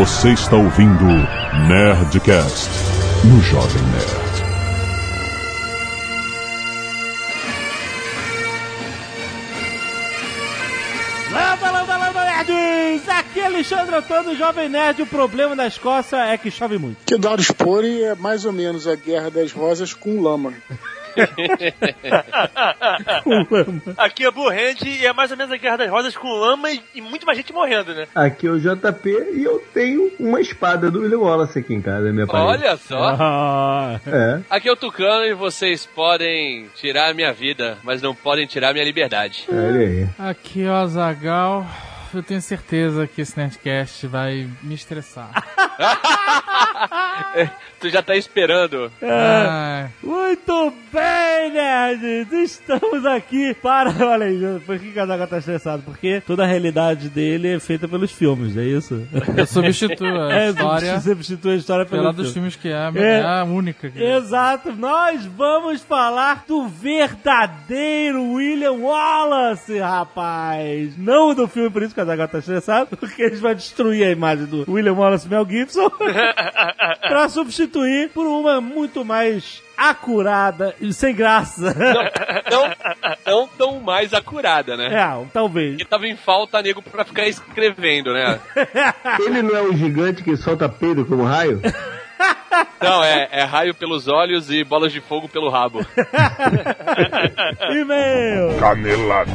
[0.00, 1.04] Você está ouvindo
[1.68, 2.70] Nerdcast
[3.22, 4.44] no Jovem Nerd.
[11.30, 13.08] Landa, landa, landa, nerds!
[13.10, 15.02] Aqui é Alexandre Antônio, Jovem Nerd.
[15.02, 16.96] O problema da Escócia é que chove muito.
[17.04, 20.54] Que Dado Spore é mais ou menos a Guerra das Rosas com lama.
[23.96, 26.80] Aqui é Burrende e é mais ou menos a Guerra das Rosas com lama e,
[26.94, 28.06] e muito mais gente morrendo, né?
[28.14, 32.12] Aqui é o JP e eu tenho uma espada do William Wallace aqui em casa,
[32.12, 32.64] minha parede.
[32.64, 33.16] Olha só.
[33.18, 34.40] Ah, É.
[34.48, 38.70] Aqui é o Tucano e vocês podem tirar a minha vida, mas não podem tirar
[38.70, 39.44] a minha liberdade.
[39.48, 40.06] Olha aí.
[40.18, 41.66] Aqui é o Azagal.
[42.12, 45.30] Eu tenho certeza que esse Nerdcast vai me estressar.
[47.80, 48.90] tu já tá esperando.
[49.00, 52.32] Ai, muito bem, nerds!
[52.32, 53.90] Estamos aqui para.
[54.04, 55.82] Olha aí, por que o Casaca tá estressado?
[55.84, 59.06] Porque toda a realidade dele é feita pelos filmes, é isso?
[59.36, 62.50] eu substituo a É, história substitui a história pelo pela dos filme.
[62.50, 63.20] filmes que é, a- É.
[63.20, 63.88] é a única.
[63.88, 70.96] que- Exato, nós vamos falar do verdadeiro William Wallace, rapaz.
[70.98, 74.10] Não do filme, por isso que a Zagal tá estressado, porque eles vão destruir a
[74.10, 75.90] imagem do William Wallace Mel Gibson
[77.08, 81.74] pra substituir por uma muito mais acurada e sem graça.
[82.50, 82.70] Não,
[83.26, 84.92] não tão mais acurada, né?
[84.92, 85.70] É, talvez.
[85.70, 88.38] Porque tava em falta nego pra ficar escrevendo, né?
[89.18, 91.62] Ele não é um gigante que solta peido como raio?
[92.80, 95.80] Não, é, é raio pelos olhos e bolas de fogo pelo rabo.
[97.70, 98.58] E-mail.
[98.58, 99.30] Canelada.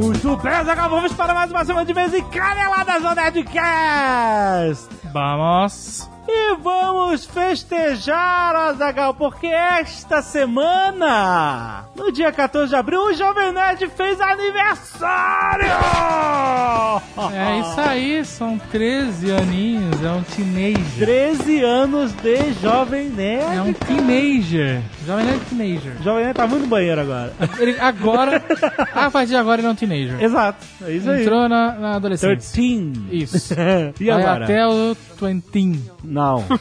[0.00, 4.88] Muito bem, Zagal, vamos para mais uma semana de vez em Caneladas no Nerdcast.
[5.12, 6.08] Vamos.
[6.30, 13.88] E vamos festejar, Azagal, porque esta semana, no dia 14 de abril, o Jovem Nerd
[13.96, 15.66] fez aniversário!
[17.32, 20.98] É isso aí, são 13 aninhos, é um teenager.
[20.98, 23.56] 13 anos de Jovem Nerd.
[23.56, 24.82] É um teenager.
[25.06, 25.92] Jovem Nerd Teenager.
[26.02, 27.32] Jovem Nerd tá muito no banheiro agora.
[27.58, 28.44] Ele agora,
[28.94, 29.87] a partir de agora, ele é um teenager.
[30.20, 31.22] Exato, é isso aí.
[31.22, 32.52] Entrou na, na adolescência.
[32.54, 32.92] 13.
[33.10, 33.54] Isso.
[34.00, 34.44] e Vai agora?
[34.44, 35.90] até o 20.
[36.04, 36.44] Não.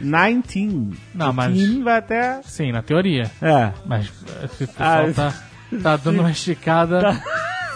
[0.00, 0.96] 19.
[1.14, 2.40] Não, mas- 15 vai até...
[2.42, 3.30] Sim, na teoria.
[3.42, 3.72] É.
[3.84, 4.10] Mas
[4.44, 5.34] esse pessoal Ah, tá,
[5.82, 7.20] tá dando uma esticada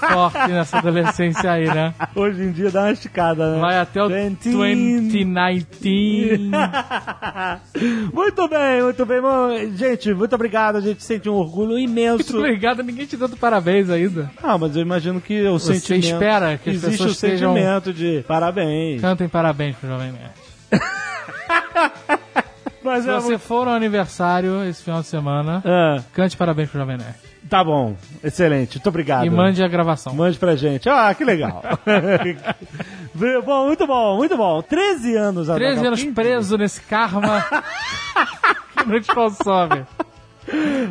[0.06, 1.94] forte nessa adolescência aí, né?
[2.14, 3.60] Hoje em dia dá uma esticada, né?
[3.60, 4.50] Vai até o 20.
[4.52, 6.50] 2019.
[8.12, 9.20] muito bem, muito bem.
[9.20, 10.76] Bom, gente, muito obrigado.
[10.76, 12.36] A gente sente um orgulho Muito imenso.
[12.38, 14.30] obrigado, ninguém te dando parabéns ainda.
[14.42, 16.04] Ah, mas eu imagino que o Você sentimento...
[16.04, 19.00] espera que as Existe pessoas o sentimento estejam- de parabéns.
[19.00, 20.32] Cantem parabéns pro Jovem Nerd.
[22.84, 23.40] Mas Se é você muito...
[23.42, 27.14] for ao aniversário esse final de semana, Ah, cante parabéns pro Jovem Nerd.
[27.52, 28.76] Tá bom, excelente.
[28.76, 29.26] Muito obrigado.
[29.26, 30.14] E mande a gravação.
[30.14, 30.88] Mande pra gente.
[30.88, 31.62] Ah, que legal.
[33.44, 34.62] bom, muito bom, muito bom.
[34.62, 35.48] 13 anos.
[35.48, 35.86] 13 Azaghal.
[35.88, 37.44] anos preso nesse karma
[38.74, 39.84] que não te consome.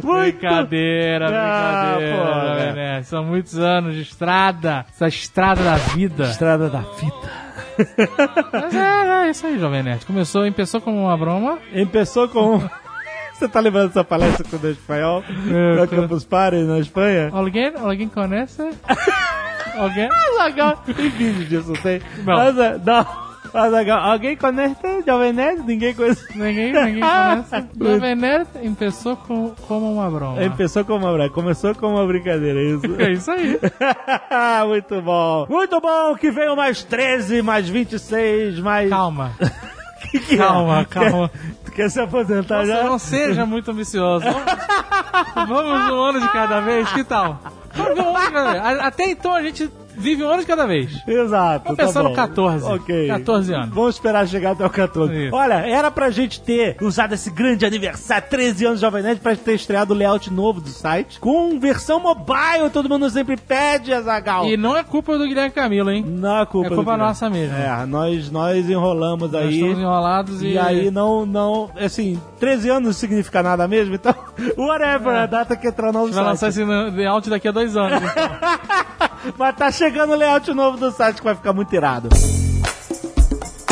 [0.03, 0.37] Muito...
[0.37, 3.03] Brincadeira, Ah, brincadeira, né?
[3.03, 6.25] São muitos anos de estrada, essa estrada da vida.
[6.25, 7.41] Estrada da fita.
[8.53, 10.05] Mas é, é isso aí, Jovem Nerd.
[10.05, 11.57] Começou, começou como uma broma.
[11.91, 12.61] Começou com...
[13.41, 15.23] Você tá lembrando dessa palestra com o espanhol?
[15.49, 15.95] É, No tô.
[15.95, 17.29] Campus Party, na Espanha?
[17.33, 18.61] Alguém, alguém conhece?
[19.75, 20.07] Alguém?
[20.37, 21.99] Azaghal, tem vídeo disso, tem?
[22.23, 22.33] Não.
[22.37, 23.31] Aza- não.
[23.53, 24.75] Azaghal, alguém conhece
[25.05, 25.63] Jovem Nerd?
[25.63, 26.25] Ninguém conhece.
[26.37, 27.67] Ninguém, ninguém conhece.
[27.81, 28.47] Jovem Nerd
[28.77, 30.49] começou com, como uma broma.
[30.51, 32.81] Começou como uma, brinca- começou como uma brincadeira, é isso?
[33.01, 33.59] É isso aí.
[34.67, 35.47] Muito bom.
[35.49, 38.89] Muito bom que veio mais 13, mais 26, mais...
[38.89, 39.31] Calma,
[40.09, 40.37] Que que é?
[40.37, 41.31] calma, calma.
[41.65, 42.83] Tu quer se aposentar Nossa, já?
[42.83, 44.25] não seja muito ambicioso.
[44.25, 47.39] Vamos, vamos um ano de cada vez, que tal?
[47.73, 48.79] Vamos um ano de cada vez.
[48.81, 49.69] Até então a gente
[50.01, 50.91] vive um ano de cada vez.
[51.07, 51.63] Exato.
[51.65, 52.15] Vamos tá pensar no bom.
[52.15, 52.65] 14.
[52.65, 53.07] Ok.
[53.07, 53.69] 14 anos.
[53.69, 55.27] Vamos esperar chegar até o 14.
[55.27, 55.35] Isso.
[55.35, 59.35] Olha, era pra gente ter usado esse grande aniversário, 13 anos de Jovem Nerd, pra
[59.35, 64.45] ter estreado o layout novo do site, com versão mobile, todo mundo sempre pede, Azagal.
[64.47, 66.03] E não é culpa do Guilherme Camilo, hein?
[66.05, 67.55] Não é culpa, É culpa nossa mesmo.
[67.55, 69.55] É, nós, nós enrolamos Nós aí.
[69.55, 70.47] estamos enrolados e...
[70.53, 74.13] E aí não, não, assim, 13 anos não significa nada mesmo, então,
[74.57, 76.11] whatever, a data que entrar no É.
[76.11, 76.63] vai lançar site.
[76.63, 78.01] esse layout daqui a dois anos.
[79.37, 82.09] Mas tá chegando o layout novo do site que vai ficar muito irado.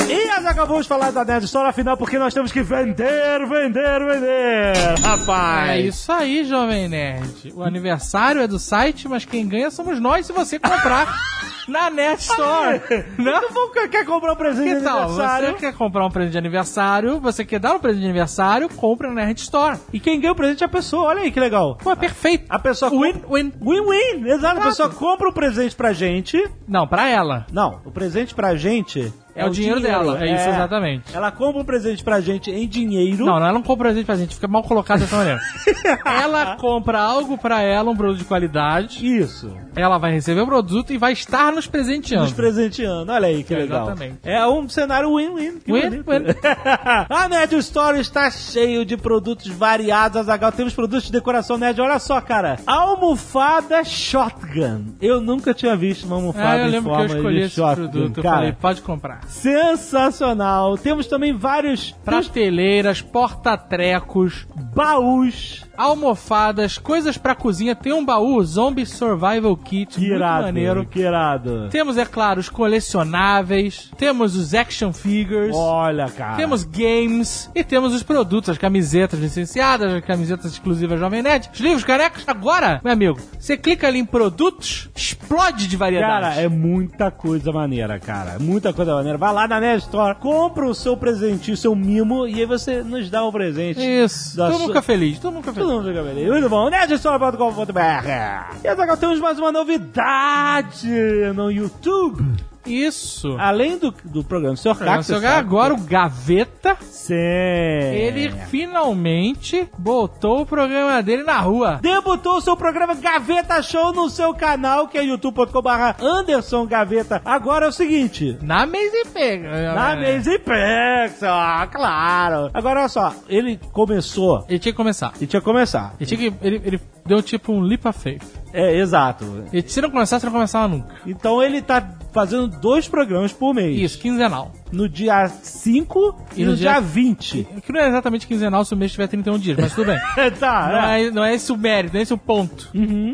[0.09, 3.99] E nós acabamos de falar da Nerd Store, afinal, porque nós temos que vender, vender,
[3.99, 5.69] vender, rapaz.
[5.69, 7.53] É isso aí, Jovem Nerd.
[7.55, 11.15] O aniversário é do site, mas quem ganha somos nós se você comprar
[11.69, 12.81] na Net Store.
[13.17, 13.41] Não?
[13.41, 15.03] Não vou- quer comprar um presente Que de tal?
[15.03, 15.47] aniversário?
[15.49, 19.07] Você quer comprar um presente de aniversário, você quer dar um presente de aniversário, compra
[19.09, 19.77] na Nerd Store.
[19.93, 21.09] E quem ganha o presente é a pessoa.
[21.09, 21.77] Olha aí que legal.
[21.81, 22.45] Pô, é perfeito.
[22.49, 23.53] A pessoa Win, compra- win.
[23.61, 24.59] Win-win, exato.
[24.59, 26.43] A pessoa compra o presente pra gente.
[26.67, 27.45] Não, pra ela.
[27.51, 31.15] Não, o presente pra gente É o dinheiro dela, é isso, exatamente.
[31.15, 33.25] Ela compra um presente pra gente em dinheiro.
[33.25, 35.39] Não, ela não compra presente pra gente, fica mal colocado dessa maneira.
[36.05, 39.05] ela compra algo pra ela, um produto de qualidade.
[39.05, 39.55] Isso.
[39.79, 42.25] Ela vai receber o produto e vai estar nos presenteando.
[42.25, 43.11] Nos presenteando.
[43.11, 43.83] Olha aí que É, legal.
[43.87, 44.17] exatamente.
[44.23, 45.59] É um cenário win-win.
[45.59, 46.05] Que Win, bonito.
[46.09, 46.25] win.
[47.09, 50.17] a Nerd Store está cheio de produtos variados.
[50.17, 51.79] Azaghal, temos produtos de decoração nerd.
[51.81, 52.57] Olha só, cara.
[52.65, 54.95] Almofada Shotgun.
[55.01, 57.45] Eu nunca tinha visto uma almofada Ah, eu em lembro que eu forma escolhi de
[57.45, 57.87] esse shotgun.
[57.89, 58.17] produto.
[58.17, 59.23] Eu cara, falei, pode comprar.
[59.27, 60.77] sensacional.
[60.77, 65.63] Temos também vários Prateleiras, porta-trecos, baús.
[65.77, 67.75] almofadas, coisas pra cozinha.
[67.75, 70.43] Tem um baú Zombie Survival Kit, Que muito irado.
[70.43, 70.85] maneiro.
[70.85, 71.69] Que irado.
[71.69, 73.91] Temos, é claro, os colecionáveis.
[73.97, 75.55] Temos os action figures.
[75.55, 76.35] Olha, cara.
[76.35, 81.59] Temos games e temos os produtos, as camisetas licenciadas, as camisetas exclusivas Jovem Nerd, os
[81.59, 82.23] livros canecos.
[82.27, 86.21] Agora, meu amigo, você clica ali em produtos, explode de variedade.
[86.21, 88.37] Cara, é muita coisa maneira, cara.
[88.39, 89.17] Muita coisa maneira.
[89.17, 92.81] Vai lá na Nerd Store, compra o seu presentinho, o seu mimo, e aí você
[92.81, 93.79] nos dá o presente.
[93.79, 94.35] Isso.
[94.35, 95.67] Todo mundo fica feliz, todo mundo fica feliz.
[95.69, 96.29] Todo mundo fica feliz.
[96.29, 96.69] Muito bom.
[96.69, 98.59] Nerdstore.com.br.
[98.63, 102.48] E agora temos mais uma novidade no YouTube.
[102.65, 103.35] Isso.
[103.39, 104.75] Além do, do programa Sr.
[104.75, 107.13] Caco, você você jogar agora o Gaveta, Sim.
[107.13, 111.79] ele finalmente botou o programa dele na rua.
[111.81, 115.69] Debutou o seu programa Gaveta Show no seu canal, que é youtube.com.br
[116.03, 117.21] Anderson Gaveta.
[117.25, 118.37] Agora é o seguinte.
[118.41, 119.73] Na mesa e pega.
[119.73, 122.49] Na mesa e Pex, ó, claro.
[122.53, 125.13] Agora, olha só, ele começou, Ele tinha que começar.
[125.19, 125.95] e tinha que começar.
[125.99, 128.23] Ele, tinha que, ele, ele deu tipo um leap of faith.
[128.53, 129.45] É, exato.
[129.53, 130.95] E se não começasse, não começava nunca.
[131.05, 133.79] Então ele tá fazendo dois programas por mês.
[133.79, 134.51] Isso, quinzenal.
[134.71, 137.47] No dia 5 e, E no, no dia, dia- 20.
[137.65, 139.99] Que não é exatamente quinzenal se o mês tiver 31 dias, mas tudo bem.
[140.39, 141.03] tá, Não é.
[141.05, 142.69] é, não é esse o mérito, não é esse o ponto.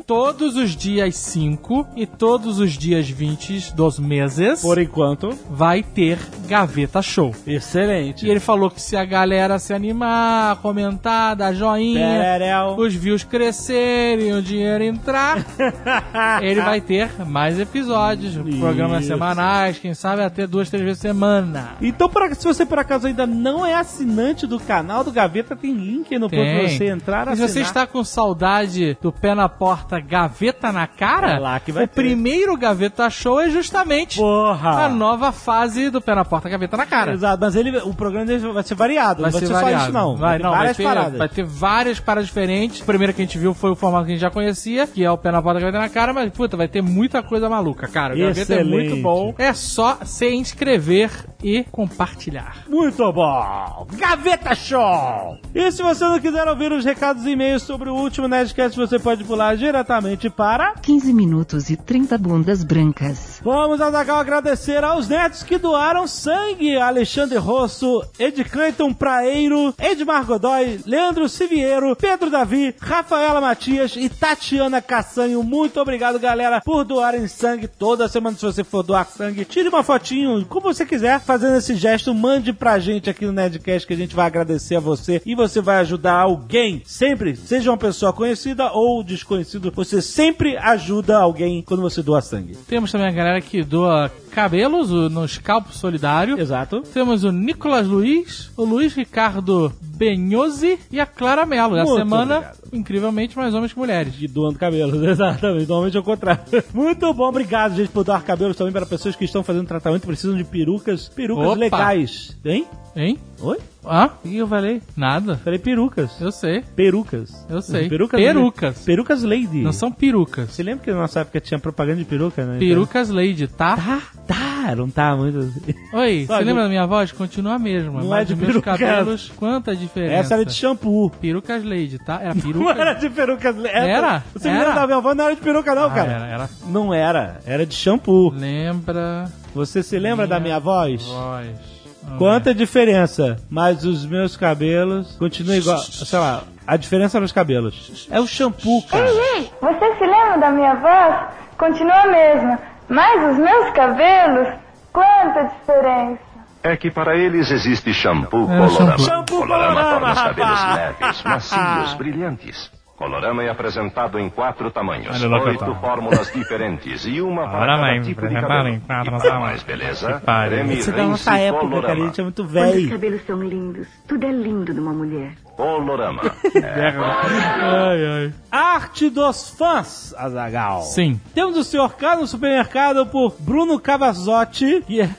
[0.06, 6.18] Todos os dias 5 e todos os dias 20 dos meses Por enquanto, vai ter
[6.48, 7.34] Gaveta Show.
[7.48, 8.25] excelente.
[8.25, 12.75] E ele falou que se a galera se animar, comentar, dar joinha, Pererel.
[12.78, 15.46] os views crescerem, o dinheiro entrar,
[16.42, 19.07] ele vai ter mais episódios, programas Isso.
[19.13, 21.44] semanais, quem sabe até duas, três vezes por semana.
[21.81, 25.74] Então, por, se você por acaso ainda não é assinante do canal do Gaveta, tem
[25.74, 29.33] link aí no post pra você entrar, E se você está com saudade do pé
[29.36, 31.94] na porta, gaveta na cara, É lá que vai o ter.
[31.94, 34.86] primeiro Gaveta Show é justamente Porra!
[34.86, 37.13] a nova fase do pé na porta, gaveta na cara.
[37.13, 39.77] Exato, mas ele, o programa dele vai ser variado, Vai não vai ser ser variado.
[39.81, 40.15] só isso não.
[40.15, 41.18] Vai, ter não, vai várias ter, paradas.
[41.18, 42.81] vai ter várias paradas diferentes.
[42.81, 45.03] A primeira que a gente viu foi o formato que a gente já conhecia, que
[45.03, 47.88] é o pé na porta, gaveta na cara, mas puta, vai ter muita coisa maluca,
[47.88, 48.13] cara.
[48.15, 48.89] O gaveta é Excelente.
[48.89, 49.33] muito bom.
[49.38, 51.09] É só se inscrever
[51.43, 52.63] e compartilhar.
[52.67, 53.87] Muito bom!
[53.93, 55.37] Gaveta Show!
[55.53, 58.97] E se você não quiser ouvir os recados e e-mails sobre o último Nerdcast, você
[58.97, 60.73] pode pular diretamente para...
[60.81, 63.41] 15 minutos e 30 bundas brancas.
[63.43, 66.77] Vamos, Azaghal, agradecer aos netos que doaram sangue.
[66.77, 74.81] Alexandre Rosso, Ed Clayton Praeiro, Edmar Godoy, Leandro Siviero, Pedro Davi, Rafaela Matias e Tatiana
[74.81, 75.43] Cassanho.
[75.43, 78.37] Muito obrigado, galera, por doarem sangue toda semana.
[78.37, 82.54] Se você for doar sangue, tire uma fotinho, como você quiser, fazendo esse gesto, mande
[82.54, 85.77] pra gente aqui no Nerdcast que a gente vai agradecer a você e você vai
[85.77, 86.81] ajudar alguém.
[86.86, 92.56] Sempre, seja uma pessoa conhecida ou desconhecido, você sempre ajuda alguém quando você doa sangue.
[92.68, 96.37] Temos também a galera que doa cabelos o- no Scalpo Solidário.
[96.37, 96.81] Exato.
[96.94, 101.77] Temos o Nicolas Luiz, o Luiz Ricardo Benhosi e a Clara Mello.
[101.77, 102.57] E a Muito semana, obrigado.
[102.73, 104.13] incrivelmente, mais homens que mulheres.
[104.13, 105.68] de doando cabelos, exatamente.
[105.68, 106.44] Normalmente é o contrário.
[106.73, 110.07] Muito bom, obrigado, gente, por doar cabelos também para pessoas que estão fazendo tratamento e
[110.07, 111.56] precisam de perucas, perucas Opa.
[111.56, 112.37] legais.
[112.44, 112.65] Hein?
[112.95, 113.19] Hein?
[113.42, 113.57] Oi?
[113.83, 114.09] Ah?
[114.23, 114.81] O que eu falei?
[114.95, 115.35] Nada.
[115.44, 116.19] Falei perucas.
[116.21, 116.64] Eu sei.
[116.75, 117.45] Perucas.
[117.49, 117.90] Eu sei.
[117.90, 118.19] Perucas.
[118.19, 118.80] Perucas.
[118.85, 119.61] Perucas Lady.
[119.61, 120.49] Não são perucas.
[120.52, 122.57] Você lembra que na nossa época tinha propaganda de peruca, né?
[122.57, 123.75] Perucas Lady, tá?
[123.75, 125.73] Tá, tá, não tá muito assim.
[125.94, 127.11] Oi, Só você lembra da minha voz?
[127.11, 127.99] Continua a mesma.
[128.02, 130.14] Não mas é de meus cabelos, quanta diferença.
[130.14, 131.09] Essa era de shampoo.
[131.09, 132.19] Perucas Lady, tá?
[132.21, 132.80] Era Não peruca.
[132.81, 133.68] era de perucas Lady.
[133.75, 134.23] Era?
[134.33, 134.68] Você me Era?
[134.69, 135.18] lembra da minha voz?
[135.18, 136.11] Não era de peruca, não, Ah, cara.
[136.14, 136.49] era, era.
[136.68, 137.40] Não era.
[137.45, 138.30] Era de shampoo.
[138.33, 139.25] Lembra.
[139.54, 141.04] Você se lembra da minha voz?
[141.04, 141.74] Voz.
[142.18, 145.78] Quanta diferença, mas os meus cabelos continuam igual.
[145.80, 148.07] Sei lá, a diferença nos cabelos.
[148.09, 149.06] É o shampoo, cara.
[149.07, 151.16] Ei, você se lembra da minha voz?
[151.57, 152.59] Continua a mesma,
[152.90, 154.47] mas os meus cabelos,
[154.94, 156.19] quanta diferença!
[156.64, 158.97] É que para eles existe shampoo Era colorama.
[158.97, 159.38] shampoo.
[159.42, 162.71] Colorama Colorama, torna os cabelos leves, macios, brilhantes.
[162.97, 165.75] Colorama é apresentado em quatro tamanhos, oito Cotão.
[165.81, 168.68] fórmulas diferentes e uma para é cada tipo de cabelo.
[168.69, 171.92] em quatro e para mais beleza, creme Isso é da Rinse nossa época, cara.
[171.94, 172.90] A gente é muito Quando os velho.
[172.90, 175.33] cabelos são lindos, tudo é lindo numa mulher.
[175.57, 176.21] Colorama.
[176.56, 178.33] Ai, ai.
[178.52, 180.81] Arte dos fãs, Azagal.
[180.83, 181.19] Sim.
[181.33, 181.95] Temos o Sr.
[181.97, 185.09] K no supermercado por Bruno Cavazotti, que é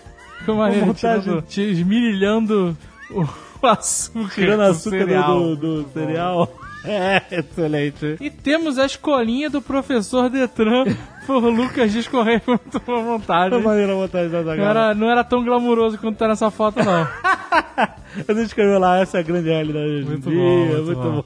[0.45, 1.23] Que maneiro, montagem.
[1.23, 2.76] tirando, te- esmirilhando
[3.11, 3.26] o,
[3.66, 4.30] açúcar.
[4.35, 5.38] tirando do açúcar cereal.
[5.40, 6.50] do, do, do cereal.
[6.87, 8.16] É, excelente.
[8.21, 10.85] E temos a escolinha do professor Detran
[11.26, 12.40] por Lucas Discorreia.
[12.47, 13.61] Muito boa montagem.
[13.61, 17.07] Maneira a montagem da Não era, não era tão glamuroso quanto tá nessa foto, não.
[18.28, 20.38] Ele escreveu lá, essa é a grande realidade hoje em Muito dia.
[20.38, 21.25] bom, muito muito bom.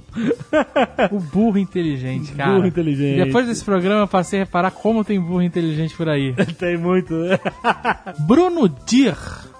[1.11, 1.17] bom.
[1.17, 2.55] O burro inteligente, cara.
[2.55, 3.25] Burro inteligente.
[3.25, 6.35] Depois desse programa, eu passei a reparar como tem burro inteligente por aí.
[6.59, 7.39] Tem muito, né?
[8.19, 9.15] Bruno Dir,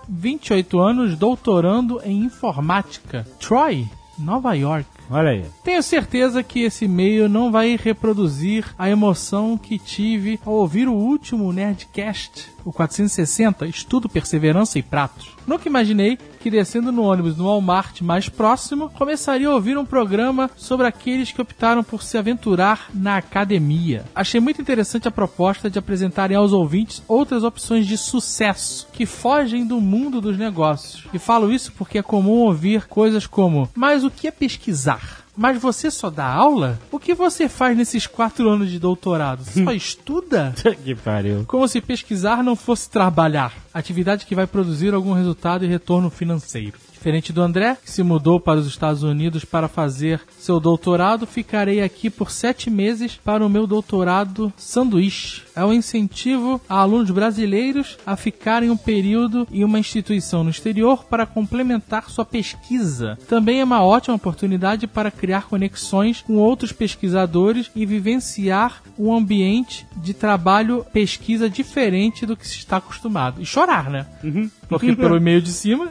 [0.09, 3.25] 28 anos, doutorando em informática.
[3.39, 3.87] Troy,
[4.19, 4.89] Nova York.
[5.11, 5.45] Olha aí.
[5.65, 10.95] Tenho certeza que esse e-mail não vai reproduzir a emoção que tive ao ouvir o
[10.95, 15.37] último Nerdcast, o 460, Estudo, Perseverança e Pratos.
[15.45, 20.51] Nunca imaginei que descendo no ônibus no Walmart mais próximo, começaria a ouvir um programa
[20.57, 24.05] sobre aqueles que optaram por se aventurar na academia.
[24.15, 29.67] Achei muito interessante a proposta de apresentarem aos ouvintes outras opções de sucesso que fogem
[29.67, 31.07] do mundo dos negócios.
[31.13, 35.20] E falo isso porque é comum ouvir coisas como: mas o que é pesquisar?
[35.41, 36.79] Mas você só dá aula?
[36.93, 39.43] O que você faz nesses quatro anos de doutorado?
[39.49, 40.53] Só estuda?
[40.85, 41.47] que pariu.
[41.47, 46.77] Como se pesquisar não fosse trabalhar, atividade que vai produzir algum resultado e retorno financeiro.
[47.01, 51.81] Diferente do André, que se mudou para os Estados Unidos para fazer seu doutorado, ficarei
[51.81, 55.45] aqui por sete meses para o meu doutorado sanduíche.
[55.57, 61.05] É um incentivo a alunos brasileiros a ficarem um período em uma instituição no exterior
[61.05, 63.17] para complementar sua pesquisa.
[63.27, 69.87] Também é uma ótima oportunidade para criar conexões com outros pesquisadores e vivenciar um ambiente
[69.97, 73.41] de trabalho pesquisa diferente do que se está acostumado.
[73.41, 74.05] E chorar, né?
[74.69, 75.91] Porque pelo e-mail de cima,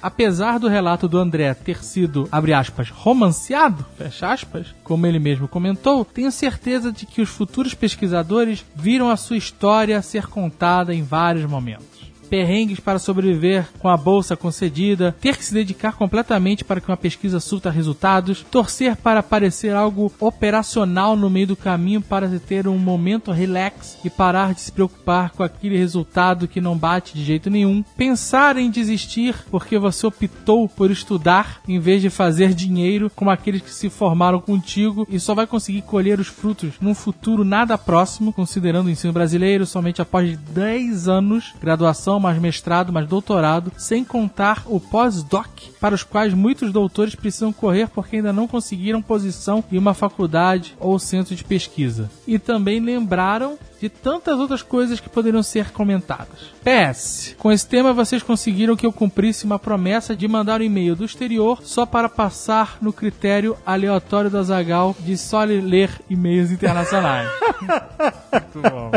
[0.00, 5.48] apesar do relato do André ter sido, abre aspas, romanceado, fecha aspas, como ele mesmo
[5.48, 11.02] comentou, tenho certeza de que os futuros pesquisadores viram a sua história ser contada em
[11.02, 11.97] vários momentos
[12.28, 16.96] perrengues para sobreviver com a bolsa concedida, ter que se dedicar completamente para que uma
[16.96, 22.78] pesquisa surta resultados, torcer para parecer algo operacional no meio do caminho para ter um
[22.78, 27.50] momento relax e parar de se preocupar com aquele resultado que não bate de jeito
[27.50, 33.30] nenhum, pensar em desistir porque você optou por estudar em vez de fazer dinheiro como
[33.30, 37.78] aqueles que se formaram contigo e só vai conseguir colher os frutos num futuro nada
[37.78, 44.04] próximo, considerando o ensino brasileiro somente após 10 anos, graduação, mais mestrado, mais doutorado, sem
[44.04, 45.48] contar o pós-doc,
[45.80, 50.76] para os quais muitos doutores precisam correr porque ainda não conseguiram posição em uma faculdade
[50.78, 52.10] ou centro de pesquisa.
[52.26, 56.52] E também lembraram de tantas outras coisas que poderiam ser comentadas.
[56.64, 57.36] PS.
[57.38, 61.04] Com esse tema vocês conseguiram que eu cumprisse uma promessa de mandar um e-mail do
[61.04, 67.28] exterior só para passar no critério aleatório da Zagal de só ler e-mails internacionais.
[68.32, 68.90] Muito bom.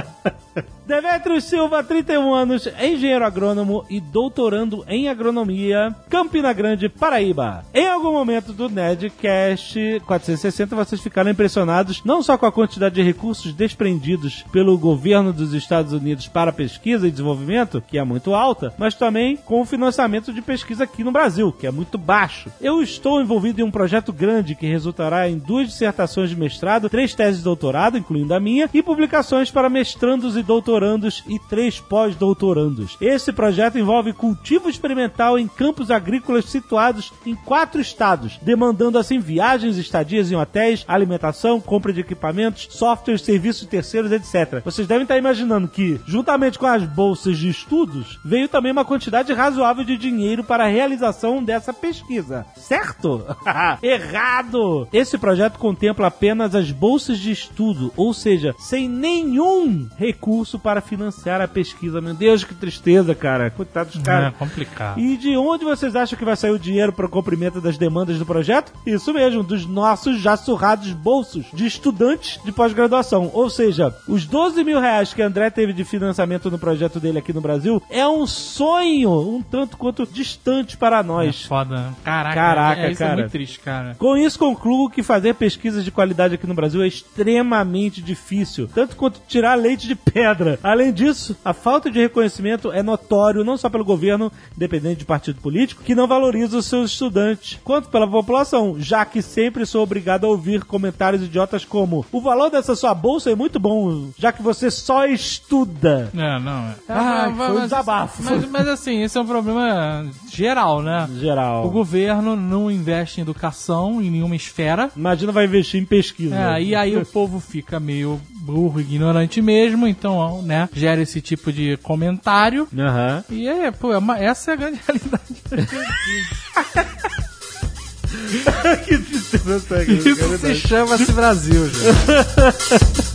[0.85, 7.63] Demetrio Silva, 31 anos, engenheiro agrônomo e doutorando em agronomia, Campina Grande, Paraíba.
[7.73, 13.01] Em algum momento do Nerdcast 460, vocês ficaram impressionados não só com a quantidade de
[13.01, 18.73] recursos desprendidos pelo governo dos Estados Unidos para pesquisa e desenvolvimento, que é muito alta,
[18.77, 22.51] mas também com o financiamento de pesquisa aqui no Brasil, que é muito baixo.
[22.59, 27.13] Eu estou envolvido em um projeto grande que resultará em duas dissertações de mestrado, três
[27.13, 32.97] teses de doutorado, incluindo a minha, e publicações para mestrandos e doutorandos e três pós-doutorandos.
[32.99, 39.77] Esse projeto envolve cultivo experimental em campos agrícolas situados em quatro estados, demandando assim viagens,
[39.77, 44.63] estadias em hotéis, alimentação, compra de equipamentos, softwares, serviços terceiros, etc.
[44.63, 49.31] Vocês devem estar imaginando que, juntamente com as bolsas de estudos, veio também uma quantidade
[49.33, 52.45] razoável de dinheiro para a realização dessa pesquisa.
[52.55, 53.25] Certo?
[53.81, 54.87] Errado!
[54.91, 61.41] Esse projeto contempla apenas as bolsas de estudo, ou seja, sem nenhum recurso para financiar
[61.41, 61.99] a pesquisa.
[62.01, 63.49] Meu Deus, que tristeza, cara.
[63.49, 64.29] Coitado dos caras.
[64.29, 64.99] É complicado.
[64.99, 68.17] E de onde vocês acham que vai sair o dinheiro para o cumprimento das demandas
[68.17, 68.71] do projeto?
[68.85, 73.29] Isso mesmo, dos nossos já surrados bolsos de estudantes de pós-graduação.
[73.33, 77.33] Ou seja, os 12 mil reais que André teve de financiamento no projeto dele aqui
[77.33, 81.43] no Brasil é um sonho um tanto quanto distante para É nós.
[81.45, 81.93] foda.
[82.03, 83.13] Caraca, Caraca, é, isso cara.
[83.13, 83.95] é muito triste, cara.
[83.97, 88.95] Com isso, concluo que fazer pesquisas de qualidade aqui no Brasil é extremamente difícil, tanto
[88.95, 90.59] quanto tirar leite de pedra.
[90.63, 95.39] Além disso, a falta de reconhecimento é notório não só pelo governo, independente de partido
[95.41, 100.25] político, que não valoriza os seus estudantes, quanto pela população, já que sempre sou obrigado
[100.25, 104.41] a ouvir comentários idiotas como o valor dessa sua bolsa é muito bom, já que
[104.41, 106.09] você só estuda.
[106.15, 106.67] É, não.
[106.69, 106.75] É.
[106.89, 108.23] Ah, mas- foi um desabafo.
[108.23, 111.09] Mas, mas assim, esse é um problema geral, né?
[111.19, 111.65] Geral.
[111.65, 114.89] O governo não investe em educação em nenhuma esfera.
[114.95, 116.35] Imagina vai investir em pesquisa.
[116.35, 120.10] É, e aí o povo fica meio burro, ignorante mesmo, então,
[120.41, 122.67] né, gera esse tipo de comentário.
[122.77, 123.23] Aham.
[123.29, 125.23] E é, pô, é uma- essa é a grande realidade.
[128.85, 133.11] que tristeza, Isso se chama-se Brasil, gente.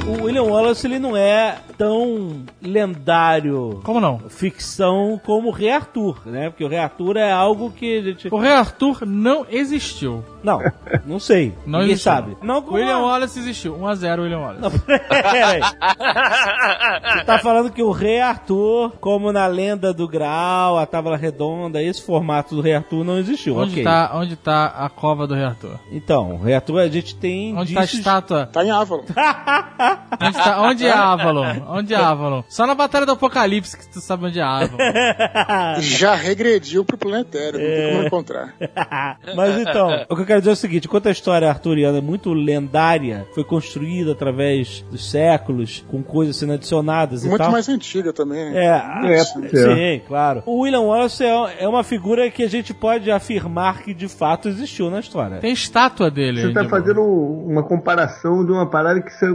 [0.06, 3.80] O William Wallace ele não é tão lendário.
[3.82, 4.18] Como não?
[4.28, 6.50] Ficção como o Rei Arthur, né?
[6.50, 8.28] Porque o Rei Arthur é algo que a gente.
[8.30, 10.22] O Rei Arthur não existiu.
[10.44, 10.60] Não,
[11.06, 11.54] não sei.
[11.66, 12.12] Não Ninguém existiu.
[12.12, 12.36] sabe.
[12.42, 13.02] Não, William é?
[13.02, 13.76] Wallace existiu.
[13.78, 14.78] 1x0 William Wallace.
[15.08, 15.60] Peraí.
[15.60, 21.82] Você tá falando que o Rei Arthur, como na lenda do Graal, a Tábua Redonda,
[21.82, 23.56] esse formato do Rei Arthur não existiu.
[23.56, 23.84] Onde, ok.
[23.84, 25.78] tá, onde tá a cova do Rei Arthur?
[25.90, 27.56] Então, o Rei Arthur a gente tem.
[27.56, 28.46] Onde tá a indícios- estátua?
[28.52, 29.04] Tá em Avalon.
[30.20, 31.56] Onde, tá, onde é Avalon?
[31.68, 32.42] Onde é Avalon?
[32.48, 34.78] Só na Batalha do Apocalipse que tu sabe onde é Avalon.
[35.80, 37.92] Já regrediu pro planetário, não tem É.
[37.92, 38.54] como encontrar.
[39.34, 42.00] Mas então, o que eu quero dizer é o seguinte: enquanto a história arturiana é
[42.00, 47.52] muito lendária, foi construída através dos séculos, com coisas sendo adicionadas e Muito tal.
[47.52, 48.56] mais antiga também.
[48.56, 48.64] É,
[49.04, 49.34] É, Sim.
[49.40, 49.74] pode ser.
[49.76, 50.42] sim, claro.
[50.46, 54.48] O William Wallace é, é uma figura que a gente pode afirmar que de fato
[54.48, 55.38] existiu na história.
[55.38, 56.42] Tem estátua dele.
[56.42, 59.26] Você tá de- fazendo uma comparação de uma parada que você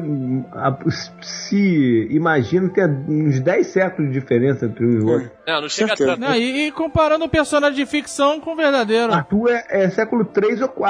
[0.54, 0.78] a-
[1.22, 5.32] se imagina que tem uns 10 séculos de diferença entre um e o outro.
[5.48, 6.20] Não, não chega tanto.
[6.20, 9.14] Não, e, e comparando um personagem de ficção com o verdadeiro.
[9.14, 10.89] Arthur é, é século 3 ou 4.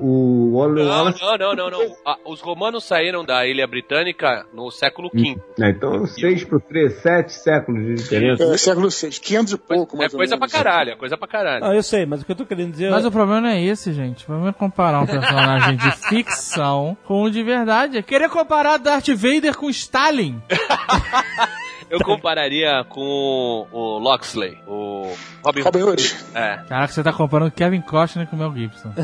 [0.00, 1.20] O Wallace.
[1.20, 1.96] Não, não, não, não, não.
[2.06, 5.36] Ah, os romanos saíram da ilha britânica no século V.
[5.60, 8.44] É, então 6 pro 3, 7 séculos de diferença.
[8.44, 11.28] É, século VI, 500 e pouco, É mais ou coisa pra caralho, é coisa pra
[11.28, 11.64] caralho.
[11.64, 13.08] Ah, eu sei, mas o que eu tô querendo dizer Mas é.
[13.08, 14.22] o problema não é esse, gente.
[14.24, 17.98] O problema é comparar um personagem de ficção com o de verdade.
[17.98, 20.40] É querer comparar Darth Vader com Stalin.
[21.90, 25.12] Eu compararia com o Loxley, o
[25.44, 26.16] Robin, Robin Hood.
[26.34, 26.58] É.
[26.68, 28.92] Caraca, você tá comparando Kevin Costner com o Mel Gibson.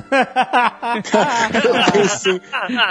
[1.53, 2.41] Eu pensei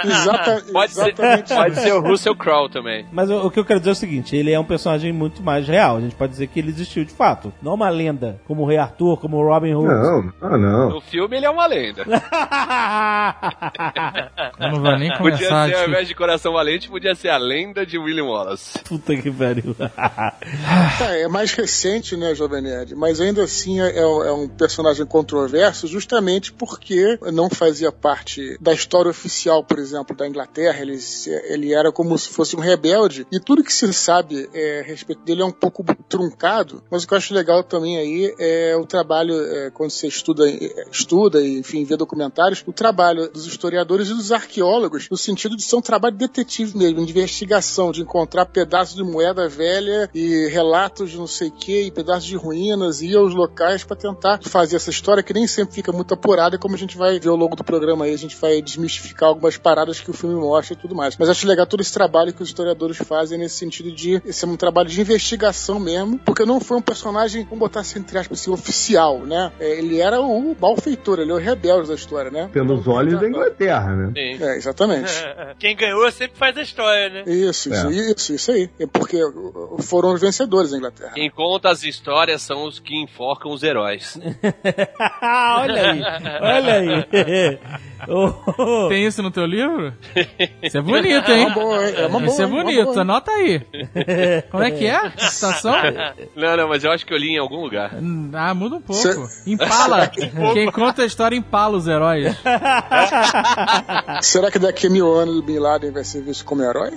[0.04, 1.80] exata, Pode ser, exatamente pode isso.
[1.80, 3.06] ser o Russell Crowe também.
[3.10, 5.42] Mas o, o que eu quero dizer é o seguinte: ele é um personagem muito
[5.42, 5.96] mais real.
[5.96, 7.52] A gente pode dizer que ele existiu de fato.
[7.62, 9.88] Não uma lenda como o Rei Arthur, como o Robin Hood.
[9.88, 10.90] Não, ah, não.
[10.90, 12.04] No filme ele é uma lenda.
[14.58, 17.28] Eu não vou nem Podia começar a ser, ao invés de Coração Valente, podia ser
[17.28, 18.78] a lenda de William Wallace.
[18.84, 19.74] Puta que pariu.
[19.88, 20.36] Tá,
[21.16, 22.94] é mais recente, né, Jovem Nerd?
[22.94, 29.10] Mas ainda assim é, é um personagem controverso justamente porque não fazia parte da história
[29.10, 30.80] oficial, por exemplo, da Inglaterra.
[30.80, 30.98] Ele,
[31.44, 33.26] ele era como se fosse um rebelde.
[33.30, 36.82] E tudo que se sabe é, a respeito dele é um pouco truncado.
[36.90, 40.48] Mas o que eu acho legal também aí é o trabalho, é, quando você estuda,
[40.48, 45.56] é, estuda e, enfim, vê documentários, o trabalho dos historiadores e dos arqueólogos, no sentido
[45.56, 49.75] de ser um trabalho detetive mesmo, de investigação, de encontrar pedaços de moeda velha
[50.14, 53.84] e relatos de não sei o que, e pedaços de ruínas, e ir aos locais
[53.84, 56.96] para tentar fazer essa história que nem sempre fica muito apurada, e como a gente
[56.96, 60.14] vai ver ao longo do programa aí, a gente vai desmistificar algumas paradas que o
[60.14, 61.16] filme mostra e tudo mais.
[61.16, 64.56] Mas acho legal todo esse trabalho que os historiadores fazem nesse sentido de ser um
[64.56, 68.50] trabalho de investigação mesmo, porque não foi um personagem, vamos botar assim, entre aspas, assim,
[68.50, 69.52] oficial, né?
[69.58, 72.48] É, ele era o malfeitor, ele é o rebelde da história, né?
[72.52, 74.12] Pelos olhos da Inglaterra, né?
[74.14, 74.44] Sim.
[74.44, 75.12] É, exatamente.
[75.58, 77.22] Quem ganhou sempre faz a história, né?
[77.26, 77.90] Isso, isso, É.
[77.90, 78.70] isso, isso aí.
[78.78, 79.18] É porque
[79.80, 81.12] foram os vencedores da Inglaterra.
[81.14, 84.18] Quem conta as histórias são os que enforcam os heróis.
[85.22, 86.02] olha aí,
[86.40, 87.58] olha aí.
[88.08, 89.92] Oh, Tem isso no teu livro?
[90.62, 91.46] Isso é bonito, É hein?
[91.46, 92.30] uma boa, é uma boa.
[92.30, 93.60] Isso é bonito, boa, anota aí.
[94.50, 95.10] Como é que é?
[95.16, 95.74] Citação?
[96.36, 97.92] não, não, mas eu acho que eu li em algum lugar.
[98.34, 99.00] Ah, muda um pouco.
[99.02, 100.08] Cê- Empala.
[100.52, 102.36] Quem conta a história empala os heróis.
[104.20, 106.92] Será que daqui a mil anos o Bin Laden vai ser visto como herói?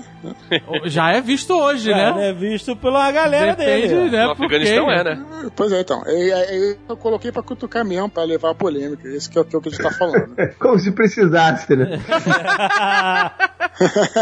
[0.86, 2.30] Já é visto hoje, é, né?
[2.30, 4.10] É visto pela galera Depende, dele.
[4.10, 4.24] né?
[4.26, 4.56] No Porque...
[4.56, 5.26] Afeganistão é, né?
[5.56, 6.02] Pois é, então.
[6.06, 9.08] É, é, Eu coloquei pra cutucar mesmo, pra levar a polêmica.
[9.08, 10.36] Esse que é o que a gente tá falando.
[10.60, 12.00] Como se precisasse, né?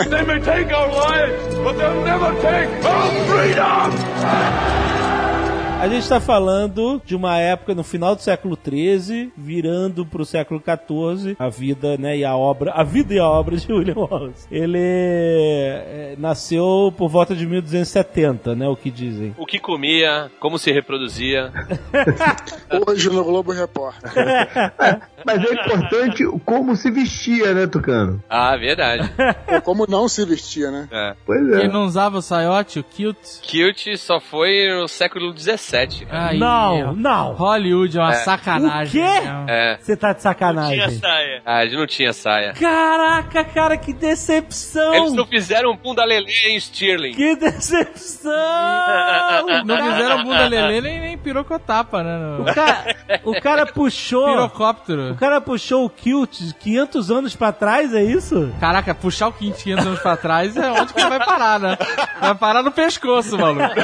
[0.10, 4.87] They may take our lives, but they'll never take our freedom!
[5.80, 10.26] A gente está falando de uma época no final do século XIII, virando para o
[10.26, 13.96] século XIV, a vida, né, e a obra, a vida e a obra de William
[13.96, 14.48] Wallace.
[14.50, 19.36] Ele é, nasceu por volta de 1270, né, o que dizem.
[19.38, 21.54] O que comia, como se reproduzia.
[22.88, 24.12] Hoje no Globo Repórter.
[25.24, 28.22] Mas é importante como se vestia, né, Tucano?
[28.28, 29.10] Ah, verdade.
[29.54, 30.90] Ou como não se vestia, né?
[30.92, 31.16] É.
[31.24, 31.72] Pois Quem é.
[31.72, 33.18] não usava o saiote, o kilt.
[33.44, 35.67] Kilt só foi no século XVII.
[36.10, 36.94] Aí, Não, ó.
[36.94, 37.34] não.
[37.34, 38.16] Hollywood é uma É.
[38.16, 39.02] sacanagem.
[39.02, 39.22] O quê?
[39.48, 39.78] É.
[39.82, 40.78] Você tá de sacanagem.
[40.78, 41.42] Tinha saia.
[41.46, 42.54] Ah, não tinha saia.
[42.54, 44.94] Caraca, cara, que decepção!
[44.96, 47.14] Eles não fizeram um bunda lelê em Stirling.
[47.14, 48.32] Que decepção!
[49.66, 52.18] Não fizeram bunda lelê nem, nem pirocotapa, né?
[52.40, 54.26] O cara, o cara puxou.
[54.28, 55.12] Pirocóptero.
[55.12, 58.52] O cara puxou o kilt 500 anos pra trás, é isso?
[58.60, 61.78] Caraca, puxar o 500 anos pra trás é onde que ele vai parar, né?
[62.20, 63.76] Vai parar no pescoço, maluco.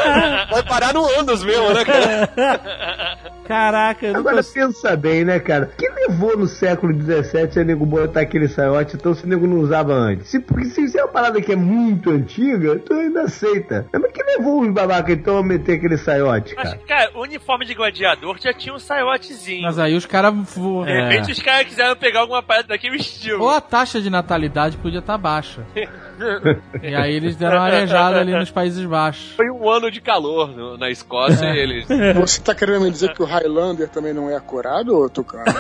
[0.50, 3.20] Vai parar no ânus mesmo, né, cara?
[3.48, 4.68] Caraca, eu Agora consigo.
[4.68, 5.70] pensa bem, né, cara?
[5.78, 9.58] Que levou no século XVII a nego botar aquele saiote, então se o nego não
[9.60, 10.30] usava antes?
[10.30, 13.86] Se, porque se isso é uma parada que é muito antiga, tu ainda aceita.
[13.92, 16.80] Mas que levou os babaca então a meter aquele saiote, Mas, cara?
[16.88, 19.64] cara, o uniforme de gladiador já tinha um saiotezinho.
[19.64, 20.34] Mas aí os caras.
[20.34, 23.42] De repente os caras quiseram pegar alguma parada daquele estilo.
[23.44, 25.62] Ou a taxa de natalidade podia estar baixa.
[26.82, 29.34] e aí eles deram uma arejada ali nos Países Baixos.
[29.36, 31.86] Foi um ano de calor no- na Escócia e eles.
[32.20, 35.46] Você tá querendo me dizer que o Highlander também não é acurado, ô Tucano?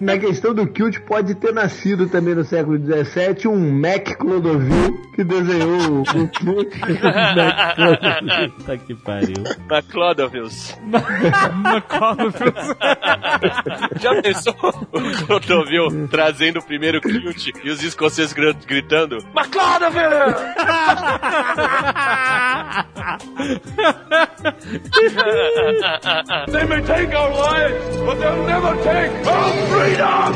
[0.00, 5.22] Na questão do kilt pode ter nascido também no século XVII um Mac Clodovil que
[5.22, 6.74] desenhou o kilt.
[8.56, 9.44] Puta que pariu.
[9.68, 10.76] Na Clodovils.
[11.62, 12.32] McConnell.
[14.00, 14.54] Já pensou
[14.92, 20.34] o Clodovil trazendo o primeiro kilt e os escoceses gr- gritando: McClodovil!
[26.48, 30.32] They may take our lives, but they'll never take our freedom!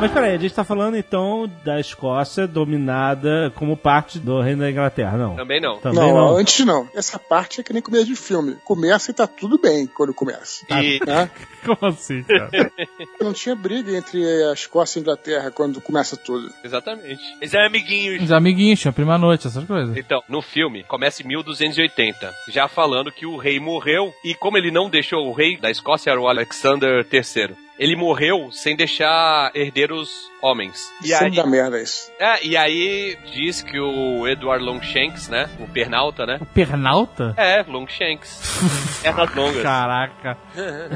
[0.00, 4.70] Mas peraí, a gente tá falando então da Escócia dominada como parte do Reino da
[4.70, 5.34] Inglaterra, não?
[5.34, 5.78] Também não.
[5.80, 6.36] Também não, não.
[6.36, 6.88] antes não.
[6.94, 8.56] Essa parte é que nem começo de filme.
[8.64, 10.64] Começa e tá tudo bem quando começa.
[10.70, 11.28] E Né?
[11.66, 12.48] Como assim, cara?
[13.20, 16.48] Não tinha briga entre a Escócia e a Inglaterra quando começa tudo.
[16.62, 17.20] Exatamente.
[17.40, 18.22] Eles eram amiguinhos.
[18.22, 19.96] Os amiguinhos, tinha prima noite, essas coisas.
[19.96, 24.70] Então, no filme, começa em 1280, já falando que o rei morreu e como ele
[24.70, 27.67] não deixou o rei da Escócia era o Alexander III.
[27.78, 30.10] Ele morreu sem deixar herdeiros
[30.42, 30.92] homens.
[31.04, 32.10] E aí, dá merda isso.
[32.18, 36.38] é, e aí diz que o Edward Longshanks, né, o pernalta, né?
[36.40, 37.34] O Pernalta?
[37.36, 38.58] É, Longshanks.
[39.02, 39.62] Pernas longas.
[39.62, 40.38] Caraca.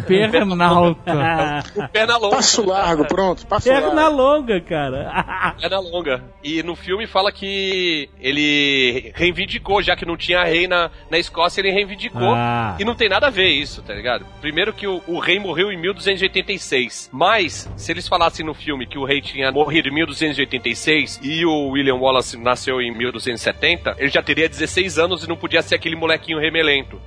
[0.06, 1.12] Pernalta.
[1.76, 2.36] O perna longa.
[2.36, 3.46] Passo largo, pronto.
[3.46, 4.16] Passo Perna largo.
[4.16, 5.54] longa, cara.
[5.60, 6.24] Perna longa.
[6.42, 11.60] E no filme fala que ele reivindicou, já que não tinha rei na, na Escócia,
[11.60, 12.32] ele reivindicou.
[12.34, 12.76] Ah.
[12.78, 14.26] E não tem nada a ver isso, tá ligado?
[14.40, 16.71] Primeiro que o, o rei morreu em 1286.
[17.12, 21.68] Mas, se eles falassem no filme que o rei tinha morrido em 1286 e o
[21.70, 25.96] William Wallace nasceu em 1270, ele já teria 16 anos e não podia ser aquele
[25.96, 27.00] molequinho remelento.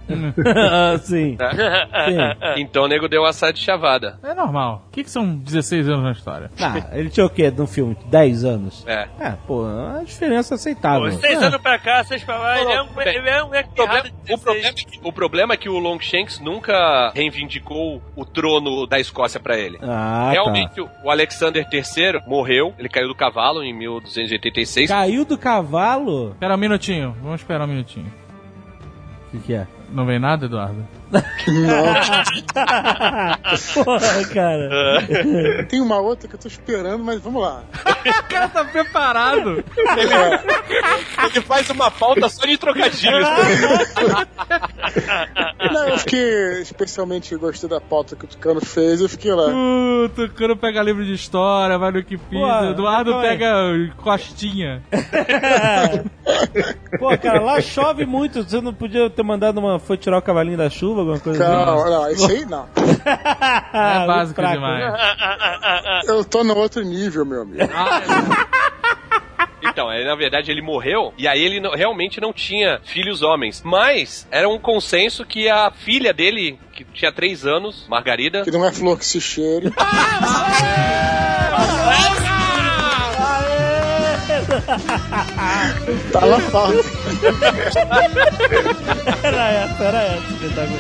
[0.56, 1.38] Ah, Sim.
[1.40, 2.36] né?
[2.56, 2.62] Sim.
[2.62, 4.20] então o nego deu essa de chavada.
[4.24, 4.86] É normal.
[4.88, 6.52] O que, que são 16 anos na história?
[6.60, 7.96] Ah, ele tinha o quê no filme?
[8.08, 8.84] 10 anos?
[8.88, 9.08] É.
[9.20, 11.10] É, pô, é uma diferença aceitável.
[11.10, 11.46] Pô, seis É.
[11.46, 14.68] anos pra cá, seis pra lá, ele é um, ele é um problema, o, problema
[14.68, 19.55] é que, o problema é que o Longshanks nunca reivindicou o trono da Escócia pra
[19.58, 19.80] ele.
[19.82, 24.90] Ah, Realmente, o Alexander III morreu, ele caiu do cavalo em 1286.
[24.90, 24.96] tá.
[24.96, 26.32] Caiu do cavalo?
[26.32, 27.16] Espera um minutinho.
[27.22, 28.12] Vamos esperar um minutinho.
[29.28, 29.68] O que, que é?
[29.92, 30.86] Não vem nada, Eduardo?
[33.84, 34.70] Porra, cara.
[35.70, 37.64] Tem uma outra que eu tô esperando, mas vamos lá.
[37.74, 39.64] O cara tá preparado.
[41.24, 43.28] Ele faz uma pauta só de trocadilhos.
[45.72, 49.48] Não, eu fiquei especialmente gostei da pauta que o Tucano fez, eu fiquei lá.
[49.48, 52.40] Uh, Tucano pega livro de história, vai no Wikipedia.
[52.40, 53.30] Pô, Eduardo aí.
[53.30, 53.54] pega
[53.98, 54.82] costinha.
[57.00, 58.44] Pô, cara, lá chove muito.
[58.44, 59.80] Você não podia ter mandado uma.
[59.80, 62.68] Foi tirar o cavalinho da chuva, alguma coisa Calma, não, isso aí não.
[62.76, 62.96] assim?
[63.74, 64.92] É básico fraco, demais.
[64.94, 66.02] né?
[66.08, 67.62] Eu tô no outro nível, meu amigo.
[69.62, 73.62] Então, é, na verdade ele morreu e aí ele não- realmente não tinha filhos homens.
[73.66, 78.66] Mas era um consenso que a filha dele, que tinha três anos, Margarida, Que não
[78.66, 79.72] é flor que se cheire.
[86.12, 86.78] Tá na pauta.
[89.24, 90.22] Era essa, era essa.
[90.56, 90.72] tava-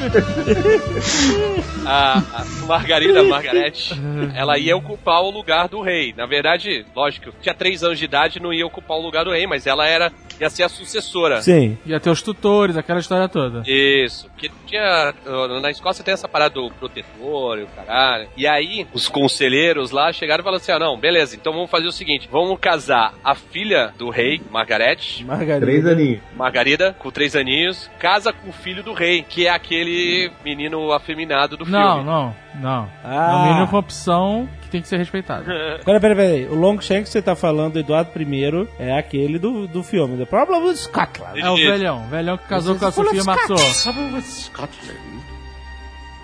[1.86, 3.94] a, a Margarida Margarete,
[4.36, 6.14] ela ia ocupar o lugar do rei.
[6.16, 9.48] Na verdade, lógico, tinha três anos de idade não ia ocupar o lugar do rei,
[9.48, 11.42] mas ela era ia ser a sucessora.
[11.42, 11.78] Sim.
[11.86, 13.64] Ia ter os tutores, aquela história toda.
[13.66, 15.14] Isso, porque tinha.
[15.62, 18.28] Na Escócia tem essa parada do protetor e o caralho.
[18.36, 21.88] E aí, os conselheiros lá chegaram e falaram assim: ah, não, beleza, então vamos fazer
[21.88, 23.55] o seguinte: vamos casar a filha
[23.98, 25.66] do rei, Margaret, Margarida.
[25.66, 26.20] Três aninhos.
[26.36, 31.56] Margarida, com três aninhos, casa com o filho do rei, que é aquele menino afeminado
[31.56, 32.10] do Não, filme.
[32.10, 32.90] não, não.
[33.04, 33.58] Ah.
[33.60, 35.46] É o uma opção que tem que ser respeitada.
[35.86, 36.46] Peraí, peraí, peraí.
[36.48, 40.18] O Longshanks que você tá falando, Eduardo I, é aquele do, do filme.
[40.18, 41.40] The Problem with Scotland.
[41.40, 43.84] É o velhão, velhão que casou com a Sofia Massot.
[43.84, 45.00] trouble with Scotland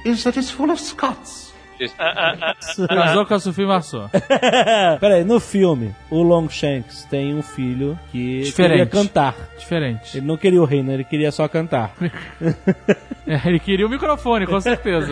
[0.05, 1.50] is that it's full of Scots.
[2.87, 4.09] Casou com a Sofia Massot.
[4.99, 8.71] peraí, no filme, o Longshanks tem um filho que Diferente.
[8.71, 9.35] queria cantar.
[9.57, 10.17] Diferente.
[10.17, 11.93] Ele não queria o reino, ele queria só cantar.
[13.27, 15.07] É, ele queria o microfone, com certeza.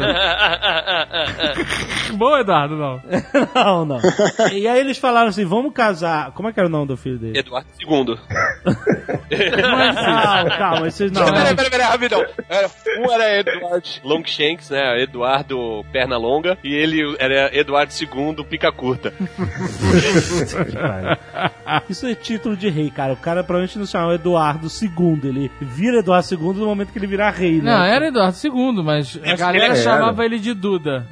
[2.16, 3.02] Bom, Eduardo, não.
[3.56, 4.00] não, não.
[4.52, 6.32] E aí eles falaram assim, vamos casar...
[6.32, 7.38] Como é que era o nome do filho dele?
[7.40, 8.18] Eduardo II.
[9.56, 11.24] Calma, calma, vocês não...
[11.26, 12.26] Peraí, peraí, peraí, rapidão.
[12.50, 15.02] Era- Um era Edward Longshanks, né?
[15.04, 16.58] Eduardo Pernalonga.
[16.63, 19.13] E ele era Eduardo II Pica Curta.
[21.89, 23.13] Isso é título de rei, cara.
[23.13, 25.19] O cara provavelmente não se chama Eduardo II.
[25.24, 27.72] Ele vira Eduardo II no momento que ele virar rei, né?
[27.72, 29.76] Não, era Eduardo II, mas a galera era.
[29.76, 31.08] chamava ele de Duda.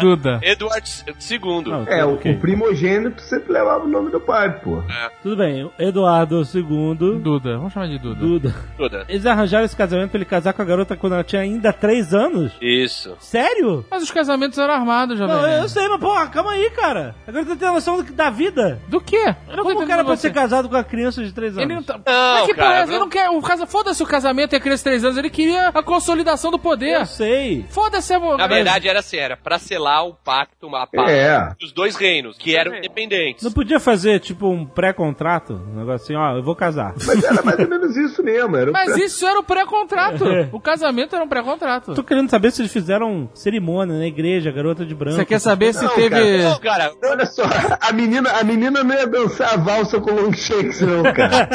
[0.00, 0.40] Duda.
[0.42, 0.88] Eduardo
[1.30, 1.40] II.
[1.66, 2.32] Não, É, o, ok.
[2.32, 4.82] o primogênito sempre levava o nome do pai, pô.
[5.22, 6.94] Tudo bem, Eduardo II...
[7.20, 8.20] Duda, vamos chamar de Duda.
[8.20, 8.54] Duda.
[8.76, 9.04] Toda.
[9.08, 12.14] Eles arranjaram esse casamento pra ele casar com a garota quando ela tinha ainda 3
[12.14, 12.52] anos?
[12.60, 13.16] Isso.
[13.20, 13.84] Sério?
[13.90, 15.34] Mas os casamentos eram armados, jovem.
[15.36, 17.14] Não, eu sei, mas porra, calma aí, cara.
[17.26, 18.80] Agora tu tem a noção do- da vida.
[18.88, 19.34] Do quê?
[19.48, 20.28] Eu não tô Como o cara pode você.
[20.28, 21.64] ser casado com uma criança de 3 anos?
[21.64, 21.94] Ele não tá...
[21.94, 22.86] Não, Mas que cara, é essa?
[22.86, 23.28] não- Ele não quer...
[23.30, 23.66] O casa...
[23.66, 25.16] Foda-se o casamento e a criança de 3 anos.
[25.18, 27.00] Ele queria a consolidação do poder.
[27.00, 27.64] Eu sei.
[27.70, 28.18] Foda-se a...
[28.36, 31.52] Na verdade, era assim, era pra selar o pacto, uma paz É.
[31.60, 33.42] dos dois reinos, que eram independentes.
[33.44, 35.54] Não podia fazer, tipo, um pré-contrato?
[35.54, 36.94] Um negócio assim, ó, eu vou casar.
[37.06, 38.56] Mas era mais ou menos isso mesmo.
[38.56, 40.24] Era Mas pre- isso era o pré-contrato.
[40.52, 41.94] O casamento era um pré-contrato.
[41.94, 45.16] Tô querendo saber se eles fizeram cerimônia na igreja, garota de branco.
[45.16, 46.38] Você quer saber se Não, teve...
[46.42, 47.42] Não, cara, Olha só,
[47.80, 51.48] a menina, a menina não ia dançar a valsa com o Longshanks, não, cara.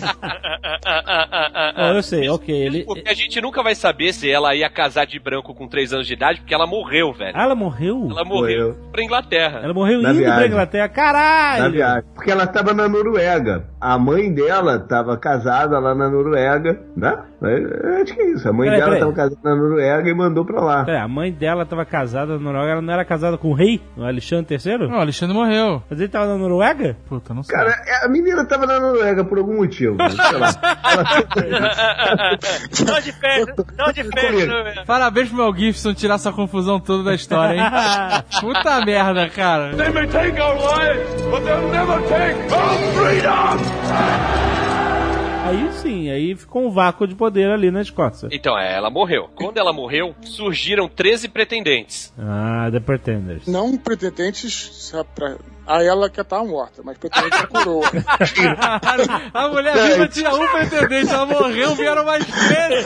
[1.76, 2.54] Ó, eu sei, ok.
[2.54, 2.84] Ele...
[2.84, 6.06] porque a gente nunca vai saber se ela ia casar de branco com 3 anos
[6.06, 7.32] de idade, porque ela morreu, velho.
[7.34, 8.08] Ah, ela morreu?
[8.10, 9.60] Ela morreu pra Inglaterra.
[9.62, 10.48] Ela morreu Na indo pra viagem.
[10.48, 10.88] Inglaterra.
[10.88, 11.62] Caralho!
[11.64, 12.04] Na viagem.
[12.14, 13.64] Porque ela tava na Noruega.
[13.80, 17.18] A mãe dela tava casada lá na Noruega, né?
[17.42, 18.48] É, Acho que é isso.
[18.48, 19.00] A mãe Peraí, dela peraí.
[19.00, 20.84] tava casada na Noruega e mandou pra lá.
[20.84, 23.80] Pera, a mãe dela tava casada na Noruega, ela não era casada com o rei?
[23.96, 24.78] O Alexandre III?
[24.88, 25.82] Não, o Alexandre morreu.
[25.88, 26.96] Mas ele tava na Noruega?
[27.08, 27.56] Puta, não sei.
[27.56, 29.96] Cara, é, a menina tava na Noruega por algum motivo.
[30.10, 30.50] Sei lá.
[32.86, 34.84] Não de festa, não de né?
[34.86, 37.62] Parabéns pro Mel Gibson tirar essa confusão toda da história, hein?
[38.40, 39.76] Puta merda, cara.
[39.76, 44.60] They may take our lives, but they'll never take our freedom!
[45.42, 48.28] Aí sim, aí ficou um vácuo de poder ali na Escócia.
[48.30, 49.28] Então, é, ela morreu.
[49.34, 52.12] Quando ela morreu, surgiram 13 pretendentes.
[52.18, 53.46] Ah, The Pretenders.
[53.48, 55.38] Não pretendentes só pra-
[55.70, 57.86] a ela que tá morta, mas pretendentes a coroa.
[59.32, 62.84] A mulher viva tinha um pretendente, ela morreu, vieram mais três.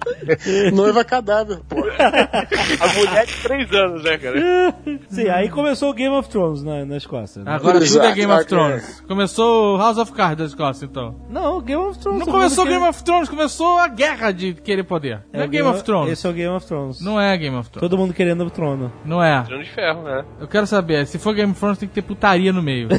[0.72, 1.76] Noiva cadáver, pô.
[1.76, 4.74] A mulher de 3 anos, né, cara?
[5.08, 7.42] Sim, aí começou o Game of Thrones na, na Escócia.
[7.42, 7.52] né?
[7.52, 8.44] Agora tudo é Exato, Game of é.
[8.44, 9.00] Thrones.
[9.06, 11.20] Começou o House of Cards da Escócia, então.
[11.28, 12.20] Não, Game of Thrones.
[12.20, 15.22] Não começou mundo Game of Thrones, começou a guerra de querer poder.
[15.32, 16.12] Não é, o Game of Thrones.
[16.12, 17.00] Esse é o Game of Thrones.
[17.00, 17.88] Não é Game of Thrones.
[17.88, 18.90] Todo mundo querendo o trono.
[19.04, 19.42] Não é.
[19.42, 20.24] Trono de ferro, né?
[20.40, 22.88] Eu quero saber, se for Game of Thrones tem que ter putaria no meio.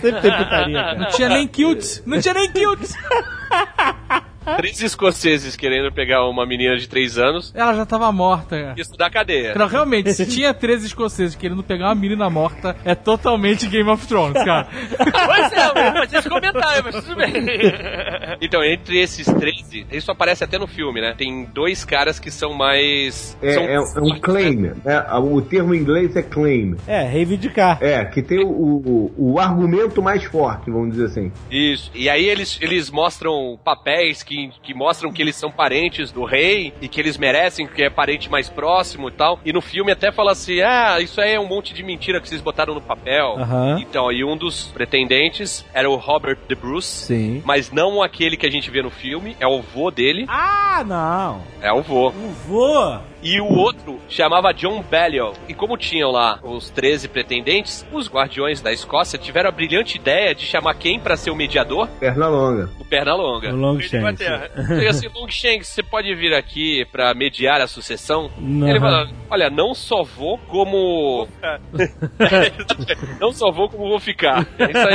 [0.00, 0.98] Sempre tem putaria, cara.
[0.98, 2.02] Não tinha nem cute.
[2.06, 2.88] Não tinha nem cute.
[4.56, 8.56] Três escoceses querendo pegar uma menina de 3 anos Ela já tava morta.
[8.60, 8.74] cara.
[8.76, 9.54] e estudar cadeia.
[9.54, 14.06] Não, realmente, se tinha 13 escoceses querendo pegar uma menina morta, é totalmente Game of
[14.06, 14.68] Thrones, cara.
[15.26, 17.32] Pois é, esse comentário, mas tudo bem.
[18.40, 21.14] Então, entre esses 13, isso aparece até no filme, né?
[21.16, 23.36] Tem dois caras que são mais.
[23.42, 24.56] É, são é- é um claim.
[24.56, 24.74] né?
[25.22, 26.76] O termo em inglês é claim.
[26.86, 27.78] É, reivindicar.
[27.82, 31.32] É, que tem o, o, o argumento mais forte, vamos dizer assim.
[31.50, 31.90] Isso.
[31.94, 36.72] E aí eles, eles mostram papéis que, que mostram que eles são parentes do rei
[36.80, 39.40] e que eles merecem, que é parente mais próximo e tal.
[39.44, 42.28] E no filme até fala assim: ah, isso aí é um monte de mentira que
[42.28, 43.36] vocês botaram no papel.
[43.38, 43.78] Aham.
[43.80, 47.06] Então, e um dos pretendentes era o Robert de Bruce.
[47.06, 47.42] Sim.
[47.44, 50.26] Mas não aquele que a gente vê no filme, é o vô dele.
[50.28, 51.42] Ah, não.
[51.60, 52.08] É o vô.
[52.08, 52.98] O vô.
[53.26, 55.34] E o outro chamava John Balliol.
[55.48, 60.32] E como tinham lá os 13 pretendentes, os guardiões da Escócia tiveram a brilhante ideia
[60.32, 61.88] de chamar quem pra ser o mediador?
[61.98, 62.70] Perna longa.
[62.78, 63.52] O Pernalonga.
[63.52, 64.20] O Long Rei da Shanks.
[64.20, 64.50] Inglaterra.
[64.70, 68.30] Ele assim, Longshanks, você pode vir aqui pra mediar a sucessão?
[68.38, 68.68] Não.
[68.68, 71.26] Ele fala, olha, não só vou como...
[73.20, 74.46] não só vou como vou ficar.
[74.56, 74.94] É isso aí.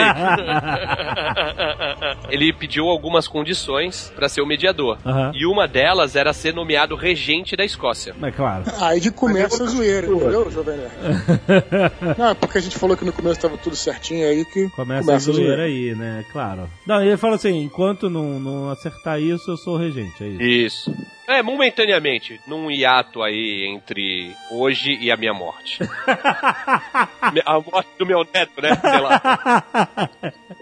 [2.32, 4.98] Ele pediu algumas condições pra ser o mediador.
[5.06, 5.32] Aham.
[5.34, 8.16] E uma delas era ser nomeado regente da Escócia.
[8.22, 8.64] Mas claro.
[8.80, 10.92] Aí que começa a zoeira, entendeu, Jovem Nerd?
[12.18, 15.12] Não, é porque a gente falou que no começo tava tudo certinho, aí que Começa,
[15.12, 16.24] a zoeira aí, né?
[16.32, 16.70] Claro.
[16.86, 20.24] Não, ele fala assim: enquanto não, não acertar isso, eu sou o regente.
[20.24, 20.92] É isso.
[20.92, 20.96] Isso.
[21.32, 25.80] É, momentaneamente, num hiato aí entre hoje e a minha morte.
[27.46, 28.76] a morte do meu neto, né?
[28.76, 29.22] Sei lá.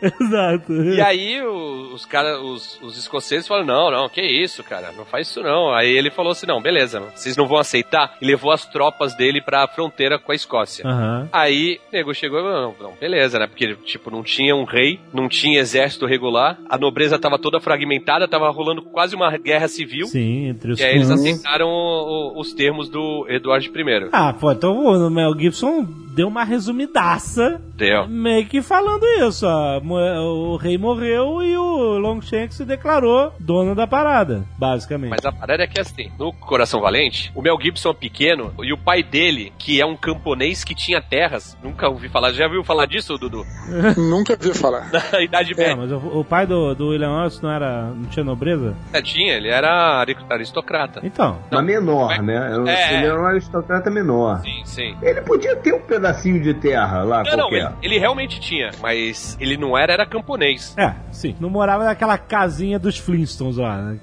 [0.01, 0.73] Exato.
[0.73, 5.27] E aí os caras, os, os escoceses falaram, não, não, que isso, cara, não faz
[5.27, 5.73] isso não.
[5.73, 8.15] Aí ele falou assim, não, beleza, vocês não vão aceitar.
[8.21, 10.85] E levou as tropas dele pra fronteira com a Escócia.
[10.87, 11.29] Aham.
[11.31, 13.47] Aí, o nego chegou e falou, não, não, beleza, né?
[13.47, 18.27] Porque, tipo, não tinha um rei, não tinha exército regular, a nobreza tava toda fragmentada,
[18.27, 20.07] tava rolando quase uma guerra civil.
[20.07, 24.09] Sim, entre os E aí eles aceitaram o- o- os termos do Eduardo I.
[24.11, 25.87] Ah, pô, então o Mel Gibson
[26.19, 28.05] deu uma resumidaça, Deu.
[28.09, 29.79] meio que falando isso, ó.
[29.79, 35.11] O rei morreu e o Longshanks se declarou dono da parada, basicamente.
[35.11, 38.73] Mas a parada é que assim, no Coração Valente, o Mel Gibson é pequeno e
[38.73, 42.65] o pai dele, que é um camponês que tinha terras, nunca ouvi falar, já viu
[42.65, 43.45] falar disso, Dudu?
[43.97, 44.89] Nunca vi falar.
[44.91, 45.75] Na Idade É, Média.
[45.77, 47.91] mas o, o pai do, do William Wallace não era.
[47.91, 48.75] não tinha nobreza?
[48.91, 50.99] É, tinha, ele era ari- aristocrata.
[51.03, 51.39] Então.
[51.49, 52.51] Mas menor, né?
[52.67, 52.95] É.
[52.97, 54.41] Ele era um aristocrata menor.
[54.41, 54.97] Sim, sim.
[55.01, 55.79] Ele podia ter um
[56.09, 57.57] pedacinho de terra lá Não, não, qualquer.
[57.57, 60.73] ele, ele realmente tinha, mas ele não era, era camponês.
[60.77, 61.35] É, sim.
[61.39, 63.99] Não morava naquela casinha dos Flintstones lá, né?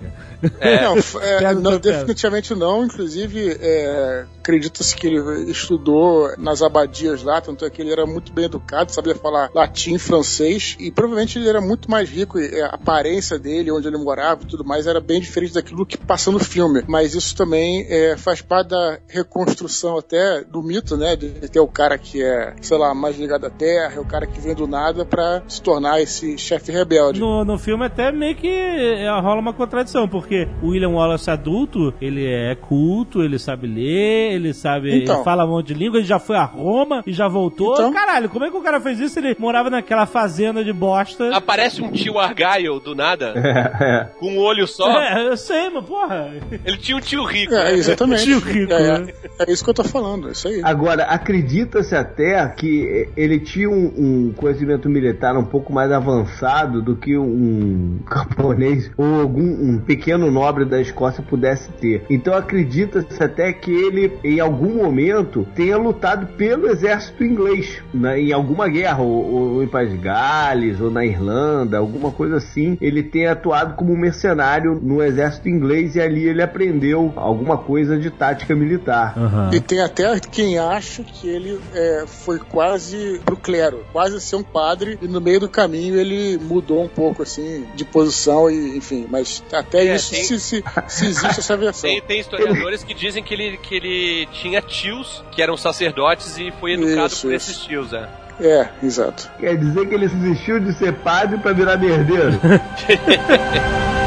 [0.61, 0.83] É.
[0.83, 2.85] Não, é, não, definitivamente não.
[2.85, 8.33] Inclusive, é, acredita-se que ele estudou nas abadias lá, tanto é que ele era muito
[8.33, 12.39] bem educado, sabia falar latim, francês, e provavelmente ele era muito mais rico.
[12.39, 16.31] A aparência dele, onde ele morava e tudo mais, era bem diferente daquilo que passa
[16.31, 16.85] no filme.
[16.87, 21.17] Mas isso também é, faz parte da reconstrução até do mito, né?
[21.17, 24.41] De ter o cara que é, sei lá, mais ligado à terra, o cara que
[24.41, 27.19] vem do nada pra se tornar esse chefe rebelde.
[27.19, 31.93] No, no filme até meio que é, rola uma contradição, porque o William Wallace adulto,
[32.01, 35.17] ele é culto, ele sabe ler, ele sabe, Então.
[35.17, 37.75] ele fala um monte de língua, ele já foi a Roma e já voltou.
[37.75, 37.93] Então.
[37.93, 39.19] Caralho, como é que o cara fez isso?
[39.19, 41.35] Ele morava naquela fazenda de bosta.
[41.35, 44.91] Aparece um tio Argyle do nada, É, com um olho só.
[45.01, 46.33] É, eu sei, mas porra.
[46.65, 47.55] Ele tinha um tio rico.
[47.55, 47.75] É, né?
[47.75, 48.25] exatamente.
[48.27, 49.13] Tio rico, é, né?
[49.41, 50.61] é isso que eu tô falando, isso aí.
[50.65, 56.97] Agora, acredita-se até que ele tinha um, um conhecimento militar um pouco mais avançado do
[56.97, 62.05] que um camponês ou algum um pequeno nobre da Escócia pudesse ter.
[62.11, 68.33] Então acredita-se até que ele, em algum momento, tenha lutado pelo exército inglês né, em
[68.33, 72.77] alguma guerra, ou, ou em País de Gales, ou na Irlanda, alguma coisa assim.
[72.81, 77.99] Ele tenha atuado como um mercenário no exército inglês e ali ele aprendeu alguma coisa
[77.99, 79.15] de tática militar.
[79.17, 79.51] Aham.
[79.53, 84.43] E tem até quem acha que ele é, foi quase pro clero, quase ser um
[84.43, 89.07] padre, e no meio do caminho ele mudou um pouco, assim, de posição, e enfim,
[89.11, 91.89] mas até É, isso tem- se, se, se existe essa versão.
[91.91, 96.51] Tem, tem historiadores que dizem que ele, que ele tinha tios que eram sacerdotes e
[96.59, 97.51] foi educado Isso, por isso.
[97.51, 98.09] esses tios, é.
[98.41, 99.31] É, exato.
[99.39, 102.33] Quer dizer que ele desistiu de ser padre pra virar merdeiro?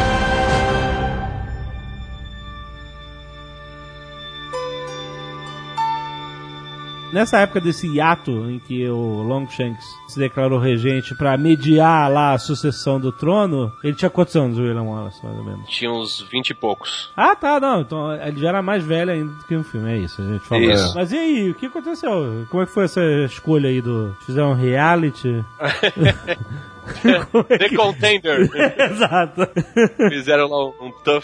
[7.11, 12.37] Nessa época desse hiato em que o Longshanks se declarou regente pra mediar lá a
[12.37, 15.67] sucessão do trono, ele tinha quantos anos, o William Wallace, mais ou menos?
[15.69, 17.11] Tinha uns vinte e poucos.
[17.17, 17.81] Ah, tá, não.
[17.81, 20.45] Então ele já era mais velho ainda do que no filme, é isso, a gente
[20.45, 20.63] falou.
[20.71, 20.93] Isso.
[20.95, 22.45] Mas e aí, o que aconteceu?
[22.49, 24.15] Como é que foi essa escolha aí do.
[24.25, 25.43] Fizeram um reality?
[27.05, 28.49] É The que- Contender.
[28.91, 29.47] Exato.
[30.09, 31.23] Fizeram lá um, um tough.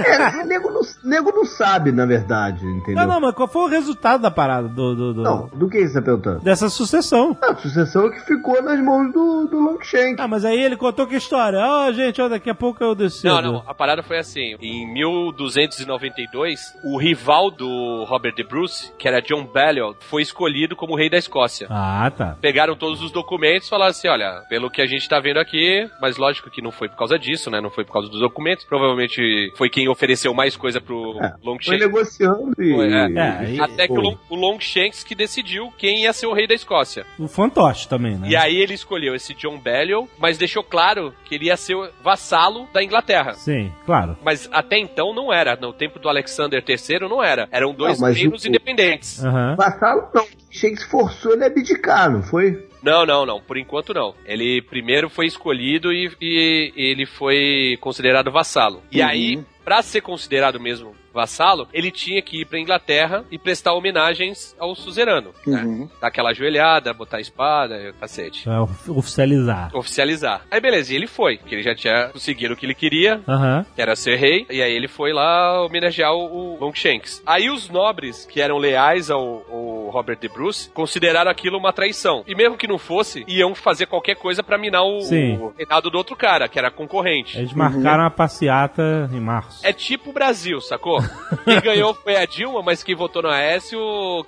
[0.00, 2.94] É, nego não, nego não sabe, na verdade, entendeu?
[3.06, 4.94] Não, não, mas qual foi o resultado da parada do.
[4.94, 6.40] do, do- Não, do que você tá perguntando?
[6.40, 7.36] Dessa sucessão.
[7.42, 10.16] A sucessão é que ficou nas mãos do, do Longshank.
[10.20, 11.58] Ah, mas aí ele contou que história?
[11.60, 13.32] Ó, gente, ó, daqui a pouco eu decido.
[13.34, 14.56] Não, não, a parada foi assim.
[14.60, 20.96] Em 1292, o rival do Robert de Bruce, que era John Balliol, foi escolhido como
[20.96, 21.66] rei da Escócia.
[21.70, 22.36] Ah, tá.
[22.40, 25.88] Pegaram todos os documentos e falaram assim: olha, pelo que a gente tá vendo aqui,
[26.00, 27.60] mas lógico que não foi por causa disso, né?
[27.60, 28.64] Não foi por causa dos documentos.
[28.64, 31.80] Provavelmente foi quem ofereceu mais coisa pro É, Foi Longshanks.
[31.80, 32.74] negociando e.
[32.74, 33.04] Foi, é.
[33.04, 36.54] É, e- Até que o, o Longshanks que decidiu quem ia ser o rei da
[36.54, 37.04] Escócia.
[37.18, 38.28] O fantoche também, né?
[38.28, 41.88] E aí ele escolheu esse John Balliol, mas deixou claro que ele ia ser o
[42.02, 43.34] vassalo da Inglaterra.
[43.34, 44.16] Sim, claro.
[44.24, 45.56] Mas até então não era.
[45.56, 47.48] No tempo do Alexander III não era.
[47.50, 49.22] Eram dois Não, reinos o- independentes.
[49.24, 49.54] Aham.
[49.56, 50.24] Vassalo não.
[50.50, 52.66] Shakespeare forçou ele a abdicar, não foi?
[52.82, 53.40] Não, não, não.
[53.40, 54.14] Por enquanto não.
[54.24, 58.82] Ele primeiro foi escolhido e, e ele foi considerado vassalo.
[58.90, 59.06] E Uhum.
[59.08, 64.54] aí, pra ser considerado mesmo vassalo, ele tinha que ir pra Inglaterra e prestar homenagens
[64.60, 65.32] ao suzerano.
[65.44, 65.62] Né?
[65.64, 65.88] Uhum.
[66.00, 68.48] Dar aquela ajoelhada, botar a espada, cacete.
[68.48, 69.70] Of- oficializar.
[69.74, 70.46] Oficializar.
[70.48, 73.66] Aí beleza, e ele foi, porque ele já tinha conseguido o que ele queria, Aham.
[73.74, 77.20] que era ser rei, e aí ele foi lá homenagear o, o Longshanks.
[77.26, 82.22] Aí os nobres, que eram leais ao, ao Robert de Bruce, consideraram aquilo uma traição.
[82.26, 85.36] E mesmo que não fosse, iam fazer qualquer coisa pra minar o, Sim.
[85.38, 87.38] o reinado do outro cara, que era concorrente.
[87.38, 89.60] Eles marcaram a passeata em março.
[89.66, 91.00] É tipo o Brasil, sacou?
[91.44, 93.78] Quem ganhou foi a Dilma, mas quem votou no Aécio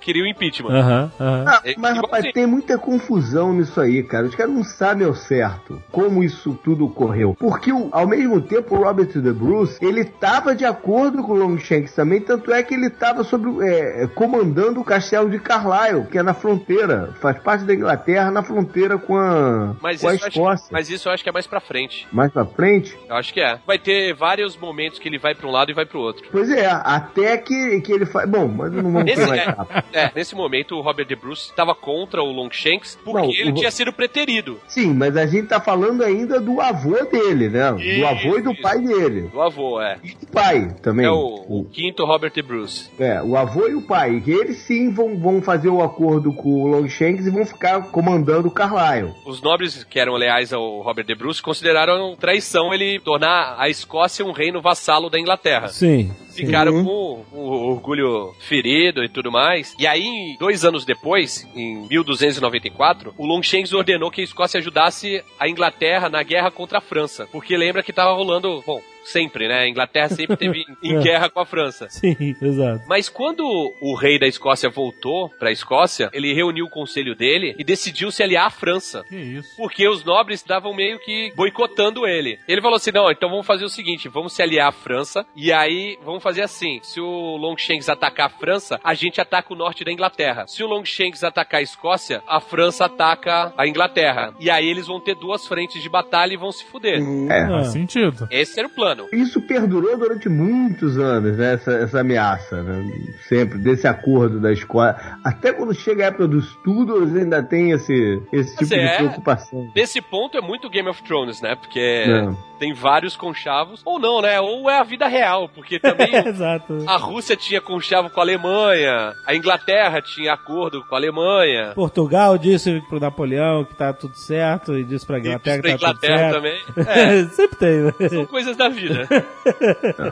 [0.01, 0.71] queria o impeachment.
[0.71, 1.45] Aham, aham.
[1.47, 2.01] Ah, É mas igualzinho.
[2.01, 4.25] rapaz, tem muita confusão nisso aí, cara.
[4.25, 7.35] Os caras não sabem ao certo como isso tudo ocorreu.
[7.39, 11.93] Porque, ao mesmo tempo, o Robert de Bruce, ele tava de acordo com o Longshanks
[11.93, 16.23] também, tanto é que ele tava sobre, é, comandando o castelo de Carlisle, que é
[16.23, 20.67] na fronteira, faz parte da Inglaterra, na fronteira com a, Mas com a Escócia.
[20.71, 22.07] mas isso eu acho que é mais pra frente.
[22.11, 22.97] Mais pra frente?
[23.07, 23.59] Eu acho que é.
[23.65, 26.23] Vai ter vários momentos que ele vai pra um lado e vai pro outro.
[26.31, 28.29] Pois é, até que, que ele faz.
[28.29, 29.55] Bom, mas não vamos Nesse, é,
[29.93, 33.55] é, nesse momento, o Robert De Bruce estava contra o Longshanks porque Não, ele o-
[33.55, 34.59] tinha sido preterido.
[34.67, 37.71] Sim, mas a gente tá falando ainda do avô dele, né?
[37.71, 38.61] do Isso, avô e do isso.
[38.61, 39.21] pai dele.
[39.31, 39.97] Do avô, é.
[40.03, 41.05] E do pai também.
[41.05, 42.89] É o, o quinto Robert De Bruce.
[42.99, 44.21] É, o avô e o pai.
[44.23, 48.47] Que eles sim vão, vão fazer o acordo com o Longshanks e vão ficar comandando
[48.47, 49.13] o Carlisle.
[49.25, 54.25] Os nobres que eram leais ao Robert De Bruce consideraram traição ele tornar a Escócia
[54.25, 55.67] um reino vassalo da Inglaterra.
[55.69, 56.11] Sim.
[56.33, 59.75] Ficaram com o orgulho ferido e tudo mais.
[59.77, 65.47] E aí, dois anos depois, em 1294, o Longshanks ordenou que a Escócia ajudasse a
[65.47, 67.27] Inglaterra na guerra contra a França.
[67.31, 69.59] Porque lembra que tava rolando, bom, sempre, né?
[69.59, 71.87] A Inglaterra sempre teve em guerra com a França.
[71.89, 72.83] Sim, exato.
[72.87, 73.43] Mas quando
[73.81, 78.23] o rei da Escócia voltou pra Escócia, ele reuniu o conselho dele e decidiu se
[78.23, 79.03] aliar à França.
[79.07, 79.55] Que isso?
[79.57, 82.39] Porque os nobres estavam meio que boicotando ele.
[82.47, 85.25] Ele falou assim: não, então vamos fazer o seguinte: vamos se aliar à França.
[85.35, 89.57] E aí vamos fazer assim: se o Longshanks atacar a França, a gente ataca o
[89.57, 90.45] norte da Inglaterra.
[90.47, 94.33] Se o Longshanks atacar a Escócia, a França ataca a Inglaterra.
[94.39, 97.01] E aí eles vão ter duas frentes de batalha e vão se fuder.
[97.29, 97.47] É.
[97.47, 98.27] Faz sentido.
[98.29, 98.92] Esse era o plano.
[99.11, 101.53] Isso perdurou durante muitos anos, né?
[101.53, 102.91] Essa, essa ameaça, né?
[103.27, 104.95] Sempre, desse acordo da escola.
[105.23, 108.91] Até quando chega a época dos Tudors, ainda tem esse, esse tipo Mas é.
[108.91, 109.71] de preocupação.
[109.75, 111.55] Nesse ponto é muito Game of Thrones, né?
[111.55, 112.52] Porque É.
[112.63, 113.81] tem vários conchavos.
[113.83, 114.39] Ou não, né?
[114.39, 116.85] Ou é a vida real, porque também Exato.
[116.87, 121.73] a Rússia tinha conchavo com a Alemanha, a Inglaterra tinha acordo com a Alemanha.
[121.75, 125.77] Portugal disse pro Napoleão que tá tudo certo e disse pra Inglaterra E pra que
[125.77, 126.61] tá Inglaterra tudo também.
[126.73, 126.89] certo.
[127.03, 127.25] É.
[127.33, 127.93] Sempre tem, né?
[128.09, 129.07] São coisas da vida.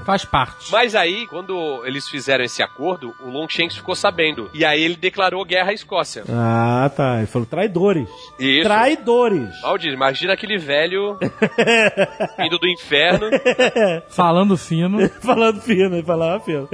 [0.03, 0.69] Faz parte.
[0.71, 4.49] Mas aí, quando eles fizeram esse acordo, o Longshanks ficou sabendo.
[4.53, 6.23] E aí ele declarou guerra à Escócia.
[6.29, 7.19] Ah, tá.
[7.19, 8.09] Ele falou traidores.
[8.37, 8.63] Isso.
[8.63, 9.61] Traidores.
[9.61, 11.17] Valdir, imagina aquele velho
[12.43, 13.27] vindo do inferno.
[14.09, 14.97] Falando fino.
[15.21, 16.67] Falando fino, ele falava fino.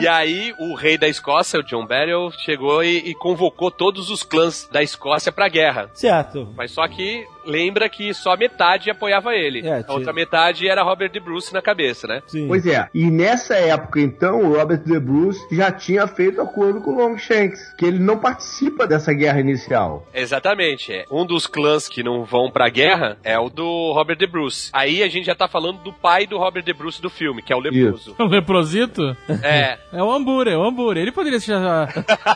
[0.00, 4.22] E aí, o rei da Escócia, o John Barrow, chegou e, e convocou todos os
[4.22, 5.90] clãs da Escócia pra guerra.
[5.94, 6.48] certo.
[6.56, 9.66] Mas só que lembra que só metade apoiava ele.
[9.66, 12.22] É, a outra metade era Robert de Bruce na cabeça, né?
[12.26, 12.46] Sim.
[12.46, 16.92] Pois é, e nessa época, então, o Robert De Bruce já tinha feito acordo com
[16.92, 20.06] o Longshanks, que ele não participa dessa guerra inicial.
[20.12, 20.92] Exatamente.
[20.92, 21.04] É.
[21.10, 24.70] Um dos clãs que não vão pra guerra é o do Robert de Bruce.
[24.72, 27.52] Aí a gente já tá falando do pai do Robert de Bruce do filme, que
[27.52, 28.14] é o leproso.
[28.18, 29.16] O leprosito?
[29.42, 29.78] É.
[29.92, 31.02] É o Hambúrguer, é o Hambúrguer.
[31.02, 31.88] Ele poderia se chamar.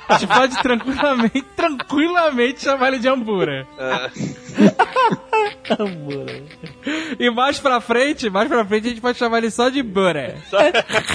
[0.09, 3.67] A gente pode tranquilamente, tranquilamente chamar ele de Hambúrguer.
[7.19, 10.35] E mais pra frente, mais pra frente, a gente pode chamar ele só de Buré.
[10.49, 10.59] só...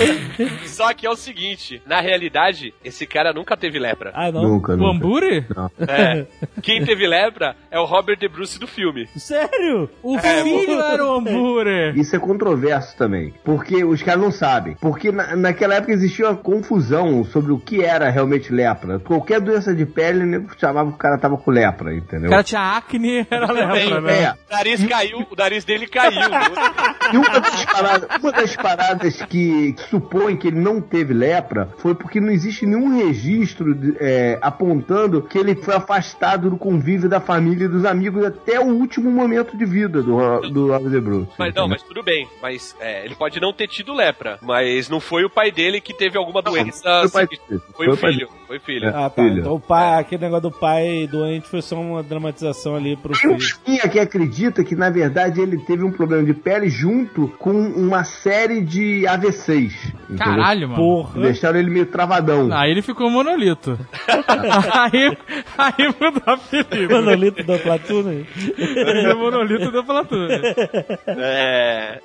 [0.66, 4.12] só que é o seguinte, na realidade, esse cara nunca teve lepra.
[4.14, 4.42] Ah, não?
[4.44, 4.86] Nunca, O.
[4.88, 5.46] Hambúrguer?
[5.56, 5.70] Não.
[5.88, 6.26] É.
[6.62, 9.08] Quem teve lepra é o Robert de Bruce do filme.
[9.18, 9.90] Sério?
[10.04, 11.98] O filho era o Hambúrguer.
[11.98, 14.76] Isso é controverso também, porque os caras não sabem.
[14.80, 19.00] Porque na- naquela época existia uma confusão sobre o que era realmente lepra.
[19.00, 22.28] Qualquer doença de pele, o nego chamava que o cara tava com lepra, entendeu?
[22.28, 24.24] O cara tinha acne, era lepra, né?
[24.24, 26.20] É, nariz caiu, o nariz dele caiu.
[27.14, 31.70] E uma das paradas, uma das paradas que, que supõe que ele não teve lepra
[31.78, 37.08] foi porque não existe nenhum registro de- é, apontando que ele foi afastado do convívio
[37.08, 41.00] da família e dos amigos até o último momento de vida do, do Robert De
[41.00, 41.30] Bruce.
[41.38, 42.28] Mas não, mas tudo bem.
[42.42, 44.38] Mas é, ele pode não ter tido lepra.
[44.42, 46.82] Mas não foi o pai dele que teve alguma doença.
[46.84, 47.42] foi o pai seguinte.
[47.50, 47.62] dele.
[47.74, 48.30] Foi, Foi o o pai filho.
[48.48, 48.90] Foi o filho.
[48.90, 49.24] Ah, tá.
[49.24, 49.40] Filho.
[49.40, 53.38] Então o pai, aquele negócio do pai doente foi só uma dramatização ali pro filho.
[53.66, 58.04] Tinha que acredita que, na verdade, ele teve um problema de pele junto com uma
[58.04, 59.94] série de AVCs.
[60.04, 60.18] entendeu?
[60.18, 60.82] Caralho, mano.
[60.82, 61.22] Porra.
[61.22, 62.50] Deixaram ele meio travadão.
[62.54, 63.78] Aí ele ficou monolito.
[64.74, 65.18] aí,
[65.58, 66.94] aí mudou a apelido.
[66.94, 68.12] Monolito da Platuna.
[68.14, 70.28] Ele é monolito deu pela tudo.
[71.08, 72.00] É.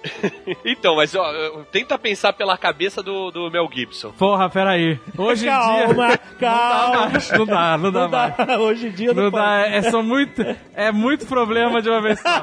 [0.65, 4.13] então, mas ó, tenta pensar pela cabeça do, do Mel Gibson.
[4.13, 4.99] Porra, peraí.
[5.17, 6.19] Hoje em Calma, dia.
[6.41, 7.13] calma.
[7.39, 7.79] Não dá.
[7.79, 8.35] Não dá, não dá, Não dá.
[8.47, 8.61] mais.
[8.61, 10.43] Hoje em dia não, Não dá, é, só muito,
[10.75, 12.43] é muito problema de uma vez só.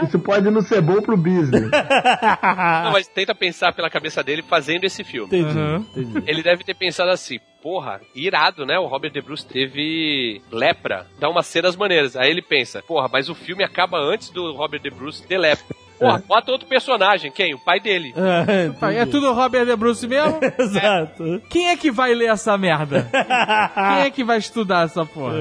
[0.06, 1.70] Isso pode não ser bom pro business.
[1.70, 5.26] Não, mas tenta pensar pela cabeça dele fazendo esse filme.
[5.26, 5.86] Entendi, Uhum.
[5.96, 6.22] entendi.
[6.26, 8.78] Ele deve ter pensado assim, porra, irado, né?
[8.78, 11.06] O Robert De Bruce teve lepra.
[11.18, 12.16] Dá uma cena das maneiras.
[12.16, 15.74] Aí ele pensa, porra, mas o filme acaba antes do Robert De Bruce ter lepra.
[15.98, 17.30] Porra, bota outro personagem.
[17.30, 17.54] Quem?
[17.54, 18.12] O pai dele.
[18.16, 20.38] Ah, Pai, É tudo Robert De Bruce mesmo?
[20.58, 21.40] Exato.
[21.48, 23.08] Quem é que vai ler essa merda?
[23.74, 25.34] Quem é que vai estudar essa porra?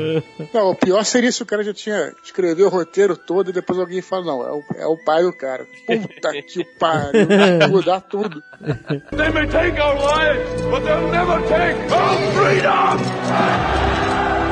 [0.54, 3.80] Não, o pior seria se o cara já tinha escrevido o roteiro todo e depois
[3.80, 5.66] alguém fala, não, é o, é o pai do cara.
[5.86, 8.42] Puta que pariu, vai mudar tudo.
[9.16, 14.43] They may take our lives, but they'll never take our freedom!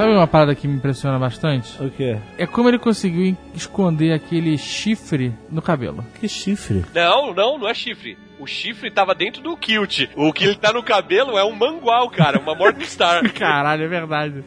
[0.00, 1.76] Sabe uma parada que me impressiona bastante?
[1.78, 2.16] O quê?
[2.38, 6.02] É como ele conseguiu esconder aquele chifre no cabelo.
[6.18, 6.86] Que chifre?
[6.94, 8.16] Não, não, não é chifre.
[8.38, 10.08] O chifre tava dentro do kilt.
[10.16, 12.40] O que ele tá no cabelo é um mangual, cara.
[12.40, 13.22] Uma Morningstar.
[13.38, 14.42] Caralho, é verdade.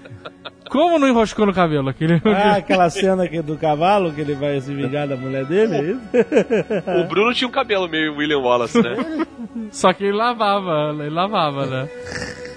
[0.73, 2.19] Como não enroscou no cabelo aquele?
[2.25, 5.81] Ah, aquela cena aqui do cavalo que ele vai se vingar da mulher dele, é
[5.91, 6.99] isso?
[6.99, 8.95] O Bruno tinha um cabelo meio William Wallace, né?
[9.69, 11.89] Só que ele lavava, ele lavava, né?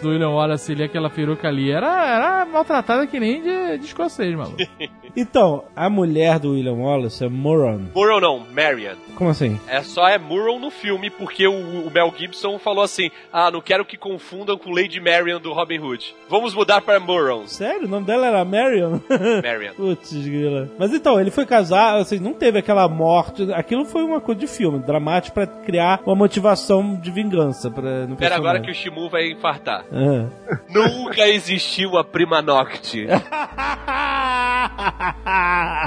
[0.01, 4.35] Do William Wallace ali, aquela peruca ali, era, era maltratada que nem de, de escocês,
[4.35, 4.57] maluco.
[5.17, 7.87] Então, a mulher do William Wallace é Moron.
[7.95, 8.97] Murrow não, Marion.
[9.15, 9.59] Como assim?
[9.67, 13.63] É só é Murrow no filme, porque o, o Mel Gibson falou assim: Ah, não
[13.63, 16.15] quero que confundam com Lady Marion do Robin Hood.
[16.29, 17.49] Vamos mudar para Murrow.
[17.49, 17.87] Sério?
[17.87, 19.01] O nome dela era Marion?
[19.43, 19.75] Marion.
[19.77, 20.69] Putz, grila.
[20.79, 23.53] Mas então, ele foi casar, assim, não teve aquela morte.
[23.53, 27.71] Aquilo foi uma coisa de filme, dramático pra criar uma motivação de vingança.
[27.71, 29.85] Pra, no Pera agora que o Shimu vai infartar.
[29.97, 30.29] Ah.
[30.69, 33.07] Nunca existiu a Prima Nocte.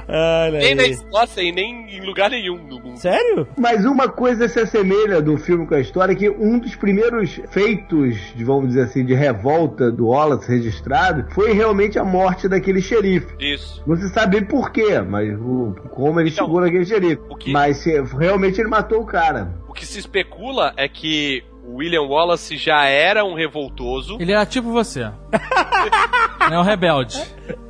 [0.08, 0.92] Olha nem na aí.
[0.92, 2.98] Escócia e nem em lugar nenhum no mundo.
[2.98, 3.48] Sério?
[3.58, 8.16] Mas uma coisa se assemelha do filme com a história, que um dos primeiros feitos,
[8.36, 13.28] de, vamos dizer assim, de revolta do Wallace registrado, foi realmente a morte daquele xerife.
[13.40, 13.82] Isso.
[13.88, 17.22] Não se sabe por quê, mas o, como ele Então, chegou naquele xerife.
[17.30, 19.54] o que- Mas se- realmente ele matou o cara.
[19.68, 24.18] O que se especula é que o William Wallace já era um revoltoso.
[24.20, 25.02] Ele era tipo você.
[26.52, 27.22] é um rebelde.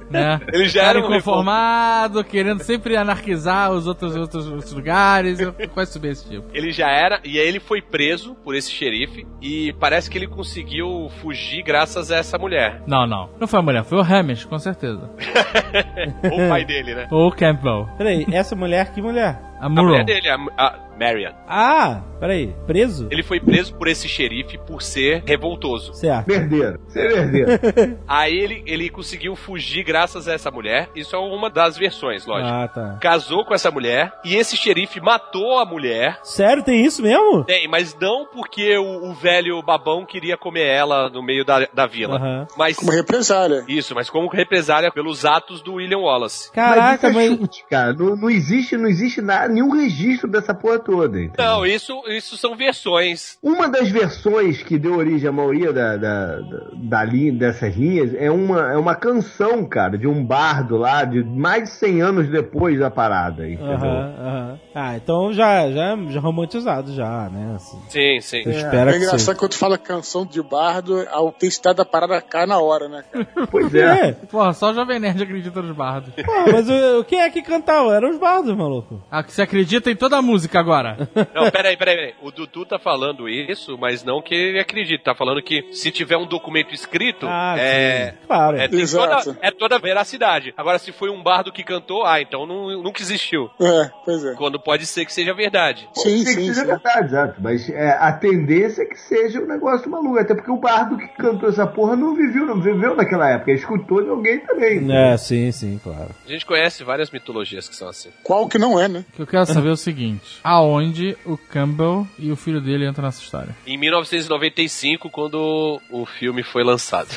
[0.10, 0.40] Né?
[0.52, 5.40] Ele já era um inconformado, querendo sempre anarquizar os outros, outros, outros lugares.
[5.40, 6.48] Eu conheço bem esse tipo.
[6.54, 10.28] Ele já era, e aí ele foi preso por esse xerife, e parece que ele
[10.28, 12.82] conseguiu fugir graças a essa mulher.
[12.88, 13.30] Não, não.
[13.40, 15.10] Não foi a mulher, foi o Hamish, com certeza.
[16.32, 17.08] Ou o pai dele, né?
[17.12, 17.88] Ou o Campbell.
[17.98, 19.49] Peraí, essa mulher, que mulher?
[19.60, 21.32] A A mulher dele, a, a Marion.
[21.48, 23.08] Ah, peraí, preso?
[23.10, 25.94] Ele foi preso por esse xerife por ser revoltoso.
[25.94, 26.28] Certo.
[26.28, 26.80] Merdeiro.
[26.88, 28.00] Você é merdeiro.
[28.08, 30.90] Aí ele, ele conseguiu fugir graças a essa mulher.
[30.96, 32.52] Isso é uma das versões, lógico.
[32.54, 32.98] Ah, tá.
[33.02, 36.20] Casou com essa mulher e esse xerife matou a mulher.
[36.24, 37.46] Sério, tem isso mesmo?
[37.46, 41.86] Tem, mas não porque o, o velho babão queria comer ela no meio da, da
[41.88, 42.18] vila.
[42.18, 42.48] Aham.
[42.58, 43.64] Mas Como represália.
[43.70, 46.52] isso, mas como represália pelos atos do William Wallace.
[46.52, 47.26] Caraca, mas mas.
[47.26, 47.94] isso é chute, cara.
[47.94, 51.20] Não, não existe, não existe nada, nenhum registro dessa porra toda.
[51.22, 51.46] entendeu?
[51.46, 53.38] Não, isso, isso são versões.
[53.44, 58.14] Uma das versões que deu origem à maioria da, da, da, da linha, dessas linhas
[58.16, 62.30] é uma, é uma canção, cara, de um bardo lá, de mais de 100 anos
[62.30, 63.74] depois da parada, entendeu?
[63.76, 64.60] Aham, aham.
[64.76, 67.54] Ah, então já, já, já romantizado já, né?
[67.56, 68.44] Assim, Sim, sim.
[68.44, 71.86] você espera É que engraçado que quando tu fala canção de bardo, a autenticidade da
[71.86, 73.04] parada cai na hora, né?
[73.12, 73.28] cara?
[73.52, 74.10] Pois É.
[74.10, 74.12] é.
[74.14, 76.14] Porra, só o Jovem Nerd acredita nos bardos.
[76.24, 77.94] Pô, mas o, quem é que cantava?
[77.94, 79.02] Eram os bardos, maluco.
[79.10, 80.98] Ah, que você acredita em toda a música agora.
[81.34, 82.14] Não, peraí, peraí, peraí.
[82.22, 85.04] O Dudu tá falando isso, mas não que ele acredite.
[85.04, 88.12] Tá falando que se tiver um documento escrito, Ah, é.
[88.12, 88.18] sim.
[88.28, 88.58] Claro.
[88.58, 90.54] É, toda, é toda a veracidade.
[90.58, 93.50] Agora, se foi um bardo que cantou, ah, então não, nunca existiu.
[93.62, 94.34] É, pois é.
[94.36, 95.88] Quando pode ser que seja verdade.
[95.94, 96.68] Sim, Tem que sim, seja sim.
[96.68, 97.36] verdade, exato.
[97.42, 100.18] Mas é, a tendência é que seja um negócio maluco.
[100.20, 103.52] Até porque o bardo que cantou essa porra não viveu, não viveu naquela época.
[103.52, 104.92] Ele escutou de alguém também.
[104.92, 106.10] É, sim, sim, claro.
[106.26, 108.10] A gente conhece várias mitologias que são assim.
[108.24, 109.06] Qual que não é, né?
[109.30, 113.56] Quero saber o seguinte: aonde o Campbell e o filho dele entram nessa história?
[113.66, 117.10] Em 1995, quando o filme foi lançado.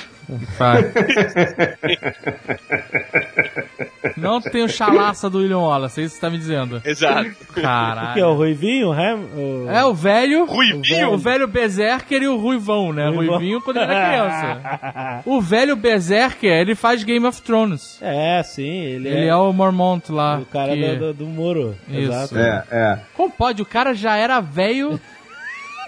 [0.59, 0.83] Vai.
[4.17, 6.81] Não tem o chalaça do William Wallace, é isso que você tá me dizendo.
[6.85, 7.21] Exato.
[7.21, 8.33] O que é o Caralho.
[8.35, 8.89] Ruivinho?
[8.89, 10.45] o Ham- o- É o velho.
[10.45, 11.13] Ruivinho?
[11.13, 13.09] O velho Berserker e o Ruivão, né?
[13.09, 13.37] Ruivão.
[13.37, 15.23] Ruivinho quando ele era criança.
[15.27, 17.99] O velho Berserker, ele faz Game of Thrones.
[18.03, 20.39] É, sim, ele, Ele é o Mormont lá.
[20.39, 21.77] o cara que- do, do, do muro.
[21.89, 22.11] Isso.
[22.13, 22.39] Exato.
[22.39, 22.99] É, é.
[23.15, 23.63] Como pode?
[23.63, 25.01] O cara já era velho.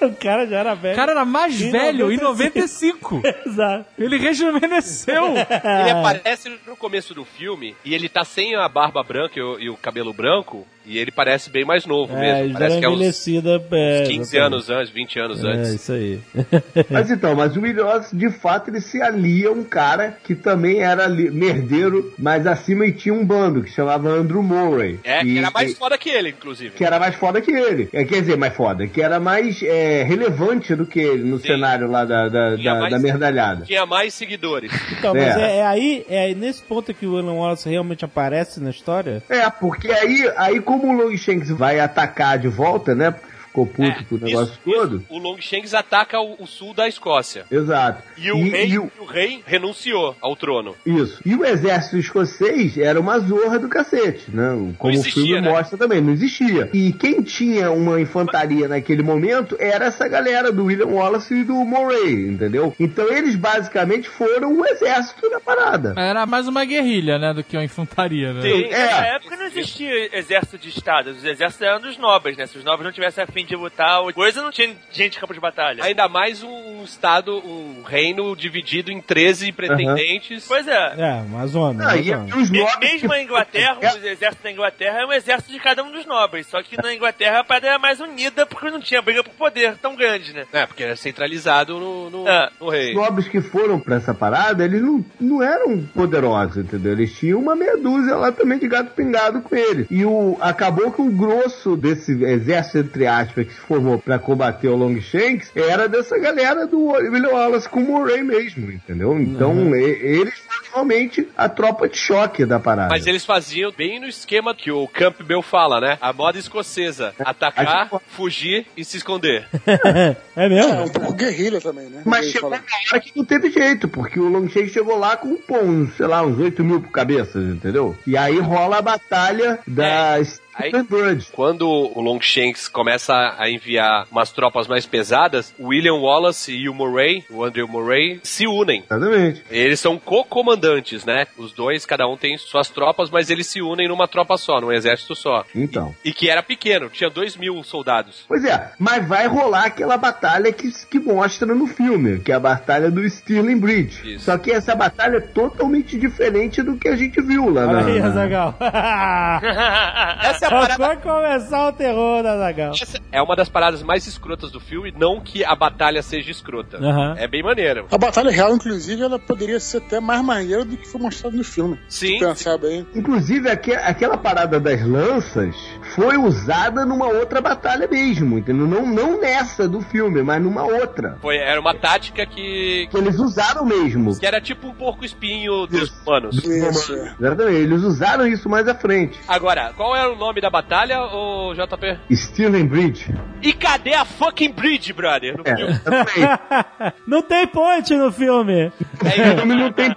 [0.07, 0.95] O cara já era velho.
[0.95, 3.15] O cara era mais Em velho em 95.
[3.17, 3.23] 95.
[3.49, 3.87] Exato.
[3.99, 5.27] Ele rejuvenesceu.
[5.29, 9.59] Ele aparece no começo do filme e ele tá sem a barba branca e o,
[9.61, 12.53] e o cabelo branco e ele parece bem mais novo É, mesmo.
[12.55, 13.51] Parece que é uns, envelhecida.
[13.72, 14.37] É, uns 15 exatamente.
[14.39, 15.74] anos antes, 20 anos É, antes.
[15.74, 16.18] isso aí.
[16.91, 20.35] Mas então, mas o William Wallace, de fato, ele se alia a um cara que
[20.35, 24.99] também era merdeiro, mas acima e tinha um bando que chamava Andrew Murray.
[25.05, 26.70] É, que E- era mais e- foda que ele, inclusive.
[26.74, 27.89] que era mais foda que ele.
[27.93, 31.49] É, quer dizer, mais foda, que era mais é, relevante do que ele no Sim.
[31.49, 33.64] cenário lá da, da, da, mais- da merdalhada.
[33.64, 34.70] Tinha mais seguidores.
[34.99, 35.41] Então, mas É.
[35.41, 39.22] é, é aí, é nesse ponto que o William Wallace realmente aparece na história?
[39.28, 43.14] É, porque aí, aí como o Longshanks vai atacar de volta, né?
[43.55, 44.97] Ficou puto com o negócio Isso, todo.
[44.97, 45.07] isso.
[45.09, 47.45] O Longshanks ataca o, o sul da Escócia.
[47.49, 48.03] Exato.
[48.19, 50.75] E o, E- rei, e o- o rei renunciou ao trono.
[50.85, 51.21] Isso.
[51.25, 54.75] E o exército escocês era uma zorra do cacete, né?
[54.77, 55.49] Como existia, o filme né?
[55.51, 56.69] mostra também, não existia.
[56.75, 61.55] E quem tinha uma infantaria naquele momento era essa galera do William Wallace e do
[61.55, 62.75] Moray, entendeu?
[62.81, 65.95] Então eles basicamente foram o exército da parada.
[65.97, 67.33] Era mais uma guerrilha, né?
[67.33, 68.43] Do que uma infantaria, né?
[68.43, 68.69] Sim, É.
[68.71, 71.19] nessa época não existia exército de estados.
[71.19, 72.47] Os exércitos eram dos nobres, né?
[72.49, 75.21] Se os nobres não tivessem a fim de lutar, ou coisa não tinha gente em
[75.21, 75.85] campo de batalha.
[75.85, 80.47] Ainda mais um estado, um reino dividido em 13 pretendentes.
[80.47, 80.95] Pois é.
[80.97, 81.87] É, Amazônia.
[81.87, 85.59] Ah, e, e nobres Mesmo a Inglaterra, o exército da Inglaterra é um exército de
[85.59, 86.47] cada um dos nobres.
[86.47, 89.77] Só que na Inglaterra a parada era mais unida porque não tinha briga por poder
[89.79, 90.45] tão grande, né?
[90.53, 92.51] É, porque era centralizado no, no, É.
[92.61, 92.91] no rei.
[92.91, 96.93] Os nobres que foram pra essa parada, eles não, não eram poderosos, entendeu?
[96.93, 99.87] Eles tinham uma meia dúzia lá também de gato pingado com ele.
[99.91, 104.68] E o, acabou que o grosso desse exército, entre aspas, que se formou pra combater
[104.68, 109.18] o Longshanks, era dessa galera do William Wallace com o Murray mesmo, entendeu?
[109.18, 109.80] Então, e-
[110.20, 112.89] eles foram realmente a tropa de choque da parada.
[112.91, 115.97] Mas eles faziam bem no esquema que o Campbell fala, né?
[116.01, 117.14] A moda escocesa.
[117.24, 119.47] Atacar, fugir e se esconder.
[119.66, 120.82] é É, mesmo?
[120.85, 122.03] um pouco guerrilha também, né?
[122.05, 122.59] Mas chegou uma
[122.91, 126.22] hora que não teve jeito, porque o Longshanks chegou lá com, pô, uns, sei lá,
[126.22, 127.97] uns 8 mil cabeças, entendeu?
[128.05, 130.44] E aí rola a batalha da Stephen
[130.89, 131.27] Bird.
[131.33, 136.75] Quando o Longshanks começa a enviar umas tropas mais pesadas, o William Wallace e o
[136.75, 138.83] Murray, o Andrew Murray, se unem.
[138.91, 139.43] Exatamente.
[139.51, 141.27] Eles são co-comandantes, né?
[141.37, 144.73] Os dois, cada um tem suas tropas, mas eles se unem numa tropa só, num
[144.73, 145.45] exército só.
[145.55, 145.95] Então.
[146.05, 148.25] E que era pequeno, tinha dois mil soldados.
[148.29, 152.41] Pois é, mas vai rolar aquela batalha que, que mostra no filme, que é a
[152.41, 154.15] batalha do Stirling Bridge.
[154.15, 154.25] Isso.
[154.27, 157.87] Só que essa batalha é totalmente diferente do que a gente viu lá Olha na.
[157.87, 158.55] aí, na- Azagal.
[160.47, 160.87] Essa é a parada.
[160.87, 162.73] Vai começar o terror da Azagal.
[162.81, 166.77] Essa é uma das paradas mais escrotas do filme, não que a batalha seja escrota.
[166.79, 167.15] Aham.
[167.19, 167.87] É bem maneiro.
[167.91, 171.45] A batalha real, inclusive, ela poderia ser até mais maneira do que foi mostrado no
[171.45, 171.79] filme.
[171.89, 172.19] Sim.
[172.19, 172.87] Pensar bem.
[172.95, 175.55] Inclusive, aque- aquela parada das lanças
[175.95, 178.67] foi usada numa outra batalha mesmo, entendeu?
[178.67, 181.19] Não, não nessa do filme, mas numa outra.
[181.21, 184.19] Foi, era uma tática que, Que eles usaram mesmo.
[184.19, 186.37] que era tipo um porco espinho dos humanos.
[186.45, 186.93] Isso.
[186.95, 189.19] Exatamente, eles usaram isso mais à frente.
[189.29, 191.99] Agora, qual era o nome da batalha, ô JP?
[192.14, 193.12] Stirling Bridge.
[193.43, 195.37] E cadê a fucking bridge, brother?
[195.37, 195.80] No É, filme?
[197.07, 198.72] Não tem ponte no filme.
[199.05, 199.95] É, O filme não tem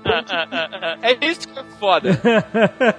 [1.01, 2.09] é isso que é foda.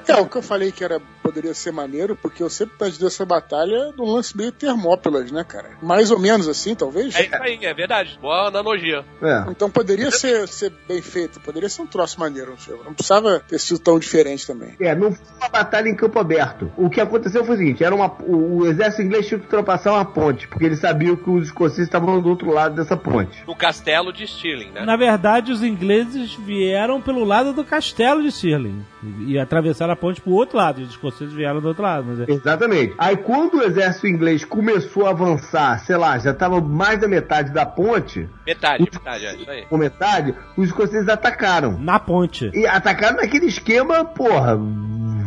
[0.06, 3.24] É, o que eu falei que era, poderia ser maneiro, porque eu sempre imaginei essa
[3.26, 5.70] batalha num lance meio Termópilas, né, cara?
[5.82, 7.14] Mais ou menos assim, talvez?
[7.14, 8.18] É isso aí, é verdade.
[8.20, 9.04] Boa analogia.
[9.22, 9.50] É.
[9.50, 12.82] Então poderia ser, ser bem feito, poderia ser um troço maneiro no filme.
[12.84, 14.74] Não precisava ter sido tão diferente também.
[14.80, 16.72] É, não foi uma batalha em campo aberto.
[16.76, 19.44] O que aconteceu aconteceu foi o seguinte: era uma, o, o exército inglês tinha que
[19.44, 23.44] ultrapassar uma ponte, porque eles sabiam que os escoceses estavam do outro lado dessa ponte.
[23.46, 24.84] No castelo de Stirling, né?
[24.84, 29.96] Na verdade, os ingleses vieram pelo lado do castelo de Stirling e, e atravessaram a
[29.96, 30.80] ponte pro outro lado.
[30.80, 32.06] E os escoceses vieram do outro lado.
[32.06, 32.32] Mas é...
[32.32, 32.94] Exatamente.
[32.98, 37.52] Aí quando o exército inglês começou a avançar, sei lá, já tava mais da metade
[37.52, 39.62] da ponte, Metade, metade, é isso aí.
[39.66, 41.78] com metade, os escoceses atacaram.
[41.78, 42.50] Na ponte.
[42.54, 44.56] E atacaram naquele esquema, porra,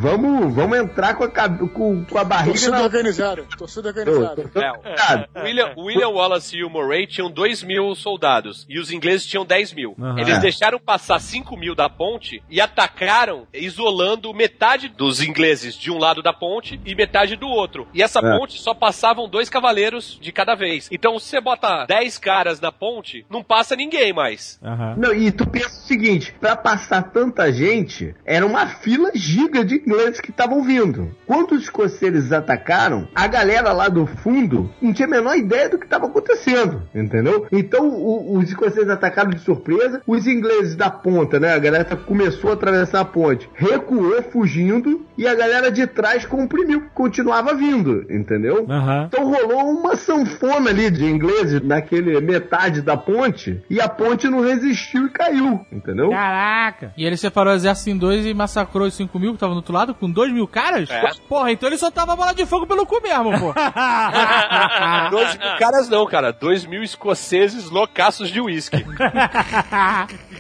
[0.02, 1.30] vamos, vamos entrar com a,
[1.70, 2.84] com, com a barriga Torcida na...
[2.84, 3.44] organizada.
[3.58, 4.50] Torcida organizada.
[4.56, 9.26] É, o William, William Wallace e o Murray tinham 2 mil soldados e os ingleses
[9.26, 9.96] tinham 10 mil.
[10.00, 10.20] Aham.
[10.20, 10.40] Eles É.
[10.40, 16.22] deixaram passar 5 mil da ponte e atacaram, isolando metade dos ingleses de um lado
[16.22, 17.88] da ponte e metade do outro.
[17.94, 18.38] E essa É.
[18.38, 20.90] ponte só passavam dois cavaleiros de cada vez.
[20.92, 24.60] Então, se você bota 10 caras na ponte, não passa ninguém mais.
[24.98, 29.82] Não, e tu pensa o seguinte, pra passar tanta gente, era uma fila giga de
[29.92, 31.12] ingleses que estavam vindo.
[31.26, 35.78] Quando os escoceses atacaram, a galera lá do fundo não tinha a menor ideia do
[35.78, 37.46] que estava acontecendo, entendeu?
[37.52, 42.52] Então o- os escoceses atacaram de surpresa, os ingleses da ponta, né, a galera começou
[42.52, 48.66] a atravessar a ponte, recuou fugindo e a galera de trás comprimiu, continuava vindo, entendeu?
[49.08, 54.42] Então rolou uma sanfona ali de ingleses naquele metade da ponte e a ponte não
[54.42, 56.10] resistiu e caiu, entendeu?
[56.10, 56.94] Caraca!
[56.98, 59.60] E ele separou o exército em dois e massacrou os 5 mil que estavam do
[59.60, 60.90] outro lado com 2 mil caras?
[60.90, 61.02] É.
[61.28, 63.54] Porra, então ele soltava bola de fogo pelo cu mesmo, pô.
[65.12, 66.32] Dois mil caras não, cara.
[66.32, 68.86] Dois mil escoceses loucaços de uísque.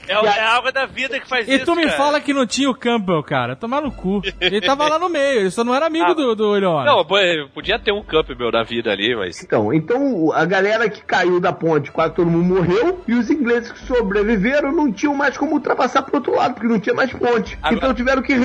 [0.07, 1.65] É, é a água da vida que faz E isso.
[1.65, 1.97] tu me cara.
[1.97, 3.55] fala que não tinha o Campbell, cara.
[3.55, 4.21] Tomar no cu.
[4.39, 6.13] Ele tava lá no meio, ele só não era amigo Ah.
[6.13, 6.59] do, do.
[6.61, 7.05] Não,
[7.53, 9.41] podia ter um Campbell na vida ali, mas...
[9.43, 13.71] Então, então a galera que caiu da ponte, quase todo mundo morreu, e os ingleses
[13.71, 17.57] que sobreviveram não tinham mais como ultrapassar pro outro lado, porque não tinha mais ponte.
[17.61, 18.41] Agora- Então tiveram que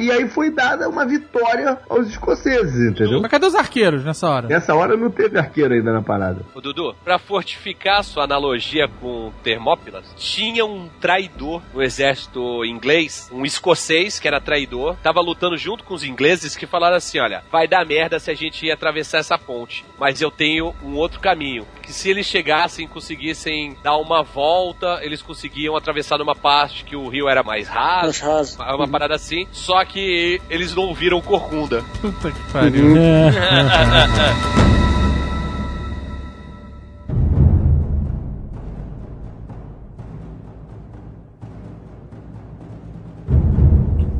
[0.00, 3.20] E aí foi dada uma vitória aos escoceses, entendeu?
[3.20, 4.48] Mas cadê os arqueiros nessa hora?
[4.48, 6.42] Nessa hora não teve arqueiro ainda na parada.
[6.54, 13.30] Ô, Dudu, pra fortificar a sua analogia com Termópilas, tinha um traidor no exército inglês,
[13.32, 17.42] um escocês que era traidor, tava lutando junto com os ingleses que falaram assim, olha,
[17.50, 21.20] vai dar merda se a gente ir atravessar essa ponte, mas eu tenho um outro
[21.20, 26.84] caminho, que se eles chegassem e conseguissem dar uma volta, eles conseguiam atravessar numa parte
[26.84, 28.56] que o rio era mais raso, Mais raso.
[28.56, 31.82] uma, uma parada assim, só que eles não viram corcunda.
[32.00, 32.94] Puta que pariu.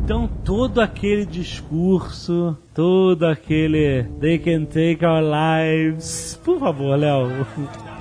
[0.04, 6.38] Então todo aquele discurso, todo aquele They can take our lives.
[6.44, 7.46] Por favor, Léo.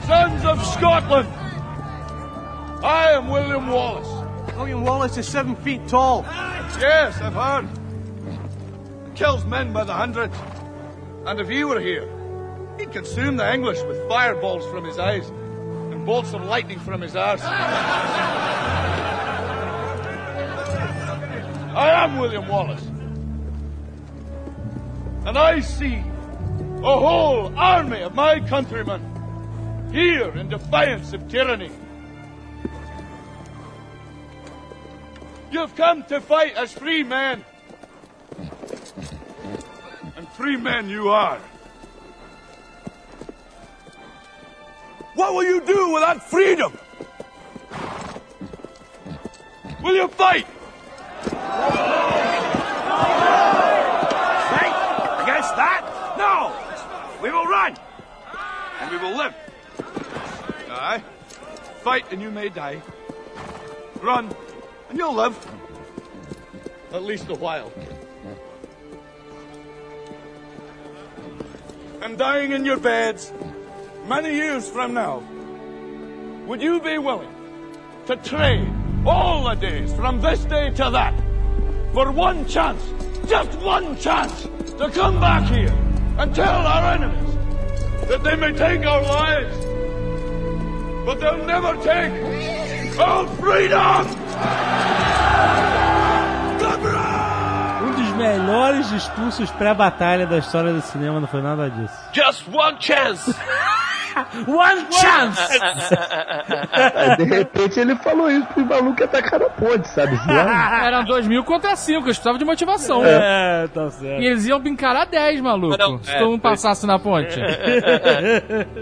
[0.05, 1.29] Sons of Scotland!
[2.83, 4.20] I am William Wallace.
[4.62, 6.22] William Wallace is seven feet tall.
[6.22, 7.68] Yes, I've heard.
[9.16, 10.32] Kills men by the hundred.
[11.26, 12.07] And if he were here,
[12.78, 17.16] he'd consume the English with fireballs from his eyes and bolts of lightning from his
[17.16, 17.41] arse.
[17.41, 17.89] I
[21.76, 22.86] am William Wallace.
[25.26, 26.03] And I see
[26.84, 31.72] a whole army of my countrymen here in defiance of tyranny.
[35.51, 37.43] You've come to fight as free men.
[40.15, 41.39] And free men you are.
[45.15, 46.77] What will you do without freedom?
[49.83, 50.47] Will you fight?
[50.47, 51.41] Fight
[55.23, 55.83] against that?
[56.17, 56.53] No!
[57.21, 57.75] We will run!
[58.79, 59.35] And we will live.
[60.69, 61.03] Aye.
[61.83, 62.81] Fight and you may die.
[64.01, 64.33] Run
[64.97, 65.37] you'll live.
[66.93, 67.71] At least a while.
[72.01, 73.31] And dying in your beds
[74.07, 75.23] many years from now,
[76.47, 77.33] would you be willing
[78.07, 78.67] to trade
[79.05, 81.13] all the days from this day to that
[81.93, 82.83] for one chance,
[83.27, 85.73] just one chance, to come back here
[86.17, 87.35] and tell our enemies
[88.07, 89.65] that they may take our lives,
[91.05, 92.61] but they'll never take
[92.99, 94.07] our freedom!
[96.53, 97.11] Um dos
[98.22, 101.93] melhores discursos pré-batalha da história do cinema não foi nada disso.
[102.13, 103.34] Just one chance!
[104.47, 105.39] One chance!
[106.93, 110.19] Aí, de repente ele falou isso pro maluco atacar a ponte, sabe?
[110.28, 113.05] Eram 2 mil contra 5, eles precisavam de motivação.
[113.05, 114.22] É, tá certo.
[114.22, 115.78] E eles iam encarar 10, maluco.
[115.78, 117.39] Não, se é, todo mundo passasse na ponte.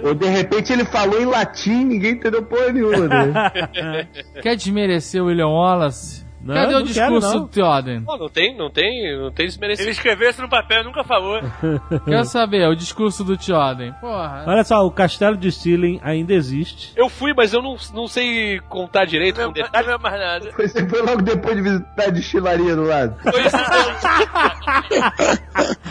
[0.03, 4.07] Ou de repente ele falou em latim, ninguém entendeu porra nenhuma, né?
[4.41, 6.28] Quer desmerecer o William Wallace?
[6.41, 6.87] Não, Cadê o não quero,
[7.19, 7.39] discurso não.
[7.41, 8.01] do Theoden?
[8.03, 9.91] Pô, não tem, não tem, não tem Ele desmerecimento.
[9.91, 11.39] escreveu isso no papel e nunca falou.
[12.05, 13.93] Quero saber, o discurso do Theoden.
[13.99, 14.45] Porra.
[14.47, 16.93] Olha só, o castelo de Stirling ainda existe.
[16.95, 19.87] Eu fui, mas eu não, não sei contar direito com Não detalhe.
[19.87, 20.51] lembro mais nada.
[20.57, 23.15] Você foi logo depois de visitar a destilaria do lado.
[23.21, 23.57] Foi isso.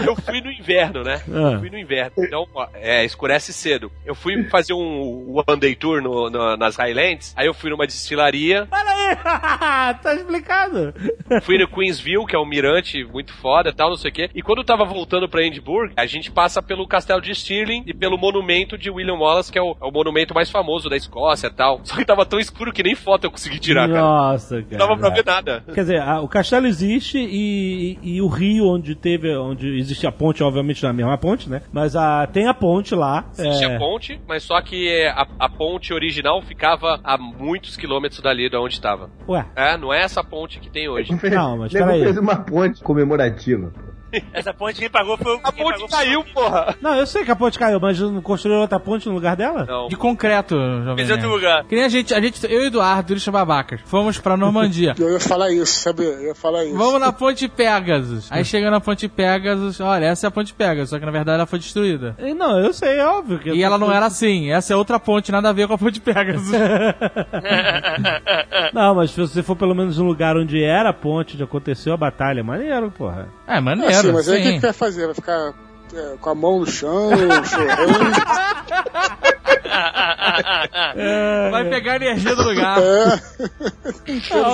[0.07, 1.20] Eu fui no inverno, né?
[1.28, 1.53] Ah.
[1.53, 2.12] Eu fui no inverno.
[2.18, 3.90] Então, ó, é, escurece cedo.
[4.05, 7.34] Eu fui fazer um one day tour no- no- nas Highlands.
[7.36, 8.66] Aí eu fui numa destilaria.
[8.70, 9.16] Olha aí!
[10.03, 10.95] tá explicado.
[11.43, 14.30] Fui no Queensville, que é um mirante muito foda tal, não sei o quê.
[14.34, 17.95] E quando eu tava voltando pra Edinburgh, a gente passa pelo castelo de Stirling e
[17.95, 21.49] pelo monumento de William Wallace, que é o, é o monumento mais famoso da Escócia
[21.49, 21.80] e tal.
[21.84, 24.01] Só que tava tão escuro que nem foto eu consegui tirar, cara.
[24.01, 24.78] Nossa, Não cara.
[24.78, 25.64] dava pra ver nada.
[25.74, 30.12] Quer dizer, a- o castelo existe e, e o rio onde teve, onde existe a
[30.12, 31.62] ponte, obviamente não é a mesma ponte, né?
[31.72, 33.24] Mas a, tem a ponte lá.
[33.39, 37.76] Existe é, a ponte, mas só que é, a, a ponte original ficava a muitos
[37.76, 39.11] quilômetros dali de onde estava.
[39.28, 41.10] Ué, É, não é essa ponte que tem hoje.
[41.30, 42.02] Não, mas peraí.
[42.02, 43.72] fez uma ponte comemorativa.
[44.32, 45.40] Essa ponte quem pagou foi o.
[45.42, 46.76] A ponte caiu, porra!
[46.80, 49.66] Não, eu sei que a ponte caiu, mas não construíram outra ponte no lugar dela?
[49.68, 49.88] Não.
[49.88, 50.96] De concreto, jovem.
[50.96, 51.64] Fez outro lugar.
[51.64, 54.94] Que nem a gente, a gente, eu e o Eduardo, Christian Babacas, fomos pra Normandia.
[54.98, 56.04] Eu ia falar isso, sabe?
[56.04, 56.76] Eu ia falar isso.
[56.76, 58.30] Vamos na Ponte Pegasus.
[58.30, 61.36] Aí chega na Ponte Pegasus, olha, essa é a Ponte Pegasus, só que na verdade
[61.36, 62.14] ela foi destruída.
[62.18, 63.38] E Não, eu sei, é óbvio.
[63.38, 65.78] Que E ela não era assim, essa é outra ponte, nada a ver com a
[65.78, 66.50] Ponte Pegasus.
[68.72, 71.92] Não, mas se você for pelo menos no lugar onde era a ponte, onde aconteceu
[71.92, 73.28] a batalha, maneiro, porra.
[73.46, 74.55] É, maneiro, Assim, mas aí o que, sim.
[74.57, 75.07] que vai fazer?
[75.07, 75.55] Vai ficar
[75.95, 77.11] é, com a mão no chão,
[77.45, 78.11] chorando?
[81.51, 82.78] Vai pegar a energia do lugar.
[82.80, 83.18] É.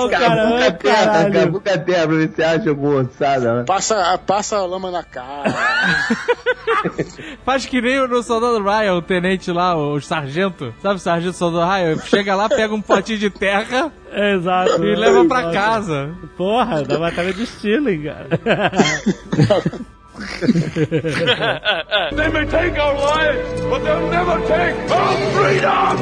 [0.09, 1.33] Cara, ai, terra, caralho.
[1.33, 2.73] cabuca terra, pra ver se acha
[3.53, 3.63] né?
[3.65, 5.53] Passa, passa a lama na cara.
[7.43, 10.73] Faz que nem no Soldado Ryan, o tenente lá, o sargento.
[10.81, 11.97] Sabe o sargento Soldado Ryan?
[11.99, 14.83] Chega lá, pega um potinho de terra Exato.
[14.83, 16.11] e leva pra casa.
[16.37, 18.71] Porra, da batalha de Stirling, cara.
[22.15, 25.97] They may take our lives, but they'll never take our freedom!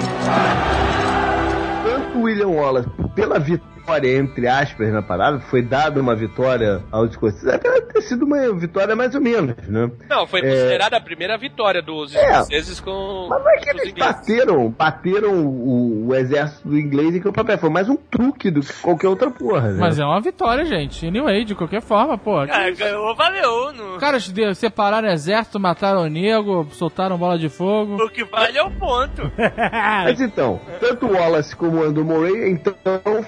[2.21, 2.85] William Wallace,
[3.15, 3.72] pela vitória,
[4.03, 8.95] entre aspas, na parada, foi dada uma vitória aos escoceses, até ter sido uma vitória
[8.95, 9.91] mais ou menos, né?
[10.09, 12.31] Não, foi considerada a primeira vitória dos É.
[12.31, 14.15] escoceses com Mas não é que eles ingleses.
[14.15, 18.49] bateram, bateram o, o exército do inglês em que o papel foi mais um truque
[18.49, 19.77] do que qualquer outra porra, né?
[19.79, 21.05] Mas é uma vitória, gente.
[21.05, 22.45] Anyway, de qualquer forma, pô.
[22.47, 23.73] Cara, ganhou, valeu.
[23.73, 23.93] No...
[23.95, 27.95] Os caras separaram exército, mataram o nego, soltaram bola de fogo.
[27.95, 29.29] O que vale é o ponto.
[30.03, 32.73] Mas então, tanto Wallace como o Andrew Murray, então,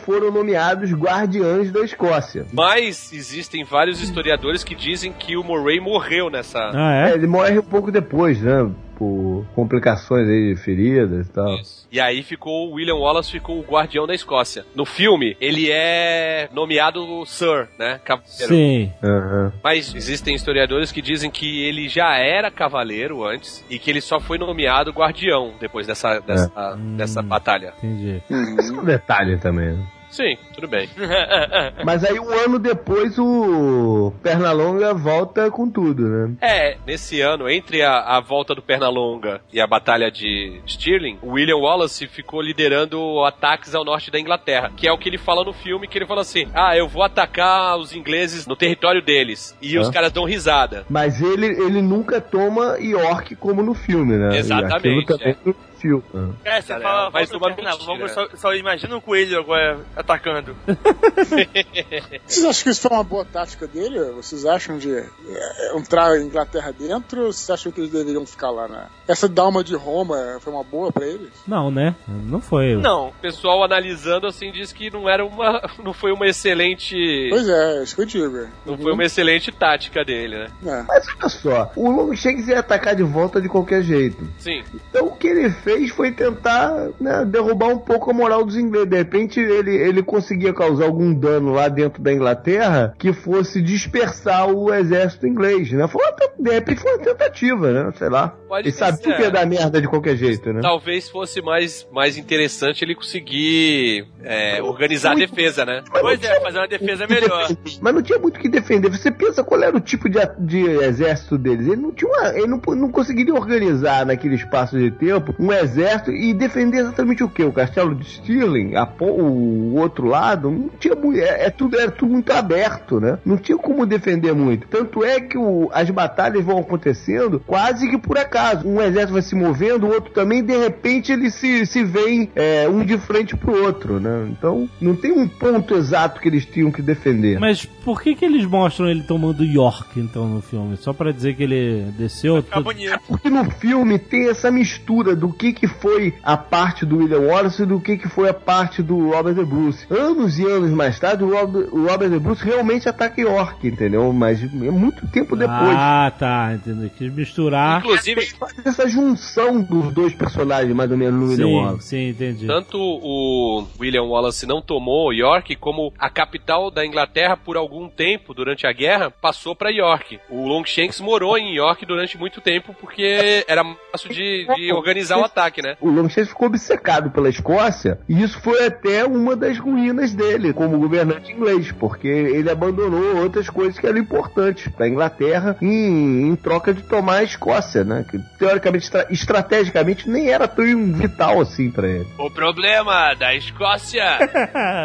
[0.06, 0.45] foram nomeados
[0.94, 2.46] guardiães da Escócia.
[2.54, 6.60] Mas existem vários historiadores que dizem que o Murray morreu nessa.
[6.74, 7.14] Ah, É, é?
[7.14, 8.70] ele morre um pouco depois, né?
[8.98, 11.54] Por complicações aí de feridas e tal.
[11.92, 14.66] E aí ficou, o William Wallace ficou o guardião da Escócia.
[14.74, 18.00] No filme, ele é nomeado Sir, né?
[18.06, 18.48] Cavaleiro.
[18.48, 18.94] Sim.
[19.04, 19.52] Aham.
[19.62, 24.18] Mas existem historiadores que dizem que ele já era cavaleiro antes e que ele só
[24.22, 27.74] foi nomeado guardião depois dessa, dessa, dessa batalha.
[27.84, 28.22] Entendi.
[28.60, 29.86] Esse é um detalhe também, né?
[30.16, 30.88] Sim, tudo bem.
[31.84, 36.36] Mas aí um ano depois o Pernalonga volta com tudo, né?
[36.40, 41.32] É, nesse ano, entre a, a volta do Pernalonga e a batalha de Stirling, o
[41.34, 45.44] William Wallace ficou liderando ataques ao norte da Inglaterra, que é o que ele fala
[45.44, 49.54] no filme, que ele fala assim, ah, eu vou atacar os ingleses no território deles.
[49.62, 49.92] E os Hã?
[49.92, 50.86] caras dão risada.
[50.90, 54.38] Mas ele, ele nunca toma York como no filme, né?
[54.38, 56.04] Exatamente, Aquilo também no filme.
[56.14, 56.34] né?
[56.44, 58.08] É, você Cara, fala, mas uma mentira.
[58.10, 60.56] só, só imagina o coelho agora atacando.
[62.26, 64.00] Vocês acham que isso foi uma boa tática dele?
[64.12, 68.50] Vocês acham de é, entrar a Inglaterra dentro ou vocês acham que eles deveriam ficar
[68.50, 68.88] lá, né?
[69.08, 71.30] Essa dalma de Roma foi uma boa pra eles?
[71.48, 71.96] Não, né?
[72.08, 72.76] Não foi.
[72.76, 75.62] Não, o pessoal analisando assim diz que não era uma.
[75.84, 76.96] não foi uma excelente.
[77.30, 78.48] Pois é, isso que eu digo.
[78.66, 80.48] Não foi uma excelente tática dele, né?
[80.66, 80.84] É.
[80.88, 84.28] Mas olha só, o Longshanks ia atacar de volta de qualquer jeito.
[84.40, 84.64] Sim.
[84.90, 88.90] Então o que ele fez foi tentar né, derrubar um pouco a moral dos ingleses.
[88.90, 94.50] De repente ele, ele conseguia causar algum dano lá dentro da Inglaterra que fosse dispersar
[94.50, 95.88] o exército inglês, né?
[95.88, 97.94] Foi uma, de repente foi uma tentativa, né?
[97.98, 98.36] Sei lá.
[98.48, 99.18] Pode ele sabia é.
[99.18, 100.62] que ia dar merda de qualquer jeito, né?
[100.62, 105.30] Talvez fosse mais, mais interessante ele conseguir é, organizar a Muito.
[105.30, 105.84] defesa, né?
[105.90, 107.48] Pois é, fazer uma defesa melhor.
[107.82, 108.90] Mas não tinha muito o que defender.
[108.90, 111.68] Você pensa qual era o tipo de, de exército deles.
[111.68, 115.65] Ele não tinha uma, ele não, não conseguiria organizar naquele espaço de tempo um exército
[116.12, 117.44] e defender exatamente o que?
[117.44, 121.20] O castelo de Stirling, o outro lado, não tinha muito.
[121.20, 123.18] É, é tudo, era tudo muito aberto, né?
[123.26, 124.68] Não tinha como defender muito.
[124.68, 128.68] Tanto é que o- as batalhas vão acontecendo quase que por acaso.
[128.68, 132.68] Um exército vai se movendo, o outro também, de repente eles se, se veem é,
[132.68, 134.28] um de frente pro outro, né?
[134.30, 137.40] Então não tem um ponto exato que eles tinham que defender.
[137.40, 140.78] Mas por que que eles mostram ele tomando York, então, no filme?
[140.78, 142.42] Só pra dizer que ele desceu?
[142.44, 143.00] Fica bonito.
[143.08, 147.64] Porque no filme tem essa mistura do que, que foi a parte do William Wallace
[147.64, 149.86] e do que, que foi a parte do Robert De Bruce.
[149.90, 154.12] Anos e anos mais tarde, o Robert, o Robert De Bruce realmente ataca York, entendeu?
[154.14, 155.76] Mas é muito tempo depois.
[155.78, 156.90] Ah, tá, entendeu?
[156.98, 157.80] Quis misturar.
[157.80, 161.88] Inclusive, Faz essa junção dos dois personagens, mais ou menos, no William Wallace.
[161.88, 162.48] sim, entendi.
[162.48, 168.34] tanto o William Wallace não tomou York, como a capital da Inglaterra, por algum tempo,
[168.34, 170.20] durante a guerra, passou pra York.
[170.30, 175.24] O Longshanks morou em York durante muito tempo, porque era fácil de, de organizar o
[175.24, 175.76] ataque, né?
[175.82, 180.78] O Longchamp ficou obcecado pela Escócia e isso foi até uma das ruínas dele como
[180.80, 186.36] governante inglês, porque ele abandonou outras coisas que eram importantes para a Inglaterra em, em
[186.36, 188.06] troca de tomar a Escócia, né?
[188.10, 192.08] Que teoricamente, estra- estrategicamente, nem era tão vital assim para ele.
[192.18, 194.04] O problema da Escócia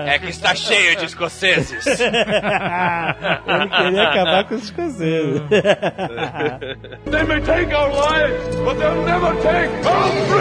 [0.06, 1.84] é que está cheio de escoceses.
[1.86, 5.42] ele queria acabar com os escoceses.
[7.10, 10.39] They may take our lives, but they'll never take our freedom!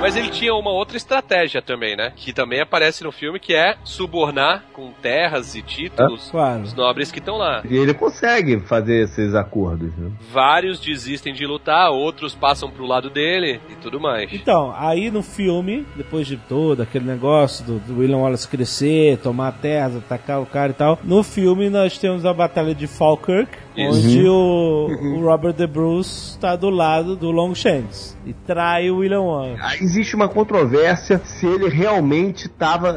[0.00, 2.14] Mas ele tinha uma outra estratégia também, né?
[2.16, 6.62] Que também aparece no filme, que é subornar com terras e títulos claro.
[6.62, 7.62] os nobres que estão lá.
[7.68, 10.10] E ele consegue fazer esses acordos, né?
[10.32, 14.32] Vários desistem de lutar, outros passam pro lado dele e tudo mais.
[14.32, 19.52] Então, aí no filme, depois de todo aquele negócio do, do William Wallace crescer, tomar
[19.52, 23.69] terras, atacar o cara e tal, no filme nós temos a Batalha de Falkirk.
[23.88, 29.22] Onde o, o Robert De Bruce está do lado do Longshanks e trai o William
[29.22, 29.60] Wallace.
[29.62, 32.92] Aí existe uma controvérsia se ele realmente estava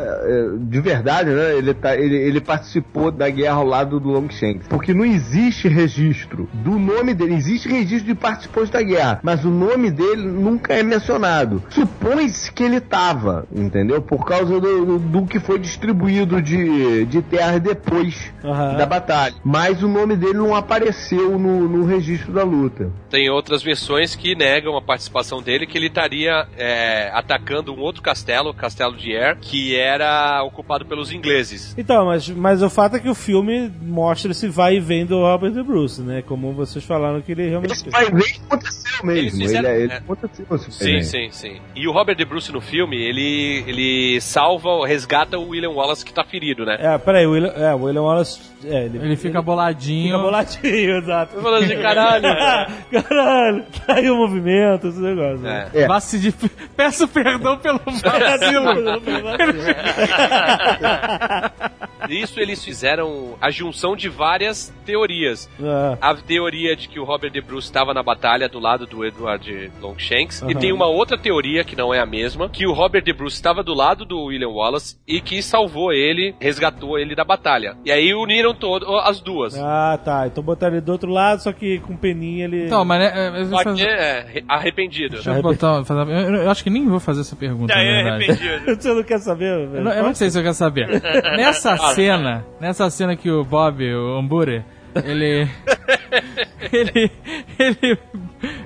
[0.59, 1.55] de verdade, né?
[1.57, 4.67] Ele, tá, ele, ele participou da guerra ao lado do Longshanks.
[4.67, 7.35] Porque não existe registro do nome dele.
[7.35, 11.63] Existe registro de participantes da guerra, mas o nome dele nunca é mencionado.
[11.69, 14.01] Supõe-se que ele estava, entendeu?
[14.01, 18.77] Por causa do, do, do que foi distribuído de, de terra depois Aham.
[18.77, 19.35] da batalha.
[19.43, 22.91] Mas o nome dele não apareceu no, no registro da luta.
[23.09, 28.01] Tem outras versões que negam a participação dele, que ele estaria é, atacando um outro
[28.01, 31.75] castelo, o castelo de Ayr, que era ocupado pelos ingleses.
[31.77, 35.19] Então, mas, mas o fato é que o filme mostra esse vai e vem do
[35.19, 36.23] Robert De Bruce, né?
[36.25, 37.73] Como vocês falaram que ele realmente...
[37.73, 39.39] Esse vai ver aconteceu mesmo.
[39.39, 39.97] Fizeram- ele, ele é.
[39.97, 41.61] aconteceu esse Sim, sim, sim.
[41.75, 46.13] E o Robert De Bruce no filme, ele, ele salva, resgata o William Wallace que
[46.13, 46.77] tá ferido, né?
[46.79, 48.53] É, peraí, o William, é, o William Wallace...
[48.65, 50.05] É, ele, Ele fica boladinho.
[50.05, 51.35] Fica boladinho, exato.
[51.35, 52.23] Eu falando de caralho.
[52.91, 55.45] caralho, tá aí o movimento, esse negócio.
[55.47, 55.67] É.
[55.73, 55.87] É.
[55.87, 58.73] Vá se dif- Peço perdão pelo vacilo.
[62.09, 65.49] Isso eles fizeram a junção de várias teorias.
[65.61, 65.97] É.
[66.01, 69.71] A teoria de que o Robert De Bruce estava na batalha do lado do Edward
[69.81, 70.41] Longshanks.
[70.41, 70.59] E Aham.
[70.59, 73.63] tem uma outra teoria, que não é a mesma, que o Robert De Bruce estava
[73.63, 77.75] do lado do William Wallace e que salvou ele, resgatou ele da batalha.
[77.85, 79.57] E aí uniram todo, as duas.
[79.57, 80.27] Ah, tá.
[80.27, 82.65] Então botaram ele do outro lado, só que com peninha ele.
[82.65, 85.15] Então, mas né, é, vou Só que é re- arrependido.
[85.15, 85.83] Deixa eu botar.
[85.85, 87.73] fazer- eu, eu acho que nem vou fazer essa pergunta.
[87.73, 88.23] Tá na aí verdade.
[88.31, 88.75] arrependido.
[88.81, 89.67] Você não quer saber?
[89.67, 89.77] velho?
[89.77, 90.87] Eu não, eu não sei se eu quero saber.
[91.37, 94.63] Nessa cena, nessa cena que o Bob, o Hambúrguer,
[95.03, 95.49] ele.
[96.71, 97.11] ele.
[97.57, 97.99] Ele.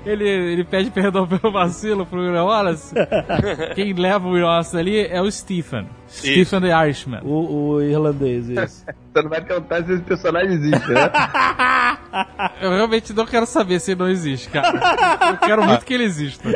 [0.04, 2.94] Ele, ele pede perdão pelo vacilo pro William Wallace.
[3.74, 5.86] Quem leva o William Wallace ali é o Stephen.
[6.08, 7.20] Stephen the Irishman.
[7.22, 8.84] O, o irlandês, isso.
[9.18, 11.10] Você não vai perguntar se esse personagem existe, né?
[12.60, 15.30] Eu realmente não quero saber se ele não existe, cara.
[15.30, 16.48] Eu quero muito que ele exista.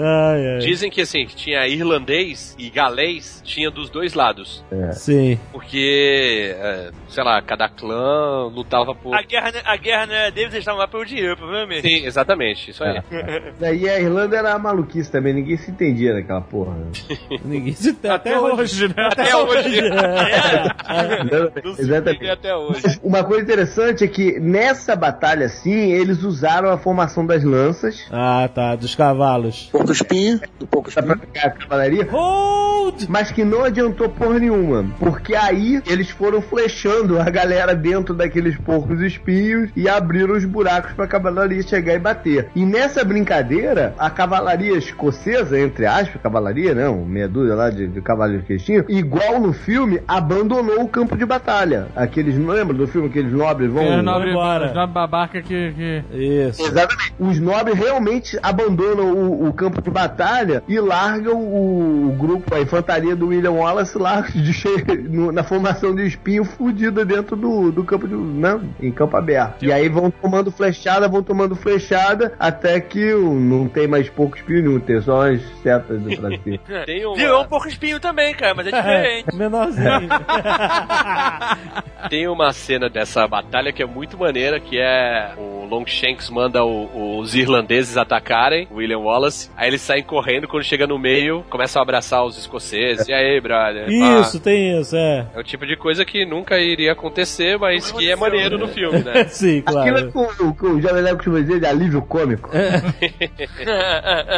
[0.00, 0.58] Ai, ai.
[0.58, 4.64] Dizem que assim, que tinha irlandês e galês, tinha dos dois lados.
[4.92, 5.38] Sim.
[5.52, 9.14] Porque, é, sei lá, cada clã lutava por.
[9.14, 11.80] A guerra, a guerra não é deles, eles estavam lá pelo dinheiro, provavelmente.
[11.80, 13.00] Sim, exatamente, isso aí.
[13.58, 16.74] Daí a Irlanda era maluquice também, ninguém se entendia naquela porra.
[16.74, 16.90] Né?
[17.42, 18.94] Ninguém se até, Até hoje, né?
[18.98, 19.80] Até hoje.
[21.64, 22.28] Não se Exatamente.
[22.28, 22.82] até hoje.
[23.02, 28.48] Uma coisa interessante é que nessa batalha, sim, eles usaram a formação das lanças Ah,
[28.52, 28.76] tá.
[28.76, 29.68] Dos cavalos.
[29.72, 31.18] Pouco espinho, do pouco pra espinho.
[31.18, 33.04] pegar a cavalaria, Hold!
[33.08, 34.84] mas que não adiantou porra nenhuma.
[34.98, 40.92] Porque aí eles foram flechando a galera dentro daqueles porcos espinhos e abriram os buracos
[40.92, 42.48] pra cavalaria chegar e bater.
[42.54, 46.88] E nessa brincadeira, a cavalaria escocesa, entre aspas, cavalaria, né?
[46.88, 51.16] Um meia dúzia lá de, de cavaleiros que tinham, igual no filme, abandonou o campo
[51.16, 51.88] de batalha.
[51.94, 53.08] Aqueles, não lembra do filme?
[53.08, 53.84] Aqueles nobres vão.
[53.84, 54.66] É nobre, embora.
[54.66, 55.72] os nobre babaca que.
[55.72, 56.04] que...
[56.12, 56.62] Isso.
[56.62, 57.14] Exatamente.
[57.18, 62.60] Os nobres realmente abandonam o, o campo de batalha e largam o, o grupo, a
[62.60, 64.52] infantaria do William Wallace lá de
[65.32, 66.44] na formação de espinho
[66.90, 68.14] dentro do, do campo de.
[68.14, 69.64] Né, em campo aberto.
[69.64, 74.62] E aí vão tomando flechada, vão tomando flechada, até que não tem mais pouco espinho
[74.62, 76.30] nenhum, tem só as setas do cima.
[76.86, 79.34] Tem uma- Virou um pouco espinho também, cara, mas é diferente.
[79.36, 79.86] Menorzinho.
[82.08, 87.18] Tem uma cena dessa batalha que é muito maneira, que é o Longshanks manda o-
[87.18, 91.80] os irlandeses atacarem, o William Wallace, aí eles saem correndo, quando chega no meio, começam
[91.80, 93.08] a abraçar os escoceses.
[93.08, 93.88] E aí, brother?
[93.88, 95.26] Isso, tem isso, é.
[95.34, 98.98] É o tipo de coisa que nunca iria acontecer, mas que é maneiro no filme,
[99.00, 99.24] né?
[99.28, 100.12] Sim, Aquilo é claro.
[100.12, 102.50] com, com, com o Jovem Nerd costuma dizer de alívio cômico.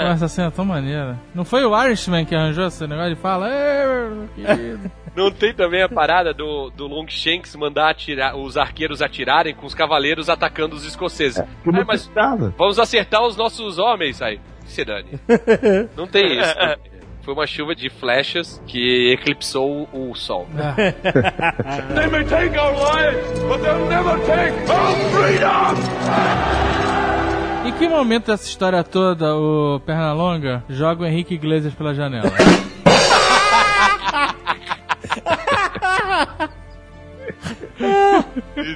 [0.02, 1.18] Mas essa cena é tão maneira.
[1.34, 3.48] Não foi o Irishman que arranjou esse negócio de fala?
[5.16, 9.74] Não tem também a parada do, do Longshanks mandar atirar, os arqueiros atirarem com os
[9.74, 11.42] cavaleiros atacando os escoceses.
[11.62, 12.54] Que Ai, mas precisava.
[12.56, 14.38] vamos acertar os nossos homens aí.
[14.64, 15.08] Que se dane.
[15.96, 16.54] Não tem isso.
[17.28, 20.48] Foi uma chuva de flechas que eclipsou o sol.
[21.94, 25.76] They may take our lives, but they'll never take our freedom!
[27.66, 32.32] Em que momento dessa história toda o Pernalonga joga o Henrique Iglesias pela janela?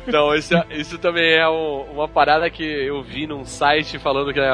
[0.06, 4.40] Então, isso, isso também é um- uma parada que eu vi num site falando que
[4.40, 4.50] é,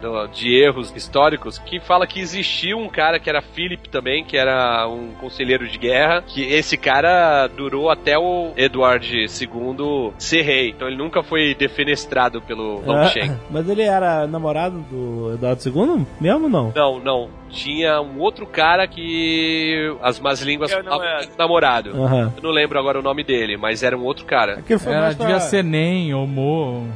[0.00, 4.36] do- de erros históricos, que fala que existiu um cara que era Philip também, que
[4.36, 10.70] era um conselheiro de guerra, que esse cara durou até o Edward II ser rei.
[10.70, 13.30] Então ele nunca foi defenestrado pelo Longshanks.
[13.30, 16.06] É, mas ele era namorado do Eduardo II?
[16.20, 16.72] Mesmo não?
[16.74, 17.28] Não, não.
[17.52, 21.06] Tinha um outro cara que as más línguas é falavam
[21.38, 21.90] namorado.
[21.90, 22.32] Aham.
[22.36, 24.54] Eu não lembro agora o nome dele, mas era um outro cara.
[24.54, 25.26] Aquilo foi Era, pra...
[25.26, 26.88] devia ser Nem, ou Mo.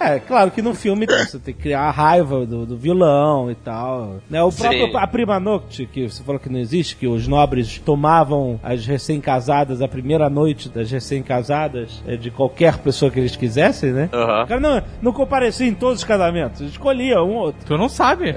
[0.00, 3.54] É, claro que no filme você tem que criar a raiva do, do vilão e
[3.54, 4.16] tal.
[4.28, 4.42] Né?
[4.42, 4.62] O Sim.
[4.62, 8.84] próprio a prima nocte, que você falou que não existe, que os nobres tomavam as
[8.84, 14.08] recém-casadas, a primeira noite das recém-casadas, é, de qualquer pessoa que eles quisessem, né?
[14.12, 17.64] O cara não, não comparecia em todos os casamentos, escolhia um ou outro.
[17.66, 18.34] Tu não sabe.